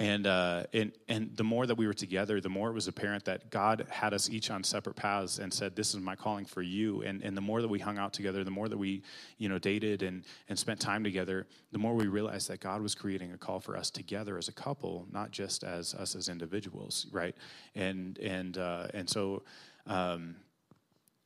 And, 0.00 0.28
uh, 0.28 0.62
and, 0.72 0.92
and 1.08 1.36
the 1.36 1.42
more 1.42 1.66
that 1.66 1.74
we 1.74 1.88
were 1.88 1.92
together, 1.92 2.40
the 2.40 2.48
more 2.48 2.70
it 2.70 2.72
was 2.72 2.86
apparent 2.86 3.24
that 3.24 3.50
God 3.50 3.84
had 3.90 4.14
us 4.14 4.30
each 4.30 4.48
on 4.48 4.62
separate 4.62 4.94
paths 4.94 5.40
and 5.40 5.52
said, 5.52 5.74
This 5.74 5.92
is 5.92 6.00
my 6.00 6.14
calling 6.14 6.44
for 6.44 6.62
you. 6.62 7.02
And, 7.02 7.20
and 7.22 7.36
the 7.36 7.40
more 7.40 7.60
that 7.60 7.68
we 7.68 7.80
hung 7.80 7.98
out 7.98 8.12
together, 8.12 8.44
the 8.44 8.50
more 8.50 8.68
that 8.68 8.78
we 8.78 9.02
you 9.38 9.48
know, 9.48 9.58
dated 9.58 10.04
and, 10.04 10.24
and 10.48 10.56
spent 10.56 10.78
time 10.78 11.02
together, 11.02 11.48
the 11.72 11.78
more 11.78 11.94
we 11.94 12.06
realized 12.06 12.48
that 12.48 12.60
God 12.60 12.80
was 12.80 12.94
creating 12.94 13.32
a 13.32 13.38
call 13.38 13.58
for 13.58 13.76
us 13.76 13.90
together 13.90 14.38
as 14.38 14.46
a 14.46 14.52
couple, 14.52 15.04
not 15.10 15.32
just 15.32 15.64
as 15.64 15.94
us 15.94 16.14
as 16.14 16.28
individuals, 16.28 17.08
right? 17.10 17.34
And, 17.74 18.18
and, 18.18 18.56
uh, 18.56 18.86
and 18.94 19.10
so, 19.10 19.42
um, 19.88 20.36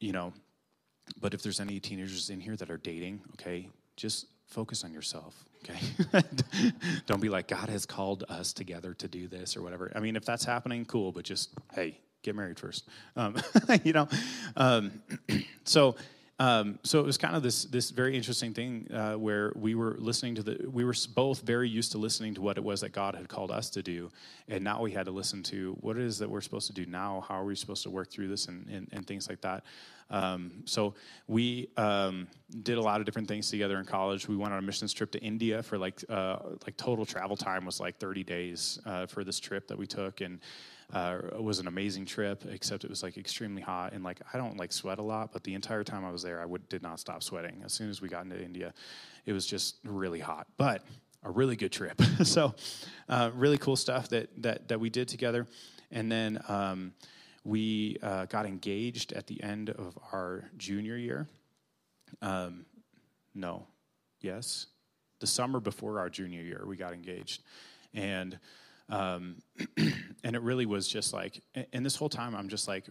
you 0.00 0.12
know, 0.12 0.32
but 1.20 1.34
if 1.34 1.42
there's 1.42 1.60
any 1.60 1.80
teenagers 1.80 2.30
in 2.30 2.40
here 2.40 2.56
that 2.56 2.70
are 2.70 2.76
dating, 2.76 3.20
okay, 3.34 3.68
just 3.96 4.26
focus 4.46 4.84
on 4.84 4.92
yourself. 4.92 5.44
Okay. 5.64 5.78
Don't 7.06 7.20
be 7.20 7.28
like, 7.28 7.48
God 7.48 7.68
has 7.68 7.86
called 7.86 8.24
us 8.28 8.52
together 8.52 8.94
to 8.94 9.08
do 9.08 9.28
this 9.28 9.56
or 9.56 9.62
whatever. 9.62 9.92
I 9.94 10.00
mean, 10.00 10.16
if 10.16 10.24
that's 10.24 10.44
happening, 10.44 10.84
cool, 10.84 11.12
but 11.12 11.24
just, 11.24 11.50
hey, 11.74 11.98
get 12.22 12.34
married 12.34 12.58
first. 12.58 12.88
Um, 13.16 13.36
you 13.84 13.92
know? 13.92 14.08
Um, 14.56 15.02
so, 15.64 15.94
um, 16.38 16.80
so 16.82 16.98
it 16.98 17.06
was 17.06 17.18
kind 17.18 17.36
of 17.36 17.44
this 17.44 17.66
this 17.66 17.90
very 17.90 18.16
interesting 18.16 18.52
thing 18.52 18.88
uh, 18.92 19.12
where 19.12 19.52
we 19.54 19.76
were 19.76 19.96
listening 20.00 20.34
to 20.36 20.42
the 20.42 20.66
we 20.68 20.84
were 20.84 20.94
both 21.14 21.42
very 21.42 21.68
used 21.68 21.92
to 21.92 21.98
listening 21.98 22.34
to 22.34 22.40
what 22.40 22.56
it 22.56 22.64
was 22.64 22.80
that 22.80 22.90
God 22.90 23.14
had 23.14 23.28
called 23.28 23.52
us 23.52 23.70
to 23.70 23.82
do, 23.82 24.10
and 24.48 24.64
now 24.64 24.82
we 24.82 24.90
had 24.90 25.06
to 25.06 25.12
listen 25.12 25.44
to 25.44 25.76
what 25.82 25.96
it 25.96 26.02
is 26.02 26.18
that 26.18 26.28
we're 26.28 26.40
supposed 26.40 26.66
to 26.66 26.72
do 26.72 26.84
now. 26.84 27.24
How 27.28 27.36
are 27.36 27.44
we 27.44 27.54
supposed 27.54 27.84
to 27.84 27.90
work 27.90 28.10
through 28.10 28.26
this 28.26 28.46
and 28.46 28.66
and, 28.68 28.88
and 28.90 29.06
things 29.06 29.28
like 29.28 29.40
that. 29.42 29.62
Um, 30.12 30.62
so 30.66 30.94
we 31.26 31.68
um, 31.76 32.28
did 32.62 32.78
a 32.78 32.82
lot 32.82 33.00
of 33.00 33.06
different 33.06 33.26
things 33.26 33.50
together 33.50 33.78
in 33.78 33.86
college. 33.86 34.28
We 34.28 34.36
went 34.36 34.52
on 34.52 34.58
a 34.58 34.62
missions 34.62 34.92
trip 34.92 35.10
to 35.12 35.18
India 35.20 35.62
for 35.62 35.78
like 35.78 36.04
uh, 36.08 36.36
like 36.64 36.76
total 36.76 37.06
travel 37.06 37.36
time 37.36 37.64
was 37.64 37.80
like 37.80 37.98
30 37.98 38.22
days 38.22 38.78
uh, 38.86 39.06
for 39.06 39.24
this 39.24 39.40
trip 39.40 39.66
that 39.68 39.78
we 39.78 39.86
took 39.86 40.20
and. 40.20 40.38
Uh, 40.92 41.22
it 41.32 41.42
was 41.42 41.58
an 41.58 41.68
amazing 41.68 42.04
trip, 42.04 42.44
except 42.50 42.84
it 42.84 42.90
was 42.90 43.02
like 43.02 43.16
extremely 43.16 43.62
hot 43.62 43.94
and 43.94 44.04
like 44.04 44.20
I 44.34 44.36
don't 44.36 44.58
like 44.58 44.74
sweat 44.74 44.98
a 44.98 45.02
lot, 45.02 45.32
but 45.32 45.42
the 45.42 45.54
entire 45.54 45.82
time 45.82 46.04
I 46.04 46.10
was 46.10 46.22
there, 46.22 46.38
I 46.38 46.44
would, 46.44 46.68
did 46.68 46.82
not 46.82 47.00
stop 47.00 47.22
sweating. 47.22 47.62
As 47.64 47.72
soon 47.72 47.88
as 47.88 48.02
we 48.02 48.10
got 48.10 48.24
into 48.24 48.38
India, 48.38 48.74
it 49.24 49.32
was 49.32 49.46
just 49.46 49.76
really 49.84 50.20
hot, 50.20 50.48
but 50.58 50.84
a 51.24 51.30
really 51.30 51.56
good 51.56 51.72
trip. 51.72 51.98
so, 52.24 52.54
uh, 53.08 53.30
really 53.34 53.56
cool 53.56 53.76
stuff 53.76 54.10
that 54.10 54.28
that 54.42 54.68
that 54.68 54.80
we 54.80 54.90
did 54.90 55.08
together, 55.08 55.46
and 55.90 56.12
then 56.12 56.42
um, 56.48 56.92
we 57.44 57.96
uh, 58.02 58.26
got 58.26 58.46
engaged 58.46 59.12
at 59.12 59.26
the 59.26 59.42
end 59.42 59.70
of 59.70 59.98
our 60.12 60.50
junior 60.56 60.96
year. 60.96 61.26
Um, 62.20 62.66
no, 63.34 63.66
yes, 64.20 64.66
the 65.20 65.26
summer 65.26 65.60
before 65.60 65.98
our 65.98 66.08
junior 66.08 66.42
year, 66.42 66.62
we 66.66 66.76
got 66.76 66.92
engaged, 66.92 67.42
and 67.94 68.38
um, 68.88 69.36
and 70.24 70.36
it 70.36 70.42
really 70.42 70.66
was 70.66 70.86
just 70.86 71.12
like, 71.12 71.40
and 71.72 71.84
this 71.84 71.96
whole 71.96 72.10
time 72.10 72.34
I'm 72.34 72.48
just 72.48 72.68
like, 72.68 72.86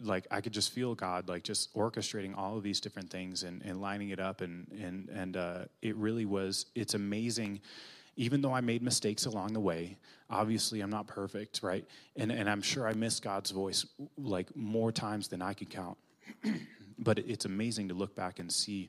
like 0.00 0.26
I 0.30 0.40
could 0.40 0.52
just 0.52 0.72
feel 0.72 0.94
God 0.94 1.28
like 1.28 1.42
just 1.42 1.74
orchestrating 1.74 2.36
all 2.36 2.56
of 2.56 2.62
these 2.62 2.80
different 2.80 3.10
things 3.10 3.42
and, 3.42 3.62
and 3.62 3.80
lining 3.80 4.10
it 4.10 4.18
up, 4.18 4.40
and 4.40 4.66
and 4.80 5.08
and 5.10 5.36
uh, 5.36 5.64
it 5.82 5.94
really 5.96 6.24
was. 6.24 6.66
It's 6.74 6.94
amazing. 6.94 7.60
Even 8.16 8.42
though 8.42 8.52
I 8.52 8.60
made 8.60 8.82
mistakes 8.82 9.26
along 9.26 9.54
the 9.54 9.60
way, 9.60 9.96
obviously 10.28 10.80
I'm 10.80 10.90
not 10.90 11.06
perfect, 11.06 11.62
right? 11.62 11.86
And 12.16 12.30
and 12.30 12.48
I'm 12.48 12.62
sure 12.62 12.86
I 12.86 12.92
missed 12.92 13.22
God's 13.22 13.50
voice 13.50 13.86
like 14.16 14.54
more 14.54 14.92
times 14.92 15.28
than 15.28 15.40
I 15.42 15.54
could 15.54 15.70
count. 15.70 15.98
but 16.98 17.18
it's 17.18 17.44
amazing 17.44 17.88
to 17.88 17.94
look 17.94 18.14
back 18.14 18.38
and 18.38 18.50
see 18.50 18.88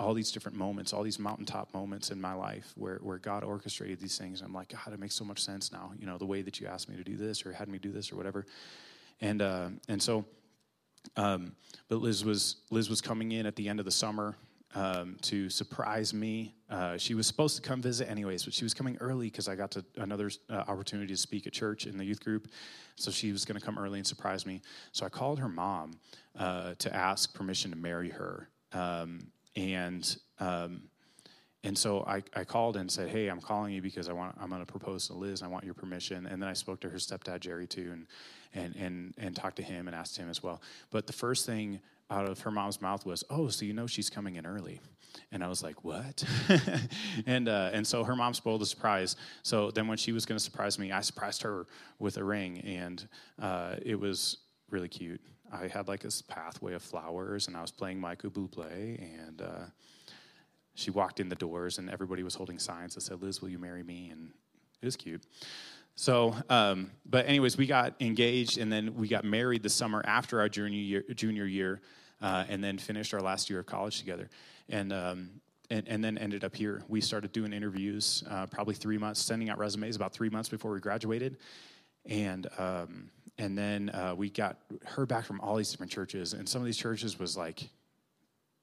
all 0.00 0.14
these 0.14 0.32
different 0.32 0.56
moments, 0.56 0.92
all 0.94 1.02
these 1.02 1.18
mountaintop 1.18 1.74
moments 1.74 2.10
in 2.10 2.18
my 2.18 2.32
life 2.32 2.72
where, 2.74 2.96
where 3.02 3.18
God 3.18 3.44
orchestrated 3.44 4.00
these 4.00 4.16
things. 4.16 4.40
I'm 4.40 4.54
like, 4.54 4.70
God, 4.70 4.94
it 4.94 4.98
makes 4.98 5.14
so 5.14 5.24
much 5.24 5.44
sense 5.44 5.70
now, 5.70 5.92
you 5.98 6.06
know, 6.06 6.16
the 6.16 6.24
way 6.24 6.40
that 6.40 6.58
you 6.58 6.66
asked 6.66 6.88
me 6.88 6.96
to 6.96 7.04
do 7.04 7.16
this 7.16 7.44
or 7.44 7.52
had 7.52 7.68
me 7.68 7.78
do 7.78 7.92
this 7.92 8.10
or 8.10 8.16
whatever. 8.16 8.46
And, 9.20 9.42
uh, 9.42 9.68
and 9.88 10.02
so, 10.02 10.24
um, 11.16 11.52
but 11.88 11.96
Liz 11.96 12.24
was, 12.24 12.56
Liz 12.70 12.88
was 12.88 13.02
coming 13.02 13.32
in 13.32 13.44
at 13.44 13.56
the 13.56 13.68
end 13.68 13.78
of 13.78 13.84
the 13.84 13.90
summer 13.90 14.36
um, 14.74 15.16
to 15.22 15.50
surprise 15.50 16.14
me. 16.14 16.54
Uh, 16.68 16.96
she 16.96 17.14
was 17.14 17.26
supposed 17.26 17.56
to 17.56 17.62
come 17.62 17.82
visit 17.82 18.08
anyways, 18.08 18.44
but 18.44 18.54
she 18.54 18.64
was 18.64 18.74
coming 18.74 18.96
early 19.00 19.26
because 19.26 19.48
I 19.48 19.56
got 19.56 19.70
to 19.72 19.84
another 19.96 20.30
uh, 20.48 20.64
opportunity 20.68 21.12
to 21.12 21.16
speak 21.16 21.46
at 21.46 21.52
church 21.52 21.86
in 21.86 21.96
the 21.96 22.04
youth 22.04 22.22
group. 22.22 22.48
So 22.96 23.10
she 23.10 23.32
was 23.32 23.44
going 23.44 23.58
to 23.58 23.64
come 23.64 23.78
early 23.78 23.98
and 23.98 24.06
surprise 24.06 24.46
me. 24.46 24.62
So 24.92 25.04
I 25.04 25.08
called 25.08 25.38
her 25.40 25.48
mom 25.48 25.92
uh, 26.38 26.74
to 26.78 26.94
ask 26.94 27.34
permission 27.34 27.70
to 27.70 27.76
marry 27.76 28.10
her. 28.10 28.48
Um, 28.72 29.26
and 29.56 30.16
um, 30.38 30.82
and 31.62 31.76
so 31.76 32.04
I, 32.06 32.22
I 32.34 32.44
called 32.44 32.76
and 32.76 32.90
said, 32.90 33.10
"Hey, 33.10 33.28
I'm 33.28 33.40
calling 33.40 33.74
you 33.74 33.82
because 33.82 34.08
I 34.08 34.12
want 34.12 34.34
I'm 34.40 34.48
going 34.48 34.64
to 34.64 34.70
propose 34.70 35.08
to 35.08 35.14
Liz. 35.14 35.42
I 35.42 35.46
want 35.46 35.64
your 35.64 35.74
permission." 35.74 36.26
And 36.26 36.40
then 36.40 36.48
I 36.48 36.54
spoke 36.54 36.80
to 36.80 36.88
her 36.88 36.96
stepdad 36.96 37.40
Jerry 37.40 37.66
too, 37.66 37.90
and 37.92 38.06
and 38.54 38.76
and 38.76 39.14
and 39.18 39.36
talked 39.36 39.56
to 39.56 39.62
him 39.62 39.86
and 39.86 39.94
asked 39.94 40.16
him 40.16 40.30
as 40.30 40.42
well. 40.42 40.62
But 40.90 41.06
the 41.06 41.12
first 41.12 41.44
thing 41.44 41.80
out 42.10 42.28
of 42.28 42.40
her 42.40 42.50
mom's 42.50 42.80
mouth 42.80 43.06
was, 43.06 43.24
"Oh, 43.30 43.48
so 43.48 43.64
you 43.64 43.72
know 43.72 43.86
she's 43.86 44.10
coming 44.10 44.36
in 44.36 44.46
early." 44.46 44.80
And 45.32 45.42
I 45.42 45.48
was 45.48 45.62
like, 45.62 45.84
"What?" 45.84 46.24
and 47.26 47.48
uh, 47.48 47.70
and 47.72 47.86
so 47.86 48.04
her 48.04 48.16
mom 48.16 48.34
spoiled 48.34 48.60
the 48.60 48.66
surprise. 48.66 49.16
So 49.42 49.70
then 49.70 49.86
when 49.86 49.98
she 49.98 50.12
was 50.12 50.26
going 50.26 50.38
to 50.38 50.44
surprise 50.44 50.78
me, 50.78 50.92
I 50.92 51.00
surprised 51.00 51.42
her 51.42 51.66
with 51.98 52.16
a 52.16 52.24
ring, 52.24 52.60
and 52.60 53.06
uh, 53.40 53.76
it 53.82 53.98
was 53.98 54.38
really 54.70 54.88
cute. 54.88 55.20
I 55.52 55.68
had 55.68 55.88
like 55.88 56.00
this 56.00 56.22
pathway 56.22 56.74
of 56.74 56.82
flowers, 56.82 57.48
and 57.48 57.56
I 57.56 57.60
was 57.60 57.70
playing 57.70 58.00
Michael 58.00 58.30
Bublé, 58.30 59.00
and 59.26 59.42
uh, 59.42 59.64
she 60.74 60.90
walked 60.90 61.20
in 61.20 61.28
the 61.28 61.36
doors, 61.36 61.78
and 61.78 61.90
everybody 61.90 62.22
was 62.22 62.34
holding 62.34 62.58
signs 62.58 62.94
that 62.94 63.02
said, 63.02 63.22
"Liz, 63.22 63.40
will 63.40 63.48
you 63.48 63.58
marry 63.58 63.82
me?" 63.82 64.10
And 64.10 64.32
it 64.82 64.84
was 64.84 64.96
cute. 64.96 65.22
So, 65.96 66.34
um, 66.48 66.92
but 67.04 67.26
anyways, 67.26 67.58
we 67.58 67.66
got 67.66 67.94
engaged, 68.00 68.58
and 68.58 68.72
then 68.72 68.94
we 68.94 69.08
got 69.08 69.24
married 69.24 69.62
the 69.62 69.68
summer 69.68 70.02
after 70.06 70.40
our 70.40 70.48
junior 70.48 70.80
year, 70.80 71.04
junior 71.14 71.44
year, 71.44 71.80
uh, 72.20 72.44
and 72.48 72.62
then 72.62 72.78
finished 72.78 73.14
our 73.14 73.20
last 73.20 73.50
year 73.50 73.60
of 73.60 73.66
college 73.66 73.98
together, 73.98 74.28
and. 74.68 74.92
Um, 74.92 75.30
and, 75.72 75.86
and, 75.86 76.02
then 76.02 76.18
ended 76.18 76.42
up 76.42 76.56
here. 76.56 76.82
We 76.88 77.00
started 77.00 77.30
doing 77.30 77.52
interviews 77.52 78.24
uh, 78.28 78.46
probably 78.46 78.74
three 78.74 78.98
months, 78.98 79.20
sending 79.20 79.50
out 79.50 79.58
resumes 79.58 79.94
about 79.94 80.12
three 80.12 80.28
months 80.28 80.48
before 80.48 80.72
we 80.72 80.80
graduated. 80.80 81.36
And 82.06 82.48
um, 82.58 83.10
and 83.40 83.56
then 83.56 83.88
uh, 83.90 84.14
we 84.16 84.28
got 84.30 84.58
heard 84.84 85.08
back 85.08 85.24
from 85.24 85.40
all 85.40 85.56
these 85.56 85.70
different 85.70 85.90
churches 85.90 86.34
and 86.34 86.48
some 86.48 86.60
of 86.60 86.66
these 86.66 86.76
churches 86.76 87.18
was 87.18 87.36
like 87.36 87.68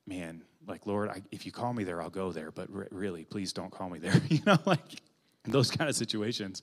man 0.05 0.41
like 0.67 0.85
lord 0.85 1.09
I, 1.09 1.21
if 1.31 1.45
you 1.45 1.51
call 1.51 1.73
me 1.73 1.83
there 1.83 2.01
i'll 2.01 2.09
go 2.09 2.31
there 2.31 2.51
but 2.51 2.71
re- 2.71 2.87
really 2.91 3.25
please 3.25 3.53
don't 3.53 3.71
call 3.71 3.89
me 3.89 3.99
there 3.99 4.21
you 4.29 4.39
know 4.45 4.57
like 4.65 5.01
those 5.51 5.71
kind 5.71 5.89
of 5.89 5.95
situations. 5.95 6.61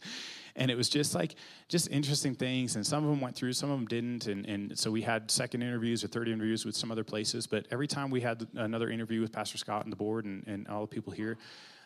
And 0.57 0.70
it 0.70 0.77
was 0.77 0.88
just 0.88 1.14
like 1.14 1.35
just 1.68 1.90
interesting 1.90 2.35
things. 2.35 2.77
And 2.77 2.87
some 2.87 3.03
of 3.03 3.11
them 3.11 3.20
went 3.20 3.35
through 3.35 3.53
some 3.55 3.70
of 3.70 3.79
them 3.79 3.87
didn't. 3.87 4.27
And, 4.27 4.47
and 4.47 4.79
so 4.79 4.90
we 4.90 5.03
had 5.03 5.31
second 5.31 5.62
interviews 5.62 6.05
or 6.05 6.09
third 6.09 6.29
interviews 6.29 6.64
with 6.64 6.77
some 6.77 6.92
other 6.92 7.03
places. 7.03 7.47
But 7.47 7.66
every 7.73 7.88
time 7.88 8.11
we 8.11 8.20
had 8.20 8.47
another 8.55 8.88
interview 8.88 9.20
with 9.20 9.33
pastor 9.33 9.59
scott 9.59 9.83
and 9.85 9.92
the 9.92 9.97
board 9.97 10.27
and, 10.27 10.47
and 10.47 10.68
all 10.68 10.83
the 10.83 10.87
people 10.87 11.12
here 11.12 11.38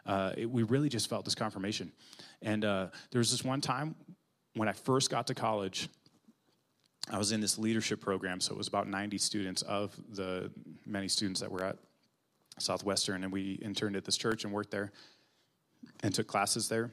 uh, 0.09 0.33
it, 0.37 0.51
we 0.51 0.63
really 0.65 0.89
just 0.89 1.09
felt 1.09 1.25
this 1.25 1.35
confirmation. 1.35 1.93
And 2.43 2.65
uh, 2.65 2.89
there 3.11 3.19
was 3.19 3.31
this 3.31 3.45
one 3.45 3.61
time 3.61 3.95
when 4.55 4.69
i 4.69 4.73
first 4.73 5.11
got 5.11 5.27
to 5.29 5.35
college 5.35 5.89
I 7.11 7.17
was 7.17 7.33
in 7.33 7.41
this 7.41 7.59
leadership 7.59 8.03
program, 8.03 8.39
so 8.39 8.53
it 8.53 8.59
was 8.59 8.69
about 8.69 8.87
90 8.87 9.17
students 9.17 9.63
of 9.63 9.97
the 10.11 10.51
many 10.85 11.09
students 11.09 11.41
that 11.41 11.51
were 11.51 11.65
at 11.65 11.79
Southwestern, 12.59 13.25
and 13.25 13.33
we 13.33 13.53
interned 13.63 13.97
at 13.97 14.05
this 14.05 14.19
church 14.19 14.45
and 14.45 14.53
worked 14.53 14.71
there 14.71 14.93
and 16.03 16.15
took 16.15 16.27
classes 16.27 16.69
there. 16.69 16.91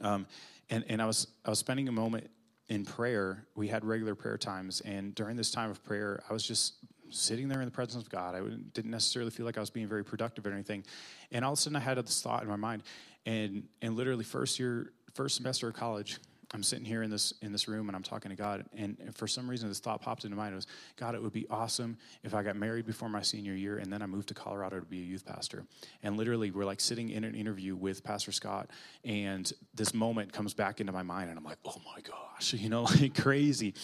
Um, 0.00 0.26
and 0.70 0.84
and 0.88 1.00
I, 1.00 1.06
was, 1.06 1.28
I 1.44 1.50
was 1.50 1.58
spending 1.58 1.88
a 1.88 1.92
moment 1.92 2.28
in 2.68 2.84
prayer. 2.84 3.46
We 3.54 3.68
had 3.68 3.84
regular 3.84 4.14
prayer 4.14 4.38
times, 4.38 4.80
and 4.80 5.14
during 5.14 5.36
this 5.36 5.50
time 5.50 5.70
of 5.70 5.82
prayer, 5.84 6.22
I 6.28 6.32
was 6.32 6.42
just 6.42 6.74
sitting 7.10 7.48
there 7.48 7.60
in 7.60 7.66
the 7.66 7.72
presence 7.72 8.02
of 8.02 8.10
God. 8.10 8.34
I 8.34 8.40
didn't 8.72 8.90
necessarily 8.90 9.30
feel 9.30 9.46
like 9.46 9.56
I 9.56 9.60
was 9.60 9.70
being 9.70 9.86
very 9.86 10.04
productive 10.04 10.46
or 10.46 10.50
anything. 10.50 10.84
And 11.30 11.44
all 11.44 11.52
of 11.52 11.58
a 11.58 11.62
sudden, 11.62 11.76
I 11.76 11.80
had 11.80 11.98
this 11.98 12.20
thought 12.20 12.42
in 12.42 12.48
my 12.48 12.56
mind, 12.56 12.82
and, 13.24 13.64
and 13.80 13.96
literally, 13.96 14.24
first 14.24 14.58
year, 14.58 14.92
first 15.14 15.36
semester 15.36 15.68
of 15.68 15.74
college, 15.74 16.18
I'm 16.52 16.62
sitting 16.62 16.84
here 16.84 17.02
in 17.02 17.10
this 17.10 17.34
in 17.42 17.50
this 17.50 17.66
room 17.66 17.88
and 17.88 17.96
I'm 17.96 18.02
talking 18.02 18.30
to 18.30 18.36
God, 18.36 18.64
and 18.76 18.96
for 19.14 19.26
some 19.26 19.50
reason 19.50 19.68
this 19.68 19.80
thought 19.80 20.00
popped 20.00 20.24
into 20.24 20.36
my 20.36 20.44
mind. 20.44 20.52
It 20.52 20.56
was, 20.56 20.66
God, 20.96 21.14
it 21.14 21.22
would 21.22 21.32
be 21.32 21.46
awesome 21.50 21.96
if 22.22 22.34
I 22.34 22.42
got 22.42 22.56
married 22.56 22.86
before 22.86 23.08
my 23.08 23.22
senior 23.22 23.54
year, 23.54 23.78
and 23.78 23.92
then 23.92 24.00
I 24.00 24.06
moved 24.06 24.28
to 24.28 24.34
Colorado 24.34 24.78
to 24.78 24.86
be 24.86 25.00
a 25.00 25.04
youth 25.04 25.24
pastor. 25.26 25.64
And 26.02 26.16
literally, 26.16 26.50
we're 26.52 26.64
like 26.64 26.80
sitting 26.80 27.10
in 27.10 27.24
an 27.24 27.34
interview 27.34 27.74
with 27.74 28.04
Pastor 28.04 28.30
Scott, 28.30 28.70
and 29.04 29.52
this 29.74 29.92
moment 29.92 30.32
comes 30.32 30.54
back 30.54 30.80
into 30.80 30.92
my 30.92 31.02
mind, 31.02 31.30
and 31.30 31.38
I'm 31.38 31.44
like, 31.44 31.58
oh 31.64 31.80
my 31.84 32.00
gosh, 32.00 32.52
you 32.54 32.68
know, 32.68 32.84
like 32.84 33.20
crazy. 33.20 33.74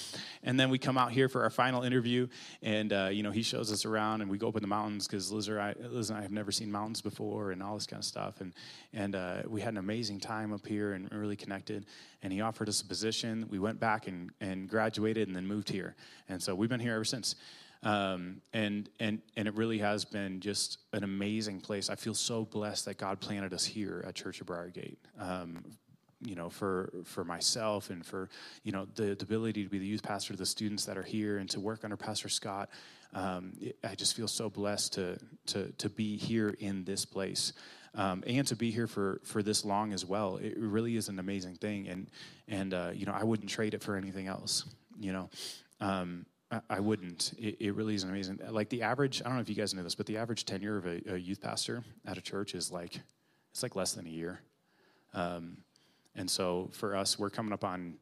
And 0.45 0.59
then 0.59 0.71
we 0.71 0.79
come 0.79 0.97
out 0.97 1.11
here 1.11 1.29
for 1.29 1.43
our 1.43 1.51
final 1.51 1.83
interview, 1.83 2.29
and 2.63 2.93
uh, 2.93 3.09
you 3.11 3.23
know, 3.25 3.33
he 3.33 3.43
shows 3.43 3.73
us 3.73 3.85
around, 3.85 4.21
and 4.21 4.31
we 4.31 4.39
go 4.39 4.49
up 4.49 4.57
in 4.57 4.63
the 4.63 4.69
mountains 4.69 5.09
because 5.09 5.33
Liz, 5.33 5.49
Liz, 5.49 6.11
and 6.11 6.19
I 6.19 6.23
have 6.23 6.33
never 6.33 6.53
seen 6.53 6.71
mountains 6.71 7.01
before, 7.01 7.51
and 7.51 7.63
all 7.63 7.75
this 7.75 7.87
kind 7.87 8.01
of 8.01 8.05
stuff. 8.05 8.41
And 8.41 8.53
and 8.93 9.15
uh, 9.17 9.43
we 9.49 9.61
had 9.61 9.75
an 9.75 9.79
amazing 9.79 10.21
time 10.21 10.53
up 10.53 10.67
here 10.67 10.93
and 10.93 11.11
really 11.13 11.37
connected. 11.37 11.87
And 12.23 12.33
he 12.33 12.41
offered 12.41 12.69
us 12.69 12.81
a 12.81 12.85
position. 12.85 13.47
We 13.51 13.59
went 13.59 13.81
back 13.81 14.07
and, 14.07 14.31
and 14.41 14.69
graduated 14.69 15.27
and 15.29 15.37
then 15.37 15.47
moved 15.47 15.69
here. 15.69 15.97
And 16.29 16.43
so 16.43 16.55
we've 16.55 16.71
been 16.71 16.81
here 16.81 16.95
ever 16.95 17.05
since. 17.05 17.35
Um, 17.85 18.43
and 18.53 18.89
and 19.01 19.21
and 19.37 19.49
it 19.49 19.55
really 19.55 19.79
has 19.79 20.05
been 20.05 20.39
just 20.39 20.79
an 20.93 21.03
amazing 21.03 21.61
place. 21.61 21.91
I 21.91 21.97
feel 21.97 22.15
so 22.15 22.45
blessed 22.45 22.85
that 22.85 22.97
God 22.97 23.19
planted 23.21 23.53
us 23.53 23.65
here 23.65 24.05
at 24.07 24.15
Church 24.15 24.41
of 24.41 24.47
Briargate. 24.47 24.99
Um, 25.19 25.65
you 26.25 26.35
know, 26.35 26.49
for 26.49 26.93
for 27.05 27.25
myself 27.25 27.91
and 27.91 28.05
for 28.05 28.29
you 28.63 28.73
know 28.73 28.87
the, 28.95 29.15
the, 29.15 29.25
ability 29.25 29.65
to 29.65 29.69
be 29.69 29.79
the 29.79 29.87
youth 29.87 30.03
pastor 30.03 30.33
to 30.33 30.39
the 30.39 30.47
students 30.47 30.85
that 30.87 30.97
are 30.97 31.03
here 31.03 31.39
and 31.39 31.49
to 31.51 31.61
work 31.61 31.85
under 31.85 31.97
Pastor 31.97 32.29
Scott. 32.29 32.69
Um, 33.15 33.53
I 33.85 33.95
just 33.95 34.17
feel 34.17 34.29
so 34.29 34.49
blessed 34.49 34.95
to 34.95 35.19
to 35.47 35.73
to 35.73 35.89
be 35.89 36.17
here 36.17 36.57
in 36.61 36.85
this 36.85 37.05
place 37.05 37.53
um, 37.95 38.23
and 38.27 38.47
to 38.47 38.57
be 38.57 38.71
here 38.71 38.87
for 38.87 39.21
for 39.25 39.43
this 39.43 39.65
long 39.65 39.93
as 39.93 40.05
well. 40.05 40.37
It 40.37 40.57
really 40.59 40.97
is 40.97 41.09
an 41.09 41.19
amazing 41.19 41.57
thing, 41.57 41.89
and 41.89 42.09
and 42.49 42.75
uh, 42.75 42.91
you 42.95 43.07
know 43.07 43.13
I 43.13 43.25
wouldn't 43.25 43.51
trade 43.51 43.75
it 43.75 43.83
for 43.83 43.97
anything 43.97 44.27
else. 44.27 44.65
You 44.99 45.13
know. 45.13 45.31
Um, 45.81 46.27
I 46.69 46.81
wouldn't. 46.81 47.33
It, 47.39 47.57
it, 47.61 47.75
really 47.75 47.95
is 47.95 48.03
an 48.03 48.11
amazing. 48.11 48.39
Like 48.51 48.69
the 48.69 48.83
average, 48.83 49.23
I 49.23 49.25
don't 49.25 49.37
know 49.37 49.41
if 49.41 49.49
you 49.49 49.55
guys 49.55 49.73
know 49.73 49.83
this, 49.83 49.95
but 49.95 50.05
the 50.05 50.19
average 50.19 50.45
tenure 50.45 50.77
of 50.77 50.85
a, 50.85 51.01
a, 51.15 51.17
youth 51.17 51.41
pastor 51.41 51.83
at 52.05 52.19
a 52.19 52.21
church 52.21 52.55
is 52.55 52.71
like 52.71 53.01
it's 53.53 53.63
like 53.63 53.75
less 53.75 53.95
than 53.95 54.07
a 54.07 54.11
year. 54.11 54.41
Um, 55.15 55.57
and 56.15 56.31
so 56.31 56.71
for 56.73 56.97
us, 56.97 57.19
we're 57.19 57.31
coming 57.31 57.53
up 57.53 57.65
on 57.65 57.95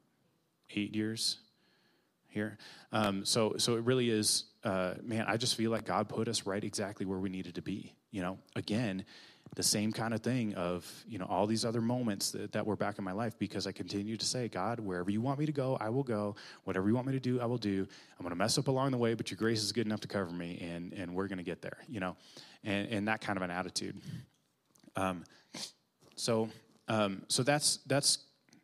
eight 0.75 0.95
years 0.95 1.39
here. 2.29 2.59
Um, 2.93 3.25
so, 3.25 3.55
so 3.59 3.77
it 3.77 3.85
really 3.85 4.11
is, 4.11 4.45
uh, 4.65 4.95
man, 5.03 5.25
I 5.29 5.37
just 5.37 5.57
feel 5.57 5.71
like 5.71 5.85
God 5.85 6.09
put 6.09 6.29
us 6.29 6.47
right 6.47 6.63
exactly 6.63 7.07
where 7.07 7.19
we 7.19 7.29
needed 7.29 7.57
to 7.57 7.63
be. 7.63 7.95
You 8.11 8.23
know, 8.23 8.39
again, 8.57 9.05
the 9.57 9.63
same 9.63 9.93
kind 9.93 10.15
of 10.15 10.21
thing 10.21 10.55
of, 10.55 10.87
you 11.09 11.19
know, 11.19 11.27
all 11.29 11.47
these 11.47 11.65
other 11.65 11.81
moments 11.81 12.31
that, 12.31 12.53
that 12.53 12.65
were 12.65 12.77
back 12.77 12.99
in 12.99 13.05
my 13.05 13.13
life 13.13 13.37
because 13.39 13.67
I 13.67 13.73
continue 13.73 14.17
to 14.17 14.25
say, 14.25 14.47
God, 14.49 14.79
wherever 14.79 15.11
you 15.11 15.21
want 15.21 15.41
me 15.41 15.47
to 15.47 15.53
go, 15.53 15.77
I 15.81 15.89
will 15.89 16.05
go. 16.05 16.37
Whatever 16.65 16.89
you 16.89 16.95
want 16.95 17.09
me 17.09 17.13
to 17.15 17.21
do, 17.21 17.41
I 17.41 17.47
will 17.47 17.59
do. 17.59 17.87
I'm 18.19 18.23
going 18.23 18.31
to 18.31 18.37
mess 18.37 18.59
up 18.59 18.69
along 18.69 18.93
the 18.93 18.99
way, 18.99 19.15
but 19.15 19.31
your 19.31 19.39
grace 19.39 19.63
is 19.63 19.73
good 19.73 19.87
enough 19.87 20.01
to 20.01 20.09
cover 20.09 20.31
me 20.31 20.59
and, 20.61 20.93
and 20.93 21.15
we're 21.15 21.27
going 21.27 21.39
to 21.39 21.45
get 21.45 21.63
there, 21.63 21.79
you 21.89 21.99
know, 21.99 22.17
and, 22.63 22.89
and 22.89 23.09
that 23.09 23.21
kind 23.21 23.37
of 23.37 23.43
an 23.43 23.51
attitude. 23.51 24.01
Um, 24.95 25.25
so, 26.15 26.49
um, 26.91 27.23
so 27.29 27.43
that's, 27.43 27.79
that's 27.87 28.19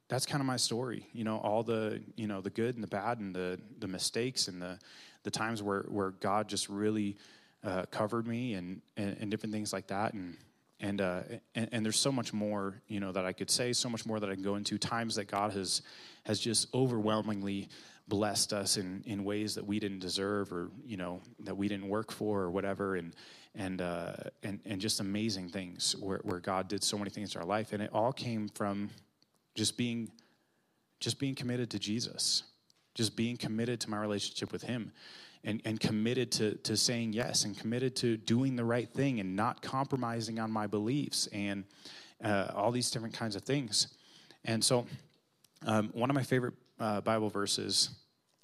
that's 0.09 0.27
kind 0.27 0.41
of 0.41 0.47
my 0.47 0.57
story. 0.57 1.09
You 1.13 1.25
know, 1.25 1.39
all 1.39 1.63
the 1.63 2.03
you 2.17 2.27
know 2.27 2.41
the 2.41 2.51
good 2.51 2.75
and 2.75 2.83
the 2.83 2.89
bad 2.89 3.19
and 3.19 3.35
the 3.35 3.59
the 3.79 3.89
mistakes 3.89 4.49
and 4.49 4.61
the 4.61 4.79
the 5.23 5.31
times 5.31 5.63
where 5.63 5.83
where 5.89 6.11
God 6.11 6.49
just 6.49 6.69
really 6.69 7.17
uh, 7.65 7.87
covered 7.91 8.27
me 8.27 8.55
and, 8.55 8.81
and, 8.97 9.17
and 9.21 9.31
different 9.31 9.53
things 9.53 9.73
like 9.73 9.87
that 9.89 10.13
and. 10.15 10.37
And, 10.79 11.01
uh, 11.01 11.23
and 11.55 11.71
and 11.73 11.83
there's 11.83 11.99
so 11.99 12.13
much 12.13 12.35
more 12.35 12.83
you 12.87 13.01
know 13.01 13.11
that 13.11 13.25
I 13.25 13.33
could 13.33 13.51
say, 13.51 13.73
so 13.73 13.89
much 13.89 14.05
more 14.05 14.21
that 14.21 14.29
I 14.29 14.35
can 14.35 14.43
go 14.43 14.57
into. 14.57 14.77
Times 14.77 15.15
that 15.15 15.25
God 15.25 15.55
has 15.55 15.81
has 16.25 16.39
just 16.39 16.69
overwhelmingly 16.75 17.71
blessed 18.09 18.53
us 18.53 18.77
in, 18.77 19.03
in 19.07 19.25
ways 19.25 19.55
that 19.55 19.67
we 19.67 19.81
didn't 19.81 20.01
deserve 20.01 20.53
or 20.53 20.69
you 20.85 20.99
know 20.99 21.23
that 21.41 21.57
we 21.57 21.67
didn't 21.67 21.89
work 21.89 22.13
for 22.13 22.43
or 22.43 22.51
whatever 22.51 22.97
and 22.97 23.15
and 23.57 23.81
uh, 23.81 24.13
and 24.43 24.61
and 24.65 24.81
just 24.81 25.01
amazing 25.01 25.49
things 25.49 25.97
where, 25.99 26.21
where 26.23 26.39
God 26.41 26.69
did 26.69 26.85
so 26.85 26.97
many 26.99 27.11
things 27.11 27.35
in 27.35 27.41
our 27.41 27.47
life 27.47 27.73
and 27.73 27.83
it 27.83 27.91
all 27.93 28.13
came 28.13 28.49
from 28.49 28.91
just 29.55 29.77
being 29.77 30.11
just 31.01 31.19
being 31.19 31.35
committed 31.35 31.71
to 31.71 31.79
Jesus, 31.79 32.45
just 32.95 33.17
being 33.17 33.37
committed 33.37 33.81
to 33.81 33.91
my 33.91 33.99
relationship 33.99 34.53
with 34.53 34.63
Him, 34.63 34.93
and, 35.45 35.61
and 35.65 35.79
committed 35.79 36.33
to, 36.33 36.55
to 36.57 36.77
saying 36.77 37.13
yes, 37.13 37.45
and 37.45 37.57
committed 37.59 37.95
to 37.97 38.17
doing 38.17 38.57
the 38.57 38.65
right 38.65 38.89
thing 38.89 39.21
and 39.21 39.37
not 39.37 39.63
compromising 39.63 40.39
on 40.39 40.51
my 40.51 40.67
beliefs, 40.67 41.29
and 41.33 41.65
uh, 42.25 42.49
all 42.55 42.73
these 42.73 42.91
different 42.91 43.15
kinds 43.15 43.37
of 43.37 43.43
things. 43.43 43.89
And 44.45 44.63
so, 44.63 44.87
um, 45.67 45.91
one 45.93 46.11
of 46.11 46.17
my 46.17 46.23
favorite 46.23 46.55
uh, 46.81 47.01
Bible 47.01 47.29
verses 47.29 47.91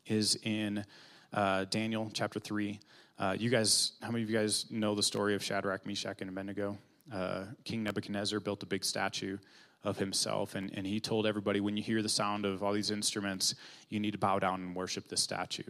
is 0.06 0.36
in 0.42 0.84
uh, 1.32 1.64
Daniel 1.70 2.10
chapter 2.12 2.38
3. 2.38 2.78
Uh, 3.18 3.36
you 3.38 3.50
guys, 3.50 3.92
how 4.02 4.10
many 4.10 4.24
of 4.24 4.30
you 4.30 4.36
guys 4.36 4.66
know 4.70 4.94
the 4.94 5.02
story 5.02 5.34
of 5.34 5.42
Shadrach, 5.42 5.86
Meshach, 5.86 6.20
and 6.20 6.30
Abednego? 6.30 6.78
Uh, 7.12 7.44
King 7.64 7.82
Nebuchadnezzar 7.82 8.40
built 8.40 8.62
a 8.62 8.66
big 8.66 8.84
statue 8.84 9.38
of 9.84 9.98
himself. 9.98 10.54
And, 10.54 10.70
and 10.74 10.86
he 10.86 11.00
told 11.00 11.26
everybody 11.26 11.60
when 11.60 11.76
you 11.76 11.82
hear 11.82 12.02
the 12.02 12.08
sound 12.08 12.44
of 12.44 12.62
all 12.62 12.72
these 12.72 12.90
instruments, 12.90 13.54
you 13.88 14.00
need 14.00 14.12
to 14.12 14.18
bow 14.18 14.38
down 14.38 14.60
and 14.62 14.74
worship 14.74 15.08
the 15.08 15.16
statue. 15.16 15.62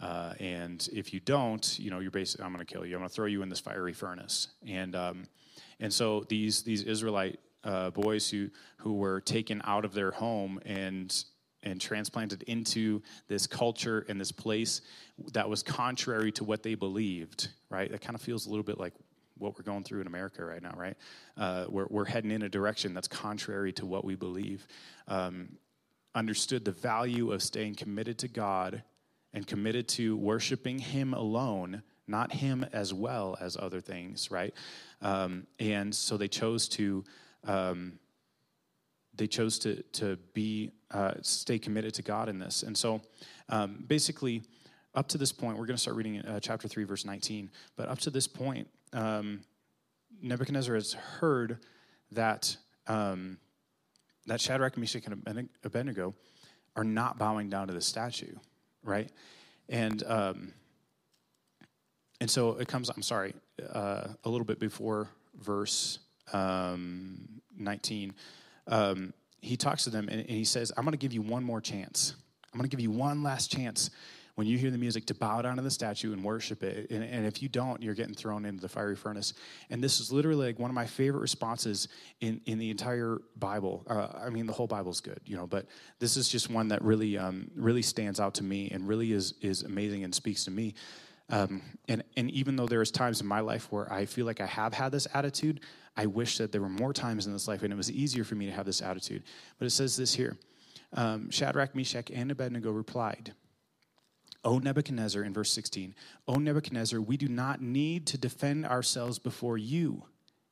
Uh, 0.00 0.32
and 0.38 0.88
if 0.92 1.12
you 1.12 1.20
don't, 1.20 1.78
you 1.78 1.90
know, 1.90 1.98
you're 1.98 2.10
basically, 2.10 2.44
I'm 2.44 2.52
going 2.52 2.64
to 2.64 2.72
kill 2.72 2.86
you. 2.86 2.94
I'm 2.94 3.00
going 3.00 3.08
to 3.08 3.14
throw 3.14 3.26
you 3.26 3.42
in 3.42 3.48
this 3.48 3.60
fiery 3.60 3.92
furnace. 3.92 4.48
And, 4.66 4.94
um, 4.94 5.24
and 5.80 5.92
so 5.92 6.24
these, 6.28 6.62
these 6.62 6.82
Israelite 6.84 7.40
uh, 7.64 7.90
boys 7.90 8.30
who, 8.30 8.48
who 8.78 8.94
were 8.94 9.20
taken 9.20 9.60
out 9.64 9.84
of 9.84 9.92
their 9.92 10.12
home 10.12 10.60
and, 10.64 11.24
and 11.62 11.80
transplanted 11.80 12.42
into 12.44 13.02
this 13.26 13.46
culture 13.46 14.04
and 14.08 14.20
this 14.20 14.32
place 14.32 14.80
that 15.32 15.48
was 15.48 15.62
contrary 15.62 16.30
to 16.32 16.44
what 16.44 16.62
they 16.62 16.74
believed, 16.74 17.48
right? 17.70 17.90
That 17.90 18.00
kind 18.00 18.14
of 18.14 18.20
feels 18.20 18.46
a 18.46 18.50
little 18.50 18.64
bit 18.64 18.78
like 18.78 18.94
what 19.38 19.56
we're 19.56 19.64
going 19.64 19.84
through 19.84 20.00
in 20.00 20.06
America 20.06 20.44
right 20.44 20.62
now, 20.62 20.74
right? 20.76 20.96
Uh, 21.36 21.66
we're, 21.68 21.86
we're 21.88 22.04
heading 22.04 22.30
in 22.30 22.42
a 22.42 22.48
direction 22.48 22.94
that's 22.94 23.08
contrary 23.08 23.72
to 23.72 23.86
what 23.86 24.04
we 24.04 24.14
believe. 24.14 24.66
Um, 25.06 25.50
understood 26.14 26.64
the 26.64 26.72
value 26.72 27.32
of 27.32 27.42
staying 27.42 27.76
committed 27.76 28.18
to 28.18 28.28
God 28.28 28.82
and 29.32 29.46
committed 29.46 29.88
to 29.88 30.16
worshiping 30.16 30.78
Him 30.78 31.14
alone, 31.14 31.82
not 32.06 32.32
Him 32.32 32.66
as 32.72 32.92
well 32.92 33.36
as 33.40 33.56
other 33.56 33.80
things, 33.80 34.30
right? 34.30 34.54
Um, 35.00 35.46
and 35.58 35.94
so 35.94 36.16
they 36.16 36.28
chose 36.28 36.68
to. 36.70 37.04
Um, 37.44 37.98
they 39.18 39.26
chose 39.26 39.58
to 39.60 39.82
to 39.92 40.16
be 40.32 40.72
uh, 40.90 41.14
stay 41.20 41.58
committed 41.58 41.92
to 41.94 42.02
God 42.02 42.28
in 42.28 42.38
this, 42.38 42.62
and 42.62 42.76
so 42.76 43.02
um, 43.50 43.84
basically, 43.86 44.42
up 44.94 45.08
to 45.08 45.18
this 45.18 45.32
point, 45.32 45.58
we're 45.58 45.66
going 45.66 45.76
to 45.76 45.82
start 45.82 45.96
reading 45.96 46.20
uh, 46.20 46.40
chapter 46.40 46.68
three, 46.68 46.84
verse 46.84 47.04
nineteen. 47.04 47.50
But 47.76 47.88
up 47.88 47.98
to 48.00 48.10
this 48.10 48.26
point, 48.26 48.68
um, 48.92 49.40
Nebuchadnezzar 50.22 50.74
has 50.74 50.92
heard 50.92 51.58
that, 52.12 52.56
um, 52.86 53.38
that 54.26 54.40
Shadrach, 54.40 54.76
Meshach, 54.76 55.06
and 55.06 55.48
Abednego 55.64 56.14
are 56.76 56.84
not 56.84 57.18
bowing 57.18 57.48
down 57.48 57.68
to 57.68 57.74
the 57.74 57.80
statue, 57.80 58.34
right? 58.82 59.10
And, 59.68 60.02
um, 60.06 60.52
and 62.20 62.30
so 62.30 62.52
it 62.52 62.68
comes, 62.68 62.88
I'm 62.88 63.02
sorry, 63.02 63.34
uh, 63.72 64.08
a 64.24 64.28
little 64.28 64.44
bit 64.44 64.58
before 64.58 65.08
verse 65.34 65.98
um, 66.32 67.40
19. 67.56 68.14
Um, 68.68 69.12
he 69.40 69.56
talks 69.56 69.84
to 69.84 69.90
them 69.90 70.08
and, 70.08 70.20
and 70.20 70.30
he 70.30 70.44
says, 70.44 70.72
I'm 70.76 70.84
going 70.84 70.92
to 70.92 70.98
give 70.98 71.12
you 71.12 71.22
one 71.22 71.44
more 71.44 71.60
chance. 71.60 72.14
I'm 72.52 72.58
going 72.58 72.68
to 72.68 72.74
give 72.74 72.82
you 72.82 72.90
one 72.90 73.22
last 73.22 73.50
chance 73.50 73.90
when 74.38 74.46
you 74.46 74.56
hear 74.56 74.70
the 74.70 74.78
music 74.78 75.04
to 75.04 75.14
bow 75.14 75.42
down 75.42 75.56
to 75.56 75.62
the 75.62 75.70
statue 75.70 76.12
and 76.12 76.22
worship 76.22 76.62
it. 76.62 76.92
And, 76.92 77.02
and, 77.02 77.26
if 77.26 77.42
you 77.42 77.48
don't, 77.48 77.82
you're 77.82 77.96
getting 77.96 78.14
thrown 78.14 78.44
into 78.44 78.62
the 78.62 78.68
fiery 78.68 78.94
furnace. 78.94 79.34
And 79.68 79.82
this 79.82 79.98
is 79.98 80.12
literally 80.12 80.46
like 80.46 80.60
one 80.60 80.70
of 80.70 80.76
my 80.76 80.86
favorite 80.86 81.22
responses 81.22 81.88
in, 82.20 82.40
in 82.46 82.58
the 82.58 82.70
entire 82.70 83.18
Bible. 83.34 83.84
Uh, 83.90 84.06
I 84.16 84.30
mean, 84.30 84.46
the 84.46 84.52
whole 84.52 84.68
Bible's 84.68 85.00
good, 85.00 85.18
you 85.26 85.36
know, 85.36 85.48
but 85.48 85.66
this 85.98 86.16
is 86.16 86.28
just 86.28 86.50
one 86.50 86.68
that 86.68 86.82
really, 86.82 87.18
um, 87.18 87.50
really 87.56 87.82
stands 87.82 88.20
out 88.20 88.34
to 88.34 88.44
me 88.44 88.70
and 88.70 88.86
really 88.86 89.10
is, 89.12 89.34
is 89.40 89.64
amazing 89.64 90.04
and 90.04 90.14
speaks 90.14 90.44
to 90.44 90.52
me. 90.52 90.74
Um, 91.30 91.62
and, 91.88 92.02
and 92.16 92.30
even 92.30 92.56
though 92.56 92.66
there's 92.66 92.90
times 92.90 93.20
in 93.20 93.26
my 93.26 93.40
life 93.40 93.70
where 93.70 93.92
I 93.92 94.06
feel 94.06 94.24
like 94.24 94.40
I 94.40 94.46
have 94.46 94.72
had 94.72 94.92
this 94.92 95.06
attitude, 95.12 95.60
I 95.96 96.06
wish 96.06 96.38
that 96.38 96.52
there 96.52 96.60
were 96.60 96.68
more 96.68 96.92
times 96.92 97.26
in 97.26 97.32
this 97.32 97.48
life 97.48 97.62
and 97.62 97.72
it 97.72 97.76
was 97.76 97.90
easier 97.90 98.24
for 98.24 98.34
me 98.34 98.46
to 98.46 98.52
have 98.52 98.64
this 98.64 98.80
attitude. 98.80 99.22
But 99.58 99.66
it 99.66 99.70
says 99.70 99.96
this 99.96 100.14
here 100.14 100.36
um, 100.94 101.30
Shadrach, 101.30 101.74
Meshach, 101.74 102.10
and 102.10 102.30
Abednego 102.30 102.70
replied, 102.70 103.34
O 104.44 104.58
Nebuchadnezzar, 104.58 105.22
in 105.22 105.34
verse 105.34 105.52
16, 105.52 105.94
O 106.28 106.34
Nebuchadnezzar, 106.34 107.00
we 107.00 107.16
do 107.16 107.28
not 107.28 107.60
need 107.60 108.06
to 108.06 108.18
defend 108.18 108.64
ourselves 108.64 109.18
before 109.18 109.58
you. 109.58 110.04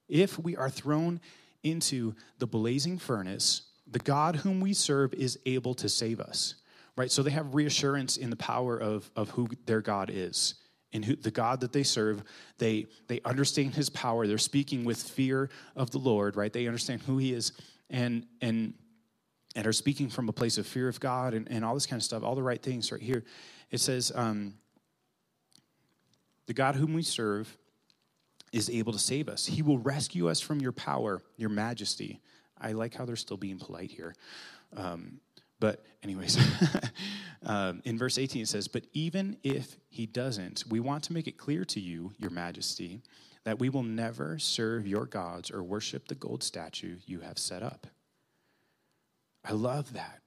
If 0.08 0.38
we 0.38 0.56
are 0.56 0.68
thrown 0.68 1.20
into 1.62 2.14
the 2.38 2.46
blazing 2.46 2.98
furnace, 2.98 3.62
the 3.86 3.98
God 4.00 4.36
whom 4.36 4.60
we 4.60 4.72
serve 4.72 5.14
is 5.14 5.38
able 5.46 5.74
to 5.74 5.88
save 5.88 6.20
us. 6.20 6.56
Right? 6.96 7.10
So 7.10 7.22
they 7.22 7.30
have 7.30 7.54
reassurance 7.54 8.16
in 8.16 8.30
the 8.30 8.36
power 8.36 8.76
of, 8.76 9.10
of 9.16 9.30
who 9.30 9.48
their 9.66 9.82
God 9.82 10.10
is. 10.12 10.54
And 10.92 11.04
who, 11.04 11.16
the 11.16 11.30
God 11.30 11.60
that 11.60 11.72
they 11.72 11.82
serve, 11.82 12.22
they, 12.58 12.86
they 13.08 13.20
understand 13.24 13.74
his 13.74 13.90
power. 13.90 14.26
They're 14.26 14.38
speaking 14.38 14.84
with 14.84 15.02
fear 15.02 15.50
of 15.74 15.90
the 15.90 15.98
Lord, 15.98 16.36
right? 16.36 16.52
They 16.52 16.66
understand 16.66 17.02
who 17.02 17.18
he 17.18 17.32
is 17.32 17.52
and, 17.90 18.26
and, 18.40 18.74
and 19.54 19.66
are 19.66 19.72
speaking 19.72 20.08
from 20.08 20.28
a 20.28 20.32
place 20.32 20.58
of 20.58 20.66
fear 20.66 20.88
of 20.88 21.00
God 21.00 21.34
and, 21.34 21.50
and 21.50 21.64
all 21.64 21.74
this 21.74 21.86
kind 21.86 21.98
of 21.98 22.04
stuff, 22.04 22.22
all 22.22 22.34
the 22.34 22.42
right 22.42 22.62
things 22.62 22.92
right 22.92 23.00
here. 23.00 23.24
It 23.70 23.80
says, 23.80 24.12
um, 24.14 24.54
The 26.46 26.54
God 26.54 26.76
whom 26.76 26.94
we 26.94 27.02
serve 27.02 27.56
is 28.52 28.70
able 28.70 28.92
to 28.92 28.98
save 28.98 29.28
us. 29.28 29.46
He 29.46 29.62
will 29.62 29.78
rescue 29.78 30.28
us 30.28 30.40
from 30.40 30.60
your 30.60 30.72
power, 30.72 31.20
your 31.36 31.50
majesty. 31.50 32.20
I 32.58 32.72
like 32.72 32.94
how 32.94 33.04
they're 33.04 33.16
still 33.16 33.36
being 33.36 33.58
polite 33.58 33.90
here. 33.90 34.14
Um, 34.76 35.20
but, 35.58 35.84
anyways, 36.02 36.38
um, 37.42 37.80
in 37.84 37.96
verse 37.96 38.18
18 38.18 38.42
it 38.42 38.48
says, 38.48 38.68
But 38.68 38.84
even 38.92 39.38
if 39.42 39.76
he 39.88 40.06
doesn't, 40.06 40.64
we 40.68 40.80
want 40.80 41.04
to 41.04 41.12
make 41.12 41.26
it 41.26 41.38
clear 41.38 41.64
to 41.66 41.80
you, 41.80 42.12
your 42.18 42.30
majesty, 42.30 43.02
that 43.44 43.58
we 43.58 43.68
will 43.68 43.82
never 43.82 44.38
serve 44.38 44.86
your 44.86 45.06
gods 45.06 45.50
or 45.50 45.62
worship 45.62 46.08
the 46.08 46.14
gold 46.14 46.42
statue 46.42 46.96
you 47.06 47.20
have 47.20 47.38
set 47.38 47.62
up. 47.62 47.86
I 49.44 49.52
love 49.52 49.92
that. 49.92 50.20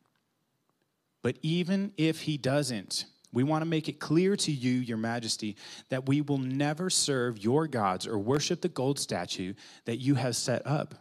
But 1.22 1.38
even 1.42 1.92
if 1.98 2.22
he 2.22 2.38
doesn't, 2.38 3.06
we 3.32 3.44
want 3.44 3.62
to 3.62 3.70
make 3.70 3.90
it 3.90 4.00
clear 4.00 4.36
to 4.38 4.52
you, 4.52 4.80
Your 4.80 4.98
Majesty, 4.98 5.58
that 5.90 6.08
we 6.08 6.22
will 6.22 6.38
never 6.38 6.90
serve 6.90 7.38
your 7.38 7.68
gods 7.68 8.08
or 8.08 8.18
worship 8.18 8.62
the 8.62 8.70
gold 8.70 8.98
statue 8.98 9.54
that 9.86 9.98
you 9.98 10.16
have 10.16 10.36
set 10.36 10.66
up. 10.66 10.96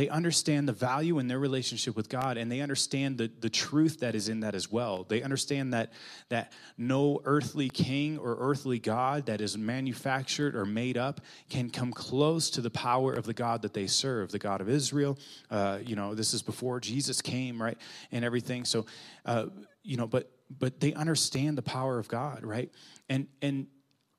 They 0.00 0.08
understand 0.08 0.66
the 0.66 0.72
value 0.72 1.18
in 1.18 1.28
their 1.28 1.38
relationship 1.38 1.94
with 1.94 2.08
God, 2.08 2.38
and 2.38 2.50
they 2.50 2.62
understand 2.62 3.18
the, 3.18 3.30
the 3.40 3.50
truth 3.50 4.00
that 4.00 4.14
is 4.14 4.30
in 4.30 4.40
that 4.40 4.54
as 4.54 4.72
well. 4.72 5.04
They 5.06 5.20
understand 5.20 5.74
that, 5.74 5.92
that 6.30 6.54
no 6.78 7.20
earthly 7.26 7.68
king 7.68 8.16
or 8.16 8.34
earthly 8.40 8.78
God 8.78 9.26
that 9.26 9.42
is 9.42 9.58
manufactured 9.58 10.56
or 10.56 10.64
made 10.64 10.96
up 10.96 11.20
can 11.50 11.68
come 11.68 11.92
close 11.92 12.48
to 12.48 12.62
the 12.62 12.70
power 12.70 13.12
of 13.12 13.26
the 13.26 13.34
God 13.34 13.60
that 13.60 13.74
they 13.74 13.86
serve, 13.86 14.30
the 14.30 14.38
God 14.38 14.62
of 14.62 14.70
Israel. 14.70 15.18
Uh, 15.50 15.80
you 15.84 15.96
know, 15.96 16.14
this 16.14 16.32
is 16.32 16.40
before 16.40 16.80
Jesus 16.80 17.20
came, 17.20 17.62
right? 17.62 17.76
And 18.10 18.24
everything. 18.24 18.64
So, 18.64 18.86
uh, 19.26 19.48
you 19.82 19.98
know, 19.98 20.06
but 20.06 20.30
but 20.48 20.80
they 20.80 20.94
understand 20.94 21.58
the 21.58 21.62
power 21.62 21.98
of 21.98 22.08
God, 22.08 22.42
right? 22.42 22.72
And 23.10 23.26
and 23.42 23.66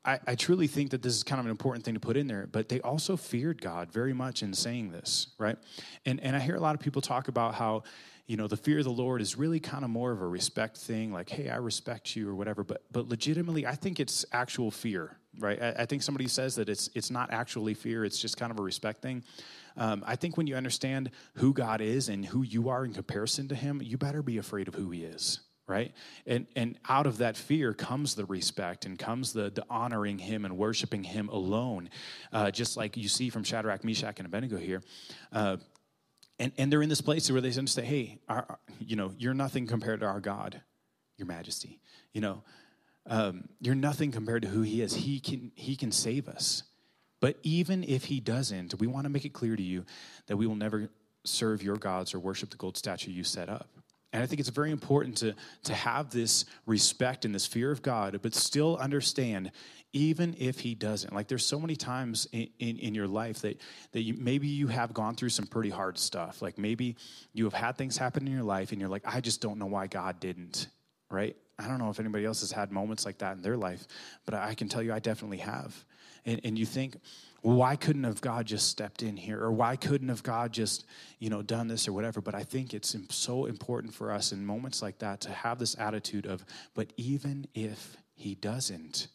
I, 0.03 0.19
I, 0.25 0.35
truly 0.35 0.67
think 0.67 0.91
that 0.91 1.03
this 1.03 1.15
is 1.15 1.23
kind 1.23 1.39
of 1.39 1.45
an 1.45 1.51
important 1.51 1.85
thing 1.85 1.93
to 1.93 1.99
put 1.99 2.17
in 2.17 2.25
there, 2.25 2.47
but 2.51 2.69
they 2.69 2.81
also 2.81 3.15
feared 3.15 3.61
God 3.61 3.91
very 3.91 4.13
much 4.13 4.41
in 4.41 4.53
saying 4.53 4.91
this, 4.91 5.27
right? 5.37 5.57
And, 6.05 6.19
and 6.21 6.35
I 6.35 6.39
hear 6.39 6.55
a 6.55 6.59
lot 6.59 6.73
of 6.73 6.81
people 6.81 7.01
talk 7.01 7.27
about 7.27 7.53
how, 7.53 7.83
you 8.25 8.35
know, 8.35 8.47
the 8.47 8.57
fear 8.57 8.79
of 8.79 8.85
the 8.85 8.91
Lord 8.91 9.21
is 9.21 9.37
really 9.37 9.59
kind 9.59 9.83
of 9.83 9.91
more 9.91 10.11
of 10.11 10.21
a 10.21 10.27
respect 10.27 10.77
thing, 10.77 11.11
like, 11.11 11.29
hey, 11.29 11.49
I 11.49 11.57
respect 11.57 12.15
you 12.15 12.27
or 12.27 12.33
whatever. 12.33 12.63
But, 12.63 12.83
but 12.91 13.09
legitimately, 13.09 13.67
I 13.67 13.75
think 13.75 13.99
it's 13.99 14.25
actual 14.31 14.71
fear, 14.71 15.17
right? 15.37 15.61
I, 15.61 15.83
I 15.83 15.85
think 15.85 16.01
somebody 16.01 16.27
says 16.27 16.55
that 16.55 16.67
it's, 16.67 16.89
it's 16.95 17.11
not 17.11 17.31
actually 17.31 17.75
fear, 17.75 18.03
it's 18.03 18.19
just 18.19 18.37
kind 18.37 18.51
of 18.51 18.59
a 18.59 18.63
respect 18.63 19.03
thing. 19.03 19.23
Um, 19.77 20.03
I 20.05 20.15
think 20.15 20.35
when 20.35 20.47
you 20.47 20.55
understand 20.55 21.11
who 21.35 21.53
God 21.53 21.79
is 21.79 22.09
and 22.09 22.25
who 22.25 22.41
you 22.41 22.69
are 22.69 22.85
in 22.85 22.93
comparison 22.93 23.47
to 23.49 23.55
Him, 23.55 23.81
you 23.83 23.97
better 23.97 24.23
be 24.23 24.39
afraid 24.39 24.67
of 24.67 24.73
who 24.73 24.89
He 24.89 25.03
is 25.03 25.41
right? 25.71 25.93
And 26.27 26.45
and 26.55 26.77
out 26.89 27.07
of 27.07 27.19
that 27.19 27.37
fear 27.37 27.73
comes 27.73 28.15
the 28.15 28.25
respect 28.25 28.85
and 28.85 28.99
comes 28.99 29.33
the 29.33 29.49
the 29.49 29.65
honoring 29.69 30.19
him 30.19 30.45
and 30.45 30.57
worshiping 30.57 31.03
him 31.03 31.29
alone. 31.29 31.89
Uh, 32.31 32.51
just 32.51 32.77
like 32.77 32.97
you 32.97 33.07
see 33.07 33.29
from 33.29 33.43
shadrach 33.43 33.83
meshach 33.83 34.19
and 34.19 34.25
abednego 34.25 34.57
here 34.57 34.83
uh, 35.31 35.57
and 36.37 36.51
and 36.57 36.71
they're 36.71 36.81
in 36.81 36.89
this 36.89 37.01
place 37.01 37.31
where 37.31 37.41
they 37.41 37.51
say 37.51 37.83
hey 37.83 38.19
our, 38.27 38.59
you 38.79 38.95
know 38.95 39.13
you're 39.17 39.33
nothing 39.33 39.65
compared 39.65 40.01
to 40.01 40.05
our 40.05 40.19
god 40.19 40.61
your 41.17 41.27
majesty. 41.27 41.79
You 42.13 42.21
know 42.21 42.43
um, 43.07 43.47
you're 43.59 43.75
nothing 43.75 44.11
compared 44.11 44.43
to 44.43 44.47
who 44.49 44.61
he 44.61 44.81
is. 44.81 44.93
He 44.93 45.19
can 45.19 45.51
he 45.55 45.75
can 45.75 45.91
save 45.91 46.27
us. 46.27 46.63
But 47.19 47.37
even 47.43 47.83
if 47.83 48.05
he 48.05 48.19
doesn't 48.19 48.79
we 48.79 48.87
want 48.87 49.05
to 49.05 49.09
make 49.09 49.25
it 49.25 49.33
clear 49.33 49.55
to 49.55 49.63
you 49.63 49.85
that 50.27 50.35
we 50.37 50.47
will 50.47 50.55
never 50.55 50.89
serve 51.23 51.61
your 51.61 51.77
gods 51.77 52.13
or 52.13 52.19
worship 52.19 52.49
the 52.49 52.57
gold 52.57 52.75
statue 52.75 53.11
you 53.11 53.23
set 53.23 53.47
up 53.47 53.69
and 54.13 54.21
I 54.21 54.25
think 54.25 54.39
it's 54.39 54.49
very 54.49 54.71
important 54.71 55.17
to, 55.17 55.33
to 55.63 55.73
have 55.73 56.09
this 56.09 56.45
respect 56.65 57.23
and 57.23 57.33
this 57.33 57.45
fear 57.45 57.71
of 57.71 57.81
God, 57.81 58.19
but 58.21 58.33
still 58.33 58.75
understand, 58.77 59.51
even 59.93 60.35
if 60.37 60.59
He 60.59 60.75
doesn't. 60.75 61.13
Like 61.13 61.27
there's 61.27 61.45
so 61.45 61.59
many 61.59 61.75
times 61.75 62.27
in, 62.33 62.49
in, 62.59 62.77
in 62.77 62.95
your 62.95 63.07
life 63.07 63.41
that, 63.41 63.61
that 63.93 64.01
you, 64.01 64.15
maybe 64.15 64.47
you 64.47 64.67
have 64.67 64.93
gone 64.93 65.15
through 65.15 65.29
some 65.29 65.47
pretty 65.47 65.69
hard 65.69 65.97
stuff. 65.97 66.41
Like 66.41 66.57
maybe 66.57 66.97
you 67.33 67.45
have 67.45 67.53
had 67.53 67.77
things 67.77 67.97
happen 67.97 68.27
in 68.27 68.33
your 68.33 68.43
life 68.43 68.71
and 68.71 68.81
you're 68.81 68.89
like, 68.89 69.03
I 69.05 69.21
just 69.21 69.41
don't 69.41 69.57
know 69.57 69.67
why 69.67 69.87
God 69.87 70.19
didn't, 70.19 70.67
right? 71.09 71.35
I 71.57 71.67
don't 71.67 71.77
know 71.77 71.89
if 71.89 71.99
anybody 71.99 72.25
else 72.25 72.41
has 72.41 72.51
had 72.51 72.71
moments 72.71 73.05
like 73.05 73.19
that 73.19 73.37
in 73.37 73.41
their 73.41 73.57
life, 73.57 73.87
but 74.25 74.33
I 74.33 74.55
can 74.55 74.67
tell 74.67 74.81
you 74.81 74.91
I 74.91 74.99
definitely 74.99 75.37
have. 75.37 75.85
And, 76.25 76.41
and 76.43 76.57
you 76.57 76.65
think, 76.65 76.97
why 77.41 77.75
couldn't 77.75 78.03
have 78.03 78.21
God 78.21 78.45
just 78.45 78.69
stepped 78.69 79.01
in 79.01 79.17
here? 79.17 79.41
Or 79.41 79.51
why 79.51 79.75
couldn't 79.75 80.09
have 80.09 80.21
God 80.21 80.51
just, 80.51 80.85
you 81.19 81.29
know, 81.29 81.41
done 81.41 81.67
this 81.67 81.87
or 81.87 81.93
whatever? 81.93 82.21
But 82.21 82.35
I 82.35 82.43
think 82.43 82.73
it's 82.73 82.95
so 83.09 83.45
important 83.45 83.93
for 83.93 84.11
us 84.11 84.31
in 84.31 84.45
moments 84.45 84.81
like 84.81 84.99
that 84.99 85.21
to 85.21 85.31
have 85.31 85.57
this 85.57 85.75
attitude 85.79 86.27
of, 86.27 86.45
but 86.75 86.93
even 86.97 87.47
if 87.55 87.97
he 88.13 88.35
doesn't, 88.35 89.07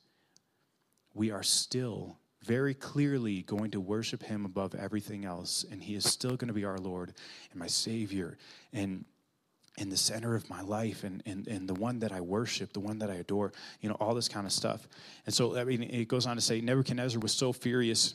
we 1.15 1.31
are 1.31 1.45
still 1.45 2.19
very 2.43 2.75
clearly 2.75 3.43
going 3.43 3.71
to 3.73 3.81
worship 3.81 4.23
him 4.23 4.45
above 4.45 4.75
everything 4.75 5.25
else. 5.25 5.65
And 5.71 5.83
he 5.83 5.95
is 5.95 6.05
still 6.05 6.37
going 6.37 6.49
to 6.49 6.55
be 6.55 6.65
our 6.65 6.79
Lord 6.79 7.13
and 7.51 7.61
my 7.61 7.67
Savior. 7.67 8.39
And 8.73 9.05
in 9.79 9.91
the 9.91 9.97
center 9.97 10.35
of 10.35 10.49
my 10.49 10.63
life 10.63 11.05
and, 11.05 11.23
and, 11.27 11.47
and 11.49 11.69
the 11.69 11.75
one 11.75 11.99
that 12.01 12.13
I 12.13 12.21
worship, 12.21 12.73
the 12.73 12.81
one 12.81 12.99
that 13.01 13.11
I 13.11 13.15
adore, 13.17 13.53
you 13.81 13.89
know, 13.89 13.97
all 14.01 14.15
this 14.15 14.29
kind 14.29 14.47
of 14.47 14.53
stuff. 14.53 14.89
And 15.27 15.35
so, 15.35 15.57
I 15.57 15.65
mean, 15.65 15.83
it 15.83 16.09
goes 16.09 16.27
on 16.27 16.37
to 16.37 16.43
say 16.43 16.61
Nebuchadnezzar 16.61 17.21
was 17.21 17.33
so 17.33 17.53
furious 17.53 18.15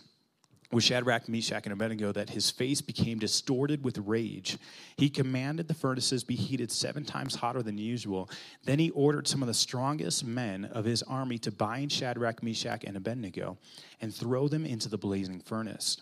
with 0.71 0.83
Shadrach, 0.83 1.27
Meshach, 1.27 1.65
and 1.65 1.73
Abednego 1.73 2.11
that 2.13 2.29
his 2.29 2.49
face 2.49 2.81
became 2.81 3.19
distorted 3.19 3.83
with 3.83 3.97
rage. 3.99 4.57
He 4.95 5.09
commanded 5.09 5.67
the 5.67 5.73
furnaces 5.73 6.23
be 6.23 6.35
heated 6.35 6.71
seven 6.71 7.03
times 7.03 7.35
hotter 7.35 7.61
than 7.61 7.77
usual. 7.77 8.29
Then 8.63 8.79
he 8.79 8.89
ordered 8.91 9.27
some 9.27 9.41
of 9.41 9.47
the 9.47 9.53
strongest 9.53 10.25
men 10.25 10.65
of 10.65 10.85
his 10.85 11.03
army 11.03 11.37
to 11.39 11.51
bind 11.51 11.91
Shadrach, 11.91 12.41
Meshach, 12.41 12.83
and 12.85 12.95
Abednego 12.95 13.57
and 13.99 14.13
throw 14.13 14.47
them 14.47 14.65
into 14.65 14.87
the 14.89 14.97
blazing 14.97 15.41
furnace. 15.41 15.97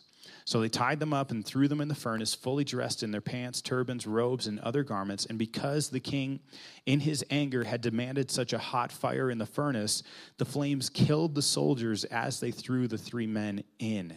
So 0.45 0.61
they 0.61 0.69
tied 0.69 0.99
them 0.99 1.13
up 1.13 1.31
and 1.31 1.45
threw 1.45 1.67
them 1.67 1.81
in 1.81 1.87
the 1.87 1.95
furnace, 1.95 2.33
fully 2.33 2.63
dressed 2.63 3.03
in 3.03 3.11
their 3.11 3.21
pants, 3.21 3.61
turbans, 3.61 4.07
robes, 4.07 4.47
and 4.47 4.59
other 4.59 4.83
garments. 4.83 5.25
And 5.25 5.37
because 5.37 5.89
the 5.89 5.99
king, 5.99 6.39
in 6.85 6.99
his 6.99 7.23
anger, 7.29 7.63
had 7.63 7.81
demanded 7.81 8.31
such 8.31 8.53
a 8.53 8.57
hot 8.57 8.91
fire 8.91 9.29
in 9.29 9.37
the 9.37 9.45
furnace, 9.45 10.03
the 10.37 10.45
flames 10.45 10.89
killed 10.89 11.35
the 11.35 11.41
soldiers 11.41 12.03
as 12.05 12.39
they 12.39 12.51
threw 12.51 12.87
the 12.87 12.97
three 12.97 13.27
men 13.27 13.63
in. 13.79 14.15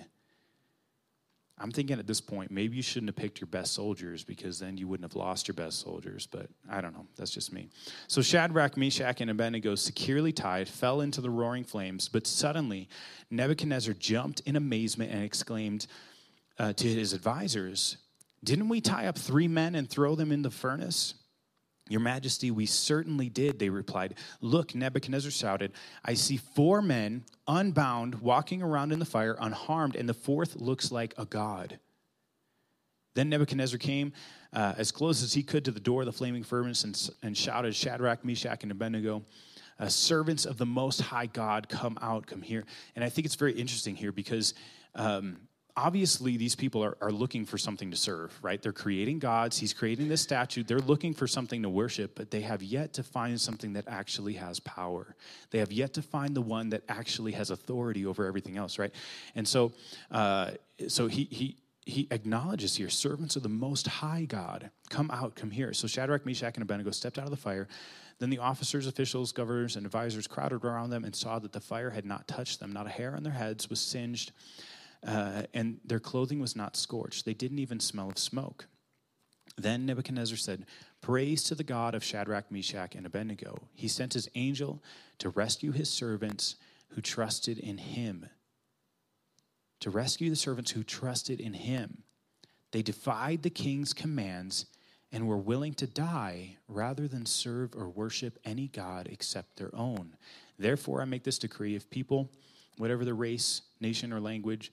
I'm 1.58 1.70
thinking 1.70 1.98
at 1.98 2.06
this 2.06 2.20
point, 2.20 2.50
maybe 2.50 2.76
you 2.76 2.82
shouldn't 2.82 3.10
have 3.10 3.16
picked 3.16 3.40
your 3.40 3.46
best 3.46 3.74
soldiers 3.74 4.24
because 4.24 4.58
then 4.58 4.76
you 4.76 4.88
wouldn't 4.88 5.08
have 5.08 5.16
lost 5.16 5.46
your 5.46 5.54
best 5.54 5.80
soldiers. 5.80 6.26
But 6.26 6.48
I 6.68 6.80
don't 6.80 6.94
know. 6.94 7.06
That's 7.16 7.30
just 7.30 7.52
me. 7.52 7.68
So 8.08 8.20
Shadrach, 8.22 8.76
Meshach, 8.76 9.20
and 9.20 9.30
Abednego, 9.30 9.74
securely 9.74 10.32
tied, 10.32 10.68
fell 10.68 11.02
into 11.02 11.20
the 11.20 11.30
roaring 11.30 11.64
flames. 11.64 12.08
But 12.08 12.26
suddenly, 12.26 12.88
Nebuchadnezzar 13.30 13.94
jumped 13.94 14.40
in 14.40 14.56
amazement 14.56 15.12
and 15.12 15.22
exclaimed, 15.22 15.86
uh, 16.58 16.72
to 16.72 16.88
his 16.88 17.12
advisors, 17.12 17.96
Didn't 18.44 18.68
we 18.68 18.80
tie 18.80 19.06
up 19.06 19.16
three 19.16 19.48
men 19.48 19.74
and 19.74 19.88
throw 19.88 20.14
them 20.14 20.32
in 20.32 20.42
the 20.42 20.50
furnace? 20.50 21.14
Your 21.88 22.00
Majesty, 22.00 22.50
we 22.50 22.66
certainly 22.66 23.28
did, 23.28 23.58
they 23.58 23.68
replied. 23.68 24.14
Look, 24.40 24.74
Nebuchadnezzar 24.74 25.30
shouted, 25.30 25.72
I 26.04 26.14
see 26.14 26.36
four 26.36 26.80
men 26.80 27.24
unbound 27.46 28.16
walking 28.16 28.62
around 28.62 28.92
in 28.92 28.98
the 28.98 29.04
fire 29.04 29.36
unharmed, 29.40 29.96
and 29.96 30.08
the 30.08 30.14
fourth 30.14 30.56
looks 30.56 30.92
like 30.92 31.14
a 31.18 31.24
god. 31.24 31.78
Then 33.14 33.28
Nebuchadnezzar 33.28 33.78
came 33.78 34.12
uh, 34.52 34.74
as 34.76 34.90
close 34.90 35.22
as 35.22 35.34
he 35.34 35.42
could 35.42 35.64
to 35.64 35.70
the 35.70 35.80
door 35.80 36.02
of 36.02 36.06
the 36.06 36.12
flaming 36.12 36.44
furnace 36.44 36.84
and, 36.84 37.10
and 37.22 37.36
shouted, 37.36 37.74
Shadrach, 37.74 38.24
Meshach, 38.24 38.62
and 38.62 38.72
Abednego, 38.72 39.24
uh, 39.78 39.88
servants 39.88 40.46
of 40.46 40.58
the 40.58 40.66
Most 40.66 41.00
High 41.00 41.26
God, 41.26 41.68
come 41.68 41.98
out, 42.00 42.26
come 42.26 42.42
here. 42.42 42.64
And 42.94 43.04
I 43.04 43.08
think 43.08 43.26
it's 43.26 43.34
very 43.34 43.52
interesting 43.52 43.96
here 43.96 44.12
because 44.12 44.54
um, 44.94 45.36
obviously 45.76 46.36
these 46.36 46.54
people 46.54 46.82
are, 46.82 46.96
are 47.00 47.10
looking 47.10 47.44
for 47.44 47.58
something 47.58 47.90
to 47.90 47.96
serve 47.96 48.32
right? 48.42 48.60
They're 48.60 48.72
creating 48.72 49.18
gods. 49.18 49.58
He's 49.58 49.72
creating 49.72 50.08
this 50.08 50.20
statue. 50.20 50.62
They're 50.62 50.78
looking 50.78 51.14
for 51.14 51.26
something 51.26 51.62
to 51.62 51.68
worship 51.68 52.14
but 52.14 52.30
they 52.30 52.42
have 52.42 52.62
yet 52.62 52.92
to 52.94 53.02
find 53.02 53.40
something 53.40 53.72
that 53.74 53.84
actually 53.88 54.34
has 54.34 54.60
power. 54.60 55.16
They 55.50 55.58
have 55.58 55.72
yet 55.72 55.94
to 55.94 56.02
find 56.02 56.34
the 56.34 56.42
one 56.42 56.70
that 56.70 56.82
actually 56.88 57.32
has 57.32 57.50
authority 57.50 58.06
over 58.06 58.26
everything 58.26 58.56
else 58.56 58.78
right? 58.78 58.94
And 59.34 59.46
so 59.46 59.72
uh, 60.10 60.52
so 60.88 61.06
he 61.06 61.24
he 61.30 61.56
he 61.84 62.06
acknowledges 62.10 62.76
here 62.76 62.88
servants 62.88 63.34
of 63.34 63.42
the 63.42 63.48
most 63.48 63.88
high 63.88 64.24
god 64.24 64.70
come 64.88 65.10
out 65.10 65.34
come 65.34 65.50
here. 65.50 65.72
So 65.72 65.86
shadrach 65.88 66.24
meshach 66.26 66.54
and 66.54 66.62
abednego 66.62 66.90
stepped 66.90 67.18
out 67.18 67.24
of 67.24 67.30
the 67.30 67.36
fire. 67.36 67.68
Then 68.18 68.30
the 68.30 68.38
officers 68.38 68.86
officials 68.86 69.32
governors 69.32 69.74
and 69.74 69.84
advisors 69.84 70.28
crowded 70.28 70.64
around 70.64 70.90
them 70.90 71.04
and 71.04 71.14
saw 71.14 71.40
that 71.40 71.52
the 71.52 71.60
fire 71.60 71.90
had 71.90 72.04
not 72.04 72.28
touched 72.28 72.60
them. 72.60 72.72
Not 72.72 72.86
a 72.86 72.90
hair 72.90 73.16
on 73.16 73.24
their 73.24 73.32
heads 73.32 73.68
was 73.68 73.80
singed 73.80 74.30
uh, 75.06 75.42
and 75.52 75.80
their 75.84 76.00
clothing 76.00 76.40
was 76.40 76.54
not 76.54 76.76
scorched. 76.76 77.24
They 77.24 77.34
didn't 77.34 77.58
even 77.58 77.80
smell 77.80 78.10
of 78.10 78.18
smoke. 78.18 78.66
Then 79.56 79.86
Nebuchadnezzar 79.86 80.36
said, 80.36 80.66
Praise 81.00 81.42
to 81.44 81.54
the 81.54 81.64
God 81.64 81.94
of 81.94 82.04
Shadrach, 82.04 82.50
Meshach, 82.50 82.94
and 82.94 83.04
Abednego. 83.04 83.58
He 83.74 83.88
sent 83.88 84.14
his 84.14 84.28
angel 84.34 84.82
to 85.18 85.28
rescue 85.28 85.72
his 85.72 85.90
servants 85.90 86.56
who 86.90 87.00
trusted 87.00 87.58
in 87.58 87.78
him. 87.78 88.26
To 89.80 89.90
rescue 89.90 90.30
the 90.30 90.36
servants 90.36 90.70
who 90.70 90.84
trusted 90.84 91.40
in 91.40 91.54
him. 91.54 92.04
They 92.70 92.82
defied 92.82 93.42
the 93.42 93.50
king's 93.50 93.92
commands 93.92 94.66
and 95.10 95.28
were 95.28 95.36
willing 95.36 95.74
to 95.74 95.86
die 95.86 96.56
rather 96.68 97.06
than 97.06 97.26
serve 97.26 97.74
or 97.74 97.88
worship 97.88 98.38
any 98.44 98.68
God 98.68 99.08
except 99.10 99.56
their 99.56 99.74
own. 99.74 100.16
Therefore, 100.58 101.02
I 101.02 101.04
make 101.04 101.24
this 101.24 101.38
decree 101.38 101.74
if 101.74 101.90
people, 101.90 102.30
whatever 102.78 103.04
their 103.04 103.14
race, 103.14 103.62
nation, 103.80 104.12
or 104.12 104.20
language, 104.20 104.72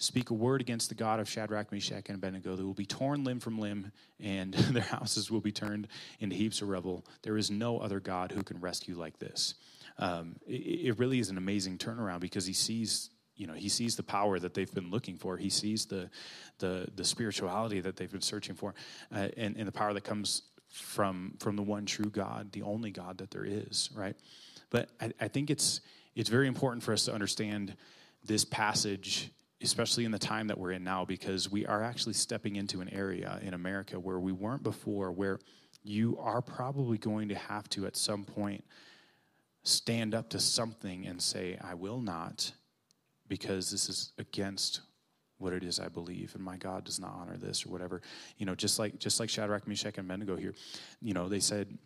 speak 0.00 0.30
a 0.30 0.34
word 0.34 0.62
against 0.62 0.88
the 0.88 0.94
God 0.94 1.20
of 1.20 1.28
Shadrach, 1.28 1.70
Meshach, 1.70 2.08
and 2.08 2.16
Abednego, 2.16 2.56
they 2.56 2.62
will 2.62 2.72
be 2.72 2.86
torn 2.86 3.22
limb 3.22 3.38
from 3.38 3.58
limb, 3.58 3.92
and 4.18 4.54
their 4.72 4.82
houses 4.82 5.30
will 5.30 5.42
be 5.42 5.52
turned 5.52 5.88
into 6.18 6.34
heaps 6.34 6.62
of 6.62 6.68
rubble. 6.68 7.04
There 7.22 7.36
is 7.36 7.50
no 7.50 7.78
other 7.78 8.00
God 8.00 8.32
who 8.32 8.42
can 8.42 8.60
rescue 8.60 8.96
like 8.96 9.18
this. 9.18 9.54
Um, 9.98 10.36
it, 10.46 10.86
it, 10.86 10.98
really 10.98 11.20
is 11.20 11.28
an 11.28 11.36
amazing 11.36 11.76
turnaround 11.76 12.20
because 12.20 12.46
he 12.46 12.54
sees, 12.54 13.10
you 13.36 13.46
know, 13.46 13.52
he 13.52 13.68
sees 13.68 13.94
the 13.94 14.02
power 14.02 14.38
that 14.38 14.54
they've 14.54 14.72
been 14.72 14.90
looking 14.90 15.16
for. 15.16 15.36
He 15.36 15.50
sees 15.50 15.84
the 15.84 16.08
the, 16.58 16.88
the 16.94 17.04
spirituality 17.04 17.80
that 17.80 17.96
they've 17.96 18.10
been 18.10 18.20
searching 18.22 18.54
for, 18.54 18.74
uh, 19.14 19.28
and, 19.36 19.56
and 19.56 19.68
the 19.68 19.72
power 19.72 19.92
that 19.92 20.04
comes 20.04 20.42
from 20.70 21.34
from 21.40 21.56
the 21.56 21.62
one 21.62 21.84
true 21.84 22.10
God, 22.10 22.52
the 22.52 22.62
only 22.62 22.90
God 22.90 23.18
that 23.18 23.30
there 23.30 23.44
is. 23.44 23.90
Right, 23.94 24.16
but 24.70 24.88
I, 24.98 25.12
I 25.20 25.28
think 25.28 25.50
it's 25.50 25.82
it's 26.14 26.30
very 26.30 26.48
important 26.48 26.82
for 26.82 26.94
us 26.94 27.04
to 27.04 27.12
understand 27.12 27.76
this 28.24 28.46
passage 28.46 29.30
especially 29.62 30.04
in 30.04 30.10
the 30.10 30.18
time 30.18 30.46
that 30.46 30.58
we're 30.58 30.72
in 30.72 30.84
now, 30.84 31.04
because 31.04 31.50
we 31.50 31.66
are 31.66 31.82
actually 31.82 32.14
stepping 32.14 32.56
into 32.56 32.80
an 32.80 32.88
area 32.88 33.38
in 33.42 33.54
America 33.54 33.98
where 33.98 34.18
we 34.18 34.32
weren't 34.32 34.62
before, 34.62 35.12
where 35.12 35.38
you 35.82 36.18
are 36.18 36.42
probably 36.42 36.98
going 36.98 37.28
to 37.28 37.34
have 37.34 37.68
to 37.70 37.86
at 37.86 37.96
some 37.96 38.24
point 38.24 38.64
stand 39.62 40.14
up 40.14 40.30
to 40.30 40.38
something 40.38 41.06
and 41.06 41.20
say, 41.20 41.58
I 41.62 41.74
will 41.74 42.00
not, 42.00 42.52
because 43.28 43.70
this 43.70 43.88
is 43.88 44.12
against 44.18 44.80
what 45.38 45.52
it 45.52 45.62
is 45.62 45.80
I 45.80 45.88
believe, 45.88 46.34
and 46.34 46.44
my 46.44 46.56
God 46.56 46.84
does 46.84 47.00
not 47.00 47.14
honor 47.14 47.36
this 47.38 47.64
or 47.64 47.70
whatever. 47.70 48.02
You 48.36 48.46
know, 48.46 48.54
just 48.54 48.78
like 48.78 48.98
just 48.98 49.18
like 49.20 49.30
Shadrach, 49.30 49.66
Meshach, 49.66 49.96
and 49.96 50.06
Abednego 50.06 50.36
here, 50.36 50.54
you 51.00 51.14
know, 51.14 51.28
they 51.28 51.40
said, 51.40 51.78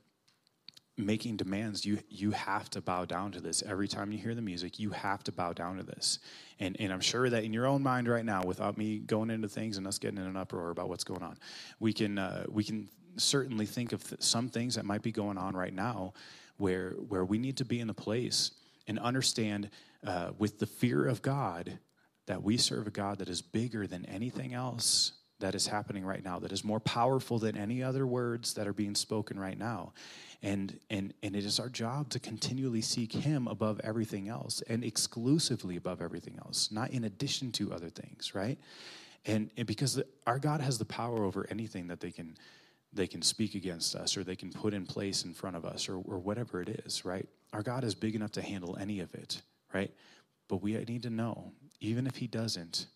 making 0.97 1.37
demands 1.37 1.85
you 1.85 1.99
you 2.09 2.31
have 2.31 2.71
to 2.71 2.81
bow 2.81 3.05
down 3.05 3.33
to 3.33 3.41
this. 3.41 3.63
Every 3.67 3.89
time 3.89 4.13
you 4.13 4.19
hear 4.19 4.35
the 4.35 4.43
music 4.43 4.79
you 4.79 4.91
have 4.91 5.25
to 5.25 5.33
bow 5.33 5.53
down 5.53 5.77
to 5.79 5.83
this. 5.83 6.21
And 6.61 6.77
and 6.81 6.93
i'm 6.93 7.01
sure 7.01 7.29
that 7.29 7.43
in 7.43 7.53
your 7.53 7.67
own 7.67 7.83
mind 7.83 8.09
right 8.09 8.25
now 8.25 8.43
without 8.45 8.79
me 8.79 8.99
going 8.99 9.31
into 9.31 9.49
things 9.49 9.77
and 9.77 9.87
us 9.87 9.99
getting 9.99 10.19
in 10.19 10.27
an 10.27 10.37
uproar 10.37 10.71
about 10.71 10.89
what's 10.89 11.05
going 11.05 11.23
on 11.23 11.37
we 11.81 11.93
can 11.93 12.19
uh, 12.19 12.45
we 12.49 12.63
can 12.63 12.89
certainly 13.17 13.67
think 13.67 13.93
of 13.93 14.09
th- 14.09 14.23
some 14.23 14.49
things 14.49 14.75
that 14.77 14.85
might 14.85 15.03
be 15.03 15.13
going 15.13 15.39
on 15.39 15.57
right 15.57 15.75
now 15.75 16.13
where 16.59 16.91
where 17.09 17.25
we 17.25 17.39
need 17.39 17.57
to 17.57 17.65
be 17.65 17.81
in 17.81 17.91
a 17.91 17.95
place 17.95 18.53
and 18.87 18.99
understand 18.99 19.71
uh, 20.07 20.31
with 20.39 20.59
the 20.59 20.67
fear 20.67 21.07
of 21.07 21.23
god 21.23 21.79
that 22.27 22.43
we 22.43 22.57
serve 22.57 22.87
a 22.87 22.91
god 22.91 23.19
that 23.19 23.29
is 23.29 23.43
bigger 23.43 23.87
than 23.87 24.05
anything 24.07 24.55
else 24.55 25.13
that 25.41 25.55
is 25.55 25.67
happening 25.67 26.05
right 26.05 26.25
now 26.25 26.39
that 26.39 26.53
is 26.53 26.65
more 26.65 26.81
powerful 26.81 27.39
than 27.39 27.57
any 27.57 27.83
other 27.83 28.07
words 28.07 28.55
that 28.55 28.67
are 28.67 28.73
being 28.73 28.95
spoken 28.95 29.39
right 29.39 29.59
now. 29.59 29.93
And 30.43 30.79
and 30.91 31.15
and 31.23 31.35
it 31.35 31.45
is 31.45 31.59
our 31.59 31.69
job 31.69 32.11
to 32.11 32.19
continually 32.19 32.83
seek 32.83 33.13
him 33.13 33.49
above 33.49 33.81
everything 33.83 34.29
else 34.29 34.63
and 34.69 34.85
exclusively 34.85 35.77
above 35.77 36.03
everything 36.03 36.39
else 36.39 36.71
not 36.71 36.91
in 36.91 37.05
addition 37.05 37.51
to 37.53 37.73
other 37.73 37.89
things 37.89 38.35
right? 38.35 38.59
And, 39.27 39.51
and 39.57 39.67
because 39.67 39.95
the, 39.95 40.07
our 40.27 40.39
god 40.39 40.61
has 40.61 40.79
the 40.79 40.85
power 40.85 41.25
over 41.25 41.47
anything 41.51 41.87
that 41.89 42.01
they 42.01 42.11
can 42.11 42.37
they 42.93 43.07
can 43.07 43.23
speak 43.23 43.55
against 43.55 43.97
us 43.97 44.17
or 44.17 44.23
they 44.23 44.37
can 44.37 44.53
put 44.53 44.75
in 44.75 44.87
place 44.87 45.25
in 45.25 45.35
front 45.35 45.57
of 45.57 45.65
us 45.65 45.89
or, 45.89 45.97
or 45.97 46.19
whatever 46.19 46.61
it 46.61 46.69
is 46.85 47.05
right? 47.05 47.27
Our 47.55 47.63
god 47.63 47.83
is 47.83 47.95
big 47.95 48.15
enough 48.15 48.33
to 48.33 48.43
handle 48.43 48.77
any 48.79 49.01
of 49.01 49.15
it 49.15 49.41
right? 49.73 49.93
But 50.49 50.63
we 50.63 50.75
need 50.77 51.03
to 51.05 51.11
know 51.11 51.53
even 51.81 52.07
if 52.07 52.17
he 52.17 52.27
doesn't 52.27 52.87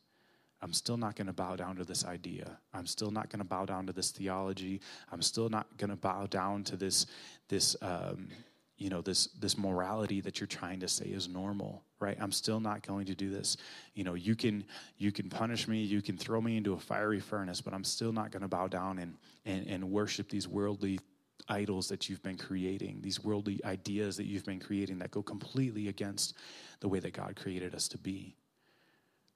I'm 0.60 0.72
still 0.72 0.96
not 0.96 1.14
going 1.14 1.28
to 1.28 1.32
bow 1.32 1.56
down 1.56 1.76
to 1.76 1.84
this 1.84 2.04
idea. 2.04 2.58
I'm 2.74 2.86
still 2.86 3.10
not 3.10 3.30
going 3.30 3.38
to 3.38 3.44
bow 3.44 3.64
down 3.64 3.86
to 3.86 3.92
this 3.92 4.10
theology. 4.10 4.80
I'm 5.12 5.22
still 5.22 5.48
not 5.48 5.76
going 5.76 5.90
to 5.90 5.96
bow 5.96 6.26
down 6.26 6.64
to 6.64 6.76
this, 6.76 7.06
this, 7.48 7.76
um, 7.80 8.28
you 8.76 8.90
know, 8.90 9.00
this 9.00 9.26
this 9.40 9.58
morality 9.58 10.20
that 10.20 10.40
you're 10.40 10.46
trying 10.46 10.80
to 10.80 10.88
say 10.88 11.06
is 11.06 11.28
normal, 11.28 11.82
right? 12.00 12.16
I'm 12.20 12.32
still 12.32 12.60
not 12.60 12.86
going 12.86 13.06
to 13.06 13.14
do 13.14 13.28
this. 13.28 13.56
You 13.94 14.04
know, 14.04 14.14
you 14.14 14.36
can 14.36 14.64
you 14.98 15.10
can 15.10 15.28
punish 15.28 15.66
me, 15.66 15.82
you 15.82 16.00
can 16.00 16.16
throw 16.16 16.40
me 16.40 16.56
into 16.56 16.72
a 16.74 16.78
fiery 16.78 17.20
furnace, 17.20 17.60
but 17.60 17.74
I'm 17.74 17.84
still 17.84 18.12
not 18.12 18.30
going 18.30 18.42
to 18.42 18.48
bow 18.48 18.68
down 18.68 18.98
and 18.98 19.14
and 19.44 19.66
and 19.66 19.90
worship 19.90 20.28
these 20.28 20.46
worldly 20.46 21.00
idols 21.48 21.88
that 21.88 22.08
you've 22.08 22.22
been 22.22 22.36
creating, 22.36 23.00
these 23.00 23.22
worldly 23.22 23.60
ideas 23.64 24.16
that 24.16 24.26
you've 24.26 24.44
been 24.44 24.60
creating 24.60 24.98
that 24.98 25.10
go 25.10 25.22
completely 25.22 25.88
against 25.88 26.34
the 26.80 26.88
way 26.88 27.00
that 27.00 27.12
God 27.12 27.36
created 27.36 27.74
us 27.74 27.88
to 27.88 27.98
be 27.98 28.36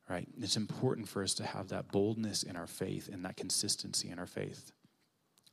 right? 0.08 0.26
It's 0.40 0.56
important 0.56 1.08
for 1.08 1.22
us 1.22 1.34
to 1.34 1.44
have 1.44 1.68
that 1.68 1.90
boldness 1.90 2.42
in 2.42 2.56
our 2.56 2.66
faith 2.66 3.08
and 3.12 3.24
that 3.24 3.36
consistency 3.36 4.10
in 4.10 4.18
our 4.18 4.26
faith. 4.26 4.72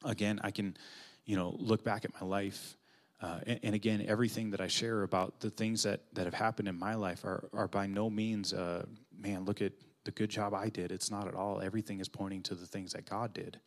Again, 0.04 0.40
I 0.44 0.52
can, 0.52 0.78
you 1.26 1.36
know, 1.36 1.56
look 1.60 1.84
back 1.84 2.06
at 2.06 2.12
my 2.20 2.26
life. 2.26 2.78
Uh, 3.22 3.40
and, 3.46 3.60
and, 3.64 3.76
again, 3.76 4.06
everything 4.08 4.52
that 4.52 4.62
I 4.62 4.68
share 4.68 5.04
about 5.04 5.42
the 5.42 5.50
things 5.50 5.84
that, 5.84 6.02
that 6.14 6.24
have 6.24 6.34
happened 6.34 6.70
in 6.70 6.80
my 6.80 6.96
life 6.96 7.26
are, 7.26 7.50
are 7.52 7.68
by 7.68 7.86
no 7.86 8.10
means, 8.10 8.54
uh, 8.54 8.86
man, 9.18 9.44
look 9.44 9.62
at 9.62 9.74
the 10.06 10.12
good 10.12 10.30
job 10.30 10.54
I 10.54 10.70
did. 10.70 10.92
It's 10.92 11.12
not 11.12 11.28
at 11.28 11.36
all. 11.36 11.62
Everything 11.62 12.00
is 12.00 12.08
pointing 12.08 12.42
to 12.44 12.56
the 12.56 12.66
things 12.66 12.94
that 12.94 13.10
God 13.10 13.34
did, 13.34 13.60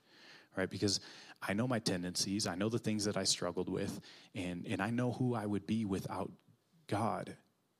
right? 0.56 0.70
Because 0.70 1.00
I 1.46 1.52
know 1.52 1.68
my 1.68 1.78
tendencies, 1.78 2.46
I 2.46 2.54
know 2.54 2.70
the 2.70 2.78
things 2.78 3.04
that 3.04 3.18
I 3.18 3.24
struggled 3.24 3.68
with, 3.68 4.00
and, 4.34 4.66
and 4.66 4.80
I 4.80 4.88
know 4.88 5.12
who 5.12 5.34
I 5.34 5.44
would 5.44 5.66
be 5.66 5.84
without 5.84 6.30
God 6.86 7.36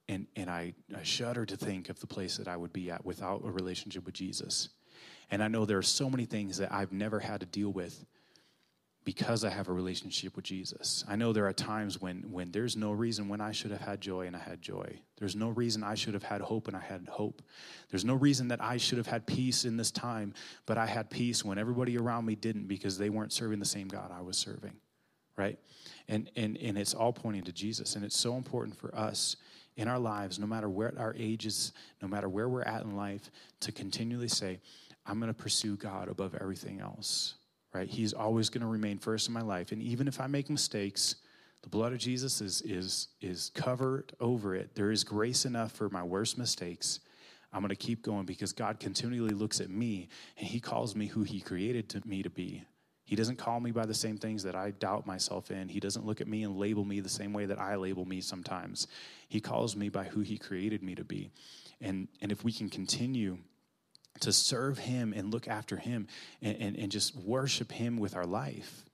and, 0.09 0.27
and 0.37 0.51
I, 0.51 0.75
I 0.97 1.03
shudder 1.03 1.47
to 1.47 1.57
think 1.57 1.89
of 1.89 2.01
the 2.01 2.07
place 2.07 2.37
that 2.37 2.49
I 2.49 2.57
would 2.57 2.73
be 2.73 2.91
at 2.91 3.05
without 3.05 3.43
a 3.45 3.51
relationship 3.51 4.05
with 4.05 4.15
Jesus. 4.15 4.69
And 5.31 5.43
I 5.43 5.49
know 5.49 5.65
there 5.65 5.79
are 5.79 5.83
so 5.83 6.11
many 6.11 6.25
things 6.25 6.59
that 6.59 6.73
I've 6.73 6.93
never 6.93 7.21
had 7.21 7.41
to 7.41 7.47
deal 7.47 7.71
with 7.71 8.05
because 9.05 9.45
I 9.45 9.51
have 9.51 9.69
a 9.69 9.73
relationship 9.73 10.37
with 10.37 10.45
Jesus. 10.45 11.05
I 11.09 11.17
know 11.17 11.33
there 11.33 11.47
are 11.47 11.53
times 11.53 12.01
when, 12.01 12.31
when 12.31 12.53
there's 12.53 12.77
no 12.77 12.93
reason 12.93 13.29
when 13.29 13.41
I 13.41 13.51
should 13.51 13.73
have 13.73 13.81
had 13.81 14.01
joy 14.01 14.27
and 14.27 14.37
I 14.37 14.39
had 14.39 14.63
joy. 14.63 15.01
There's 15.17 15.35
no 15.35 15.49
reason 15.49 15.83
I 15.83 15.95
should 15.95 16.15
have 16.15 16.23
had 16.23 16.41
hope 16.41 16.69
and 16.69 16.77
I 16.77 16.81
had 16.81 17.09
hope. 17.09 17.43
There's 17.91 18.05
no 18.05 18.15
reason 18.15 18.49
that 18.49 18.63
I 18.63 18.77
should 18.77 18.99
have 18.99 19.09
had 19.09 19.27
peace 19.27 19.65
in 19.65 19.77
this 19.77 19.91
time, 19.91 20.35
but 20.67 20.79
I 20.79 20.87
had 20.87 21.11
peace 21.11 21.45
when 21.45 21.59
everybody 21.59 21.99
around 21.99 22.27
me 22.27 22.37
didn't 22.37 22.69
because 22.69 22.97
they 22.97 23.11
weren't 23.11 23.33
serving 23.33 23.59
the 23.59 23.65
same 23.65 23.89
God 23.89 24.13
I 24.13 24.21
was 24.21 24.39
serving. 24.39 24.75
Right? 25.35 25.59
And 26.09 26.31
and 26.37 26.59
and 26.59 26.77
it's 26.77 26.93
all 26.93 27.13
pointing 27.13 27.43
to 27.45 27.53
Jesus. 27.53 27.97
And 27.97 28.05
it's 28.05 28.17
so 28.17 28.37
important 28.37 28.77
for 28.77 28.95
us 28.95 29.37
in 29.77 29.89
our 29.89 29.99
lives, 29.99 30.39
no 30.39 30.47
matter 30.47 30.69
where 30.69 30.93
our 30.99 31.15
age 31.19 31.47
is, 31.47 31.73
no 32.01 32.09
matter 32.09 32.29
where 32.29 32.49
we're 32.49 32.63
at 32.63 32.83
in 32.83 32.97
life, 32.97 33.31
to 33.61 33.73
continually 33.73 34.29
say, 34.29 34.61
I'm 35.07 35.19
going 35.19 35.33
to 35.33 35.43
pursue 35.43 35.77
God 35.77 36.09
above 36.09 36.35
everything 36.41 36.81
else, 36.81 37.35
right? 37.75 37.89
He's 37.89 38.13
always 38.13 38.51
going 38.51 38.63
to 38.63 38.67
remain 38.67 38.99
first 38.99 39.29
in 39.29 39.35
my 39.35 39.41
life. 39.41 39.73
And 39.73 39.83
even 39.83 40.07
if 40.07 40.21
I 40.21 40.27
make 40.27 40.51
mistakes, 40.51 41.17
the 41.63 41.69
blood 41.69 41.93
of 41.93 41.99
Jesus 41.99 42.41
is, 42.41 42.61
is, 42.63 43.09
is 43.21 43.51
covered 43.55 44.13
over 44.21 44.55
it. 44.55 44.75
There 44.75 44.91
is 44.91 45.05
grace 45.05 45.45
enough 45.45 45.73
for 45.73 45.89
my 45.89 46.03
worst 46.03 46.37
mistakes. 46.37 47.01
I'm 47.53 47.61
going 47.61 47.71
to 47.71 47.77
keep 47.77 48.03
going 48.03 48.25
because 48.25 48.53
God 48.53 48.81
continually 48.81 49.35
looks 49.35 49.61
at 49.61 49.71
me 49.71 50.09
and 50.39 50.47
He 50.47 50.61
calls 50.61 50.97
me 50.97 51.07
who 51.07 51.23
He 51.23 51.41
created 51.41 51.89
to 51.91 52.03
me 52.07 52.23
to 52.23 52.31
be. 52.31 52.65
He 53.13 53.17
doesn't 53.17 53.37
call 53.37 53.61
me 53.61 53.73
by 53.73 53.85
the 53.85 53.93
same 53.93 54.17
things 54.17 54.43
that 54.45 54.57
I 54.57 54.71
doubt 54.71 55.07
myself 55.07 55.51
in. 55.51 55.69
He 55.69 55.81
doesn't 55.81 56.07
look 56.07 56.23
at 56.23 56.27
me 56.27 56.45
and 56.45 56.57
label 56.57 56.83
me 56.83 57.01
the 57.01 57.11
same 57.11 57.35
way 57.35 57.45
that 57.45 57.61
I 57.61 57.77
label 57.77 58.07
me 58.07 58.23
sometimes. 58.23 58.87
He 59.29 59.39
calls 59.39 59.77
me 59.77 59.91
by 59.91 60.05
who 60.05 60.21
He 60.21 60.39
created 60.39 60.83
me 60.83 60.95
to 60.95 61.05
be. 61.05 61.31
And, 61.83 62.09
and 62.23 62.33
if 62.33 62.43
we 62.43 62.53
can 62.53 62.71
continue 62.71 63.37
to 64.21 64.33
serve 64.33 64.79
Him 64.79 65.13
and 65.15 65.31
look 65.31 65.47
after 65.47 65.77
Him 65.77 66.07
and, 66.41 66.57
and, 66.57 66.77
and 66.79 66.91
just 66.91 67.15
worship 67.15 67.71
Him 67.71 67.99
with 67.99 68.17
our 68.17 68.25
life, 68.25 68.87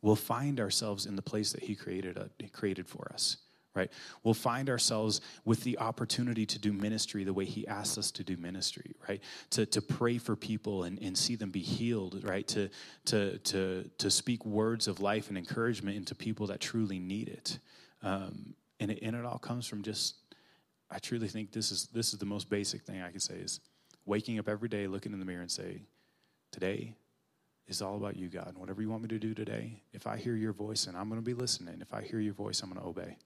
we'll 0.00 0.14
find 0.14 0.60
ourselves 0.60 1.04
in 1.04 1.16
the 1.16 1.20
place 1.20 1.50
that 1.54 1.64
He 1.64 1.74
created, 1.74 2.16
uh, 2.16 2.26
created 2.52 2.86
for 2.86 3.10
us 3.12 3.38
right? 3.74 3.90
We'll 4.22 4.34
find 4.34 4.70
ourselves 4.70 5.20
with 5.44 5.64
the 5.64 5.78
opportunity 5.78 6.46
to 6.46 6.58
do 6.58 6.72
ministry 6.72 7.24
the 7.24 7.32
way 7.32 7.44
He 7.44 7.66
asks 7.66 7.98
us 7.98 8.10
to 8.12 8.24
do 8.24 8.36
ministry, 8.36 8.94
right? 9.08 9.20
To, 9.50 9.66
to 9.66 9.82
pray 9.82 10.18
for 10.18 10.36
people 10.36 10.84
and, 10.84 10.98
and 11.02 11.16
see 11.16 11.36
them 11.36 11.50
be 11.50 11.60
healed, 11.60 12.22
right? 12.24 12.46
To, 12.48 12.70
to, 13.06 13.38
to, 13.38 13.90
to 13.98 14.10
speak 14.10 14.44
words 14.44 14.88
of 14.88 15.00
life 15.00 15.28
and 15.28 15.36
encouragement 15.36 15.96
into 15.96 16.14
people 16.14 16.46
that 16.48 16.60
truly 16.60 16.98
need 16.98 17.28
it. 17.28 17.58
Um, 18.02 18.54
and, 18.80 18.90
it 18.90 19.00
and 19.02 19.16
it 19.16 19.24
all 19.24 19.38
comes 19.38 19.66
from 19.66 19.82
just, 19.82 20.16
I 20.90 20.98
truly 20.98 21.28
think 21.28 21.52
this 21.52 21.72
is, 21.72 21.88
this 21.88 22.12
is 22.12 22.18
the 22.18 22.26
most 22.26 22.48
basic 22.48 22.82
thing 22.82 23.02
I 23.02 23.10
can 23.10 23.20
say 23.20 23.34
is 23.34 23.60
waking 24.06 24.38
up 24.38 24.48
every 24.48 24.68
day, 24.68 24.86
looking 24.86 25.12
in 25.12 25.18
the 25.18 25.24
mirror 25.24 25.42
and 25.42 25.50
say, 25.50 25.82
today 26.52 26.94
is 27.66 27.80
all 27.80 27.96
about 27.96 28.16
you, 28.16 28.28
God. 28.28 28.48
And 28.48 28.58
whatever 28.58 28.82
you 28.82 28.90
want 28.90 29.02
me 29.02 29.08
to 29.08 29.18
do 29.18 29.34
today, 29.34 29.82
if 29.92 30.06
I 30.06 30.16
hear 30.16 30.36
your 30.36 30.52
voice 30.52 30.86
and 30.86 30.96
I'm 30.96 31.08
going 31.08 31.20
to 31.20 31.24
be 31.24 31.34
listening, 31.34 31.78
if 31.80 31.94
I 31.94 32.02
hear 32.02 32.20
your 32.20 32.34
voice, 32.34 32.62
I'm 32.62 32.70
going 32.70 32.80
to 32.80 32.86
obey. 32.86 33.16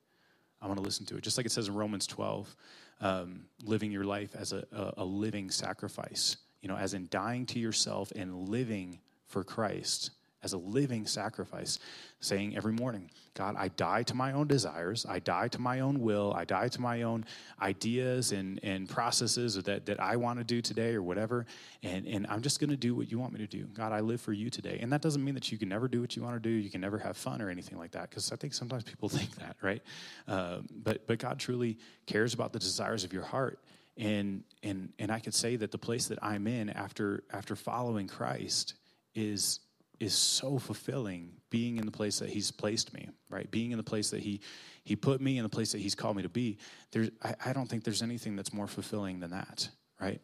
I 0.60 0.66
want 0.66 0.78
to 0.78 0.84
listen 0.84 1.06
to 1.06 1.16
it. 1.16 1.22
Just 1.22 1.36
like 1.36 1.46
it 1.46 1.52
says 1.52 1.68
in 1.68 1.74
Romans 1.74 2.06
12, 2.06 2.56
um, 3.00 3.44
living 3.62 3.92
your 3.92 4.04
life 4.04 4.34
as 4.34 4.52
a, 4.52 4.66
a, 4.72 4.94
a 4.98 5.04
living 5.04 5.50
sacrifice, 5.50 6.36
you 6.62 6.68
know, 6.68 6.76
as 6.76 6.94
in 6.94 7.06
dying 7.10 7.46
to 7.46 7.58
yourself 7.58 8.10
and 8.16 8.48
living 8.48 8.98
for 9.26 9.44
Christ 9.44 10.10
as 10.42 10.52
a 10.52 10.56
living 10.56 11.04
sacrifice, 11.04 11.80
saying 12.20 12.56
every 12.56 12.72
morning, 12.72 13.10
God, 13.34 13.56
I 13.58 13.68
die 13.68 14.04
to 14.04 14.14
my 14.14 14.32
own 14.32 14.46
desires, 14.46 15.04
I 15.08 15.18
die 15.18 15.48
to 15.48 15.60
my 15.60 15.80
own 15.80 16.00
will, 16.00 16.32
I 16.32 16.44
die 16.44 16.68
to 16.68 16.80
my 16.80 17.02
own 17.02 17.24
ideas 17.60 18.30
and, 18.30 18.60
and 18.62 18.88
processes 18.88 19.56
that, 19.56 19.86
that 19.86 20.00
I 20.00 20.16
want 20.16 20.38
to 20.38 20.44
do 20.44 20.60
today 20.60 20.94
or 20.94 21.02
whatever, 21.02 21.46
and, 21.82 22.06
and 22.06 22.26
I'm 22.28 22.42
just 22.42 22.60
going 22.60 22.70
to 22.70 22.76
do 22.76 22.94
what 22.94 23.10
you 23.10 23.18
want 23.18 23.32
me 23.32 23.40
to 23.40 23.46
do. 23.46 23.64
God, 23.66 23.92
I 23.92 24.00
live 24.00 24.20
for 24.20 24.32
you 24.32 24.48
today. 24.48 24.78
And 24.80 24.92
that 24.92 25.02
doesn't 25.02 25.24
mean 25.24 25.34
that 25.34 25.50
you 25.50 25.58
can 25.58 25.68
never 25.68 25.88
do 25.88 26.00
what 26.00 26.14
you 26.14 26.22
want 26.22 26.40
to 26.40 26.40
do, 26.40 26.54
you 26.54 26.70
can 26.70 26.80
never 26.80 26.98
have 26.98 27.16
fun 27.16 27.42
or 27.42 27.50
anything 27.50 27.78
like 27.78 27.90
that, 27.92 28.10
because 28.10 28.30
I 28.30 28.36
think 28.36 28.54
sometimes 28.54 28.84
people 28.84 29.08
think 29.08 29.34
that, 29.36 29.56
right? 29.60 29.82
Uh, 30.28 30.58
but, 30.70 31.06
but 31.06 31.18
God 31.18 31.40
truly 31.40 31.78
cares 32.06 32.32
about 32.32 32.52
the 32.52 32.60
desires 32.60 33.02
of 33.02 33.12
your 33.12 33.24
heart. 33.24 33.58
And, 33.96 34.44
and, 34.62 34.92
and 35.00 35.10
I 35.10 35.18
could 35.18 35.34
say 35.34 35.56
that 35.56 35.72
the 35.72 35.78
place 35.78 36.06
that 36.06 36.20
I'm 36.22 36.46
in 36.46 36.70
after, 36.70 37.24
after 37.32 37.56
following 37.56 38.06
Christ 38.06 38.74
is 39.16 39.58
is 40.00 40.14
so 40.14 40.58
fulfilling 40.58 41.32
being 41.50 41.76
in 41.78 41.86
the 41.86 41.92
place 41.92 42.18
that 42.18 42.28
he's 42.28 42.50
placed 42.50 42.92
me 42.94 43.08
right? 43.30 43.50
Being 43.50 43.72
in 43.72 43.78
the 43.78 43.84
place 43.84 44.10
that 44.10 44.20
he 44.20 44.40
he 44.84 44.96
put 44.96 45.20
me 45.20 45.36
in 45.36 45.42
the 45.42 45.48
place 45.50 45.72
that 45.72 45.80
he's 45.80 45.94
called 45.94 46.16
me 46.16 46.22
to 46.22 46.28
be. 46.28 46.58
There's 46.92 47.10
i, 47.22 47.34
I 47.46 47.52
don't 47.52 47.66
think 47.66 47.84
there's 47.84 48.02
anything 48.02 48.36
that's 48.36 48.52
more 48.52 48.66
fulfilling 48.66 49.20
than 49.20 49.30
that 49.30 49.68
right? 50.00 50.20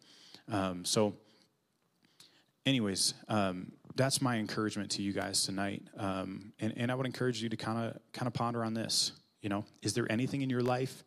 Um, 0.51 0.85
so 0.85 1.15
anyways 2.67 3.15
um, 3.29 3.73
that's 3.97 4.21
my 4.21 4.37
encouragement 4.37 4.91
to 4.93 5.03
you 5.03 5.13
guys 5.13 5.45
tonight. 5.45 5.83
Um, 5.97 6.53
and, 6.61 6.73
and 6.77 6.91
i 6.91 6.95
would 6.95 7.07
encourage 7.07 7.43
you 7.43 7.49
to 7.49 7.57
kind 7.57 7.87
of 7.87 8.01
kind 8.13 8.27
of 8.27 8.35
ponder 8.35 8.65
on 8.65 8.75
this 8.75 9.13
you 9.45 9.51
know? 9.51 9.67
Is 9.83 9.93
there 9.93 10.11
anything 10.11 10.41
in 10.41 10.49
your 10.49 10.63
life 10.63 11.05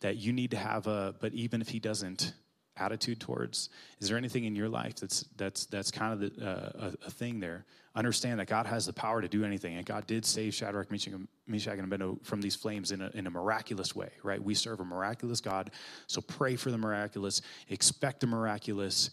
that 0.00 0.16
you 0.16 0.32
need 0.32 0.50
to 0.50 0.56
have 0.56 0.88
a 0.88 1.14
but 1.20 1.32
even 1.32 1.62
if 1.62 1.68
he 1.68 1.78
doesn't 1.78 2.34
attitude 2.76 3.20
towards? 3.20 3.70
Is 4.00 4.08
there 4.08 4.18
anything 4.18 4.44
in 4.44 4.54
your 4.54 4.68
life 4.68 4.96
that's 4.96 5.24
that's 5.36 5.66
that's 5.66 5.90
kind 5.90 6.12
of 6.12 6.20
the, 6.20 6.46
uh, 6.46 6.90
a, 7.02 7.06
a, 7.06 7.10
thing 7.10 7.40
there? 7.40 7.64
Understand 7.94 8.40
that 8.40 8.46
God 8.46 8.66
has 8.66 8.86
the 8.86 8.92
power 8.92 9.20
to 9.20 9.28
do 9.28 9.44
anything, 9.44 9.76
and 9.76 9.86
God 9.86 10.06
did 10.06 10.24
save 10.24 10.54
Shadrach, 10.54 10.90
Meshach, 10.90 11.12
and 11.14 11.84
Abednego 11.84 12.18
from 12.22 12.40
these 12.40 12.54
flames 12.54 12.92
in 12.92 13.00
a, 13.00 13.10
in 13.14 13.26
a 13.26 13.30
miraculous 13.30 13.94
way. 13.94 14.10
Right? 14.22 14.42
We 14.42 14.54
serve 14.54 14.80
a 14.80 14.84
miraculous 14.84 15.40
God, 15.40 15.70
so 16.06 16.20
pray 16.20 16.56
for 16.56 16.70
the 16.70 16.78
miraculous, 16.78 17.42
expect 17.68 18.20
the 18.20 18.26
miraculous, 18.26 19.10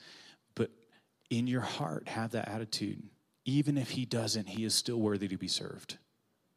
but 0.55 0.69
in 1.29 1.47
your 1.47 1.61
heart 1.61 2.07
have 2.07 2.31
that 2.31 2.49
attitude. 2.49 3.01
Even 3.45 3.77
if 3.77 3.89
He 3.89 4.05
doesn't, 4.05 4.47
He 4.47 4.65
is 4.65 4.73
still 4.73 4.99
worthy 4.99 5.27
to 5.27 5.37
be 5.37 5.47
served. 5.47 5.97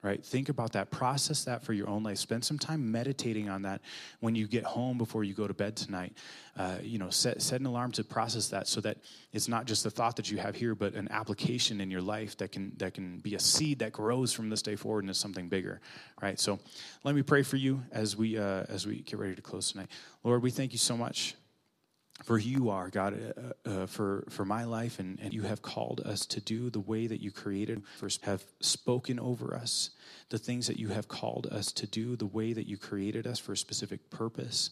Right? 0.03 0.25
Think 0.25 0.49
about 0.49 0.73
that. 0.73 0.91
Process 0.91 1.45
that 1.45 1.63
for 1.63 1.73
your 1.73 1.89
own 1.89 2.03
life. 2.03 2.19
Spend 2.19 2.45
some 2.45 2.59
time 2.59 2.93
meditating 2.93 3.49
on 3.49 3.63
that 3.63 3.81
when 4.21 4.35
you 4.35 4.47
get 4.47 4.65
home 4.65 4.99
before 4.99 5.25
you 5.25 5.35
go 5.35 5.49
to 5.49 5.55
bed 5.55 5.77
tonight. 5.77 6.13
Uh, 6.57 6.77
you 6.83 6.99
know, 6.99 7.11
set, 7.11 7.43
set 7.43 7.61
an 7.61 7.67
alarm 7.67 7.93
to 7.93 8.05
process 8.05 8.49
that 8.49 8.69
so 8.69 8.81
that 8.81 8.99
it's 9.33 9.49
not 9.49 9.67
just 9.67 9.85
the 9.85 9.91
thought 9.91 10.17
that 10.17 10.31
you 10.31 10.39
have 10.39 10.55
here, 10.55 10.75
but 10.75 10.95
an 10.95 11.09
application 11.11 11.81
in 11.81 11.91
your 11.91 12.01
life 12.01 12.37
that 12.37 12.53
can 12.53 12.73
that 12.77 12.95
can 12.95 13.19
be 13.19 13.35
a 13.35 13.41
seed 13.41 13.79
that 13.81 13.93
grows 13.93 14.33
from 14.33 14.49
this 14.49 14.63
day 14.63 14.77
forward 14.77 15.05
into 15.05 15.15
something 15.15 15.49
bigger, 15.49 15.81
right? 16.23 16.39
So, 16.39 16.59
let 17.05 17.15
me 17.15 17.23
pray 17.23 17.43
for 17.43 17.57
you 17.57 17.83
as 17.91 18.17
we 18.17 18.39
uh, 18.39 18.65
as 18.69 18.87
we 18.87 19.01
get 19.01 19.19
ready 19.19 19.35
to 19.35 19.43
close 19.43 19.73
tonight. 19.73 19.89
Lord, 20.25 20.43
we 20.43 20.51
thank 20.51 20.73
you 20.73 20.79
so 20.79 20.97
much 20.97 21.35
for 22.25 22.39
you 22.39 22.71
are, 22.71 22.89
God, 22.89 23.35
uh, 23.67 23.69
uh, 23.69 23.87
for, 23.87 24.25
for 24.31 24.45
my 24.45 24.65
life, 24.65 24.99
and, 24.99 25.19
and 25.21 25.35
you 25.35 25.43
have 25.43 25.63
called 25.63 26.01
us 26.01 26.25
to 26.27 26.41
do 26.41 26.71
the 26.71 26.81
way 26.81 27.07
that 27.07 27.21
you 27.21 27.31
created, 27.31 27.83
first 27.99 28.25
have 28.25 28.43
spoken 28.61 29.21
over 29.21 29.55
us, 29.55 29.91
the 30.31 30.39
things 30.39 30.67
that 30.67 30.79
you 30.79 30.89
have 30.89 31.09
called 31.09 31.47
us 31.47 31.71
to 31.73 31.87
do, 31.87 32.17
the 32.17 32.27
way 32.27 32.53
that 32.53 32.67
you 32.67 32.79
created 32.79 33.27
us 33.27 33.39
for 33.39 33.53
a 33.53 33.57
specific 33.57 34.11
purpose. 34.11 34.71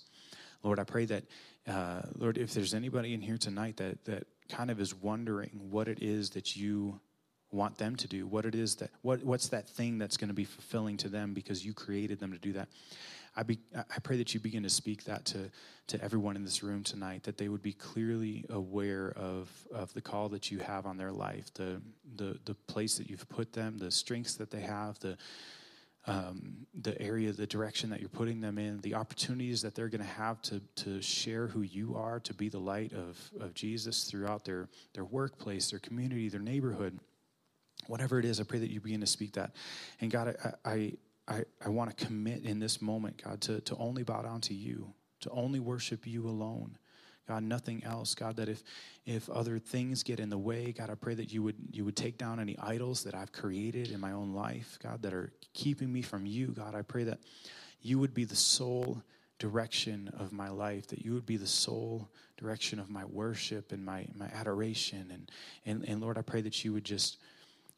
Lord, 0.63 0.81
I 0.81 0.85
pray 0.85 1.05
that, 1.05 1.25
uh, 1.69 2.03
Lord, 2.17 2.39
if 2.39 2.55
there's 2.55 2.73
anybody 2.73 3.13
in 3.13 3.21
here 3.21 3.39
tonight 3.39 3.77
that, 3.77 4.05
that 4.07 4.27
kind 4.49 4.71
of 4.71 4.81
is 4.81 4.95
wondering 4.95 5.51
what 5.71 5.87
it 5.87 6.03
is 6.03 6.31
that 6.31 6.57
you 6.57 6.99
want 7.53 7.79
them 7.79 7.95
to 7.97 8.09
do, 8.09 8.27
what 8.27 8.47
it 8.47 8.55
is 8.55 8.77
that, 8.77 8.91
what, 9.03 9.23
what's 9.23 9.49
that 9.49 9.69
thing 9.69 9.99
that's 9.99 10.17
going 10.17 10.29
to 10.29 10.35
be 10.35 10.45
fulfilling 10.45 10.97
to 10.97 11.09
them 11.09 11.35
because 11.35 11.65
you 11.65 11.73
created 11.73 12.19
them 12.19 12.33
to 12.33 12.39
do 12.39 12.53
that. 12.55 12.69
I, 13.37 13.43
be, 13.43 13.59
I 13.75 13.99
pray 14.03 14.17
that 14.19 14.33
you 14.33 14.41
begin 14.41 14.63
to 14.63 14.71
speak 14.71 15.05
that 15.05 15.25
to, 15.27 15.51
to 15.89 16.03
everyone 16.03 16.37
in 16.37 16.45
this 16.45 16.63
room 16.63 16.83
tonight, 16.83 17.25
that 17.25 17.37
they 17.37 17.49
would 17.49 17.63
be 17.63 17.73
clearly 17.73 18.45
aware 18.49 19.13
of, 19.17 19.51
of 19.73 19.93
the 19.95 20.01
call 20.01 20.29
that 20.31 20.51
you 20.51 20.59
have 20.59 20.87
on 20.87 20.97
their 20.97 21.13
life, 21.13 21.53
the, 21.55 21.81
the, 22.17 22.39
the 22.45 22.55
place 22.55 22.97
that 22.99 23.11
you've 23.11 23.29
put 23.29 23.53
them, 23.53 23.79
the 23.79 23.91
strengths 23.91 24.35
that 24.35 24.51
they 24.51 24.61
have, 24.61 24.99
the, 25.01 25.17
um, 26.07 26.67
the 26.83 27.01
area, 27.01 27.33
the 27.33 27.47
direction 27.47 27.91
that 27.91 28.01
you're 28.01 28.09
putting 28.09 28.41
them 28.41 28.59
in, 28.59 28.81
the 28.83 28.95
opportunities 28.95 29.63
that 29.63 29.75
they're 29.75 29.89
going 29.89 30.01
to 30.03 30.07
have 30.07 30.41
to, 30.43 30.61
to 30.77 31.01
share 31.01 31.47
who 31.47 31.63
you 31.63 31.97
are, 31.97 32.21
to 32.21 32.35
be 32.35 32.49
the 32.49 32.59
light 32.59 32.93
of, 32.93 33.19
of 33.41 33.55
Jesus 33.55 34.05
throughout 34.05 34.45
their, 34.45 34.69
their 34.93 35.05
workplace, 35.05 35.71
their 35.71 35.81
community, 35.81 36.29
their 36.29 36.41
neighborhood. 36.41 36.99
Whatever 37.87 38.19
it 38.19 38.25
is, 38.25 38.41
I 38.41 38.45
pray 38.45 38.61
that 38.61 38.71
you 38.71 38.81
begin 38.81 39.01
to 39.01 39.07
speak 39.07 39.33
that. 39.33 39.53
And 40.01 40.11
God, 40.11 40.37
I, 40.65 40.71
I, 40.71 40.93
I, 41.27 41.45
I 41.65 41.69
want 41.71 41.97
to 41.97 42.05
commit 42.05 42.45
in 42.45 42.59
this 42.59 42.83
moment, 42.83 43.23
God, 43.23 43.41
to, 43.43 43.61
to 43.63 43.77
only 43.77 44.03
bow 44.03 44.23
down 44.23 44.41
to 44.43 44.55
you, 44.55 44.93
to 45.21 45.31
only 45.31 45.61
worship 45.61 46.07
you 46.07 46.29
alone. 46.29 46.77
God, 47.27 47.43
nothing 47.43 47.83
else. 47.85 48.15
God, 48.15 48.37
that 48.37 48.51
if 48.51 48.63
if 49.07 49.31
other 49.31 49.59
things 49.59 50.03
get 50.03 50.21
in 50.21 50.29
the 50.29 50.37
way, 50.37 50.73
God, 50.73 50.91
I 50.91 50.95
pray 50.95 51.15
that 51.15 51.33
you 51.33 51.43
would 51.43 51.57
you 51.71 51.83
would 51.87 51.97
take 51.97 52.19
down 52.19 52.39
any 52.39 52.55
idols 52.59 53.03
that 53.05 53.15
I've 53.15 53.33
created 53.33 53.91
in 53.91 53.99
my 53.99 54.13
own 54.13 54.35
life, 54.35 54.79
God, 54.83 55.01
that 55.03 55.15
are 55.15 55.33
keeping 55.55 55.91
me 55.91 56.03
from 56.03 56.27
you. 56.27 56.49
God, 56.49 56.75
I 56.75 56.83
pray 56.83 57.05
that 57.05 57.21
you 57.81 57.99
would 57.99 58.13
be 58.13 58.25
the 58.25 58.37
sole 58.37 59.03
direction 59.39 60.11
of 60.19 60.33
my 60.33 60.49
life, 60.49 60.87
that 60.89 61.05
you 61.05 61.13
would 61.13 61.27
be 61.27 61.37
the 61.37 61.47
sole 61.47 62.09
direction 62.37 62.79
of 62.79 62.91
my 62.91 63.05
worship 63.05 63.73
and 63.73 63.85
my, 63.85 64.07
my 64.15 64.27
adoration. 64.27 65.11
And, 65.11 65.31
and, 65.67 65.89
and 65.89 66.01
Lord, 66.01 66.19
I 66.19 66.23
pray 66.23 66.41
that 66.43 66.65
you 66.65 66.73
would 66.73 66.85
just 66.85 67.19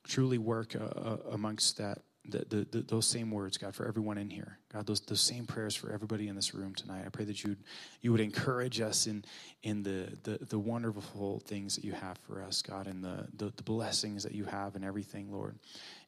truly 0.04 0.38
work 0.38 0.76
uh, 0.76 0.84
uh 0.84 1.16
amongst 1.32 1.78
that 1.78 1.98
the, 2.28 2.44
the, 2.48 2.66
the, 2.70 2.80
those 2.82 3.06
same 3.06 3.30
words, 3.30 3.56
God, 3.56 3.74
for 3.74 3.86
everyone 3.86 4.18
in 4.18 4.30
here. 4.30 4.58
God, 4.72 4.86
those, 4.86 5.00
those 5.00 5.20
same 5.20 5.46
prayers 5.46 5.74
for 5.74 5.90
everybody 5.92 6.28
in 6.28 6.36
this 6.36 6.54
room 6.54 6.74
tonight. 6.74 7.04
I 7.06 7.08
pray 7.08 7.24
that 7.24 7.42
you 7.44 7.56
you 8.00 8.12
would 8.12 8.20
encourage 8.20 8.80
us 8.80 9.06
in, 9.06 9.24
in 9.62 9.82
the, 9.82 10.16
the, 10.22 10.38
the 10.44 10.58
wonderful 10.58 11.40
things 11.40 11.74
that 11.76 11.84
you 11.84 11.92
have 11.92 12.18
for 12.26 12.42
us, 12.42 12.62
God, 12.62 12.86
and 12.86 13.02
the, 13.02 13.26
the, 13.36 13.52
the 13.56 13.62
blessings 13.62 14.22
that 14.22 14.32
you 14.32 14.44
have 14.44 14.76
in 14.76 14.84
everything, 14.84 15.32
Lord. 15.32 15.58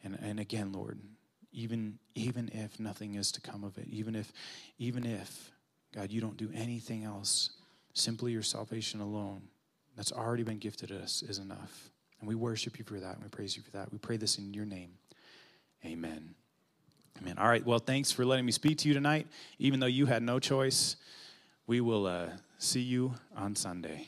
And, 0.04 0.18
and 0.22 0.38
again, 0.38 0.72
Lord, 0.72 0.98
even, 1.52 1.98
even 2.14 2.50
if 2.52 2.78
nothing 2.78 3.14
is 3.14 3.32
to 3.32 3.40
come 3.40 3.64
of 3.64 3.78
it, 3.78 3.86
even 3.88 4.14
if, 4.14 4.32
even 4.78 5.04
if, 5.04 5.50
God, 5.94 6.12
you 6.12 6.20
don't 6.20 6.36
do 6.36 6.50
anything 6.54 7.04
else, 7.04 7.50
simply 7.94 8.32
your 8.32 8.42
salvation 8.42 9.00
alone, 9.00 9.42
that's 9.96 10.12
already 10.12 10.44
been 10.44 10.58
gifted 10.58 10.92
us, 10.92 11.22
is 11.22 11.38
enough. 11.38 11.90
And 12.20 12.28
we 12.28 12.34
worship 12.34 12.78
you 12.78 12.84
for 12.84 13.00
that, 13.00 13.14
and 13.14 13.22
we 13.22 13.28
praise 13.28 13.56
you 13.56 13.62
for 13.62 13.70
that. 13.72 13.92
We 13.92 13.98
pray 13.98 14.16
this 14.16 14.38
in 14.38 14.54
your 14.54 14.66
name. 14.66 14.90
Amen. 15.84 16.34
Amen. 17.20 17.38
All 17.38 17.48
right. 17.48 17.64
Well, 17.64 17.78
thanks 17.78 18.12
for 18.12 18.24
letting 18.24 18.46
me 18.46 18.52
speak 18.52 18.78
to 18.78 18.88
you 18.88 18.94
tonight. 18.94 19.26
Even 19.58 19.80
though 19.80 19.86
you 19.86 20.06
had 20.06 20.22
no 20.22 20.38
choice, 20.38 20.96
we 21.66 21.80
will 21.80 22.06
uh, 22.06 22.28
see 22.58 22.80
you 22.80 23.14
on 23.36 23.56
Sunday. 23.56 24.06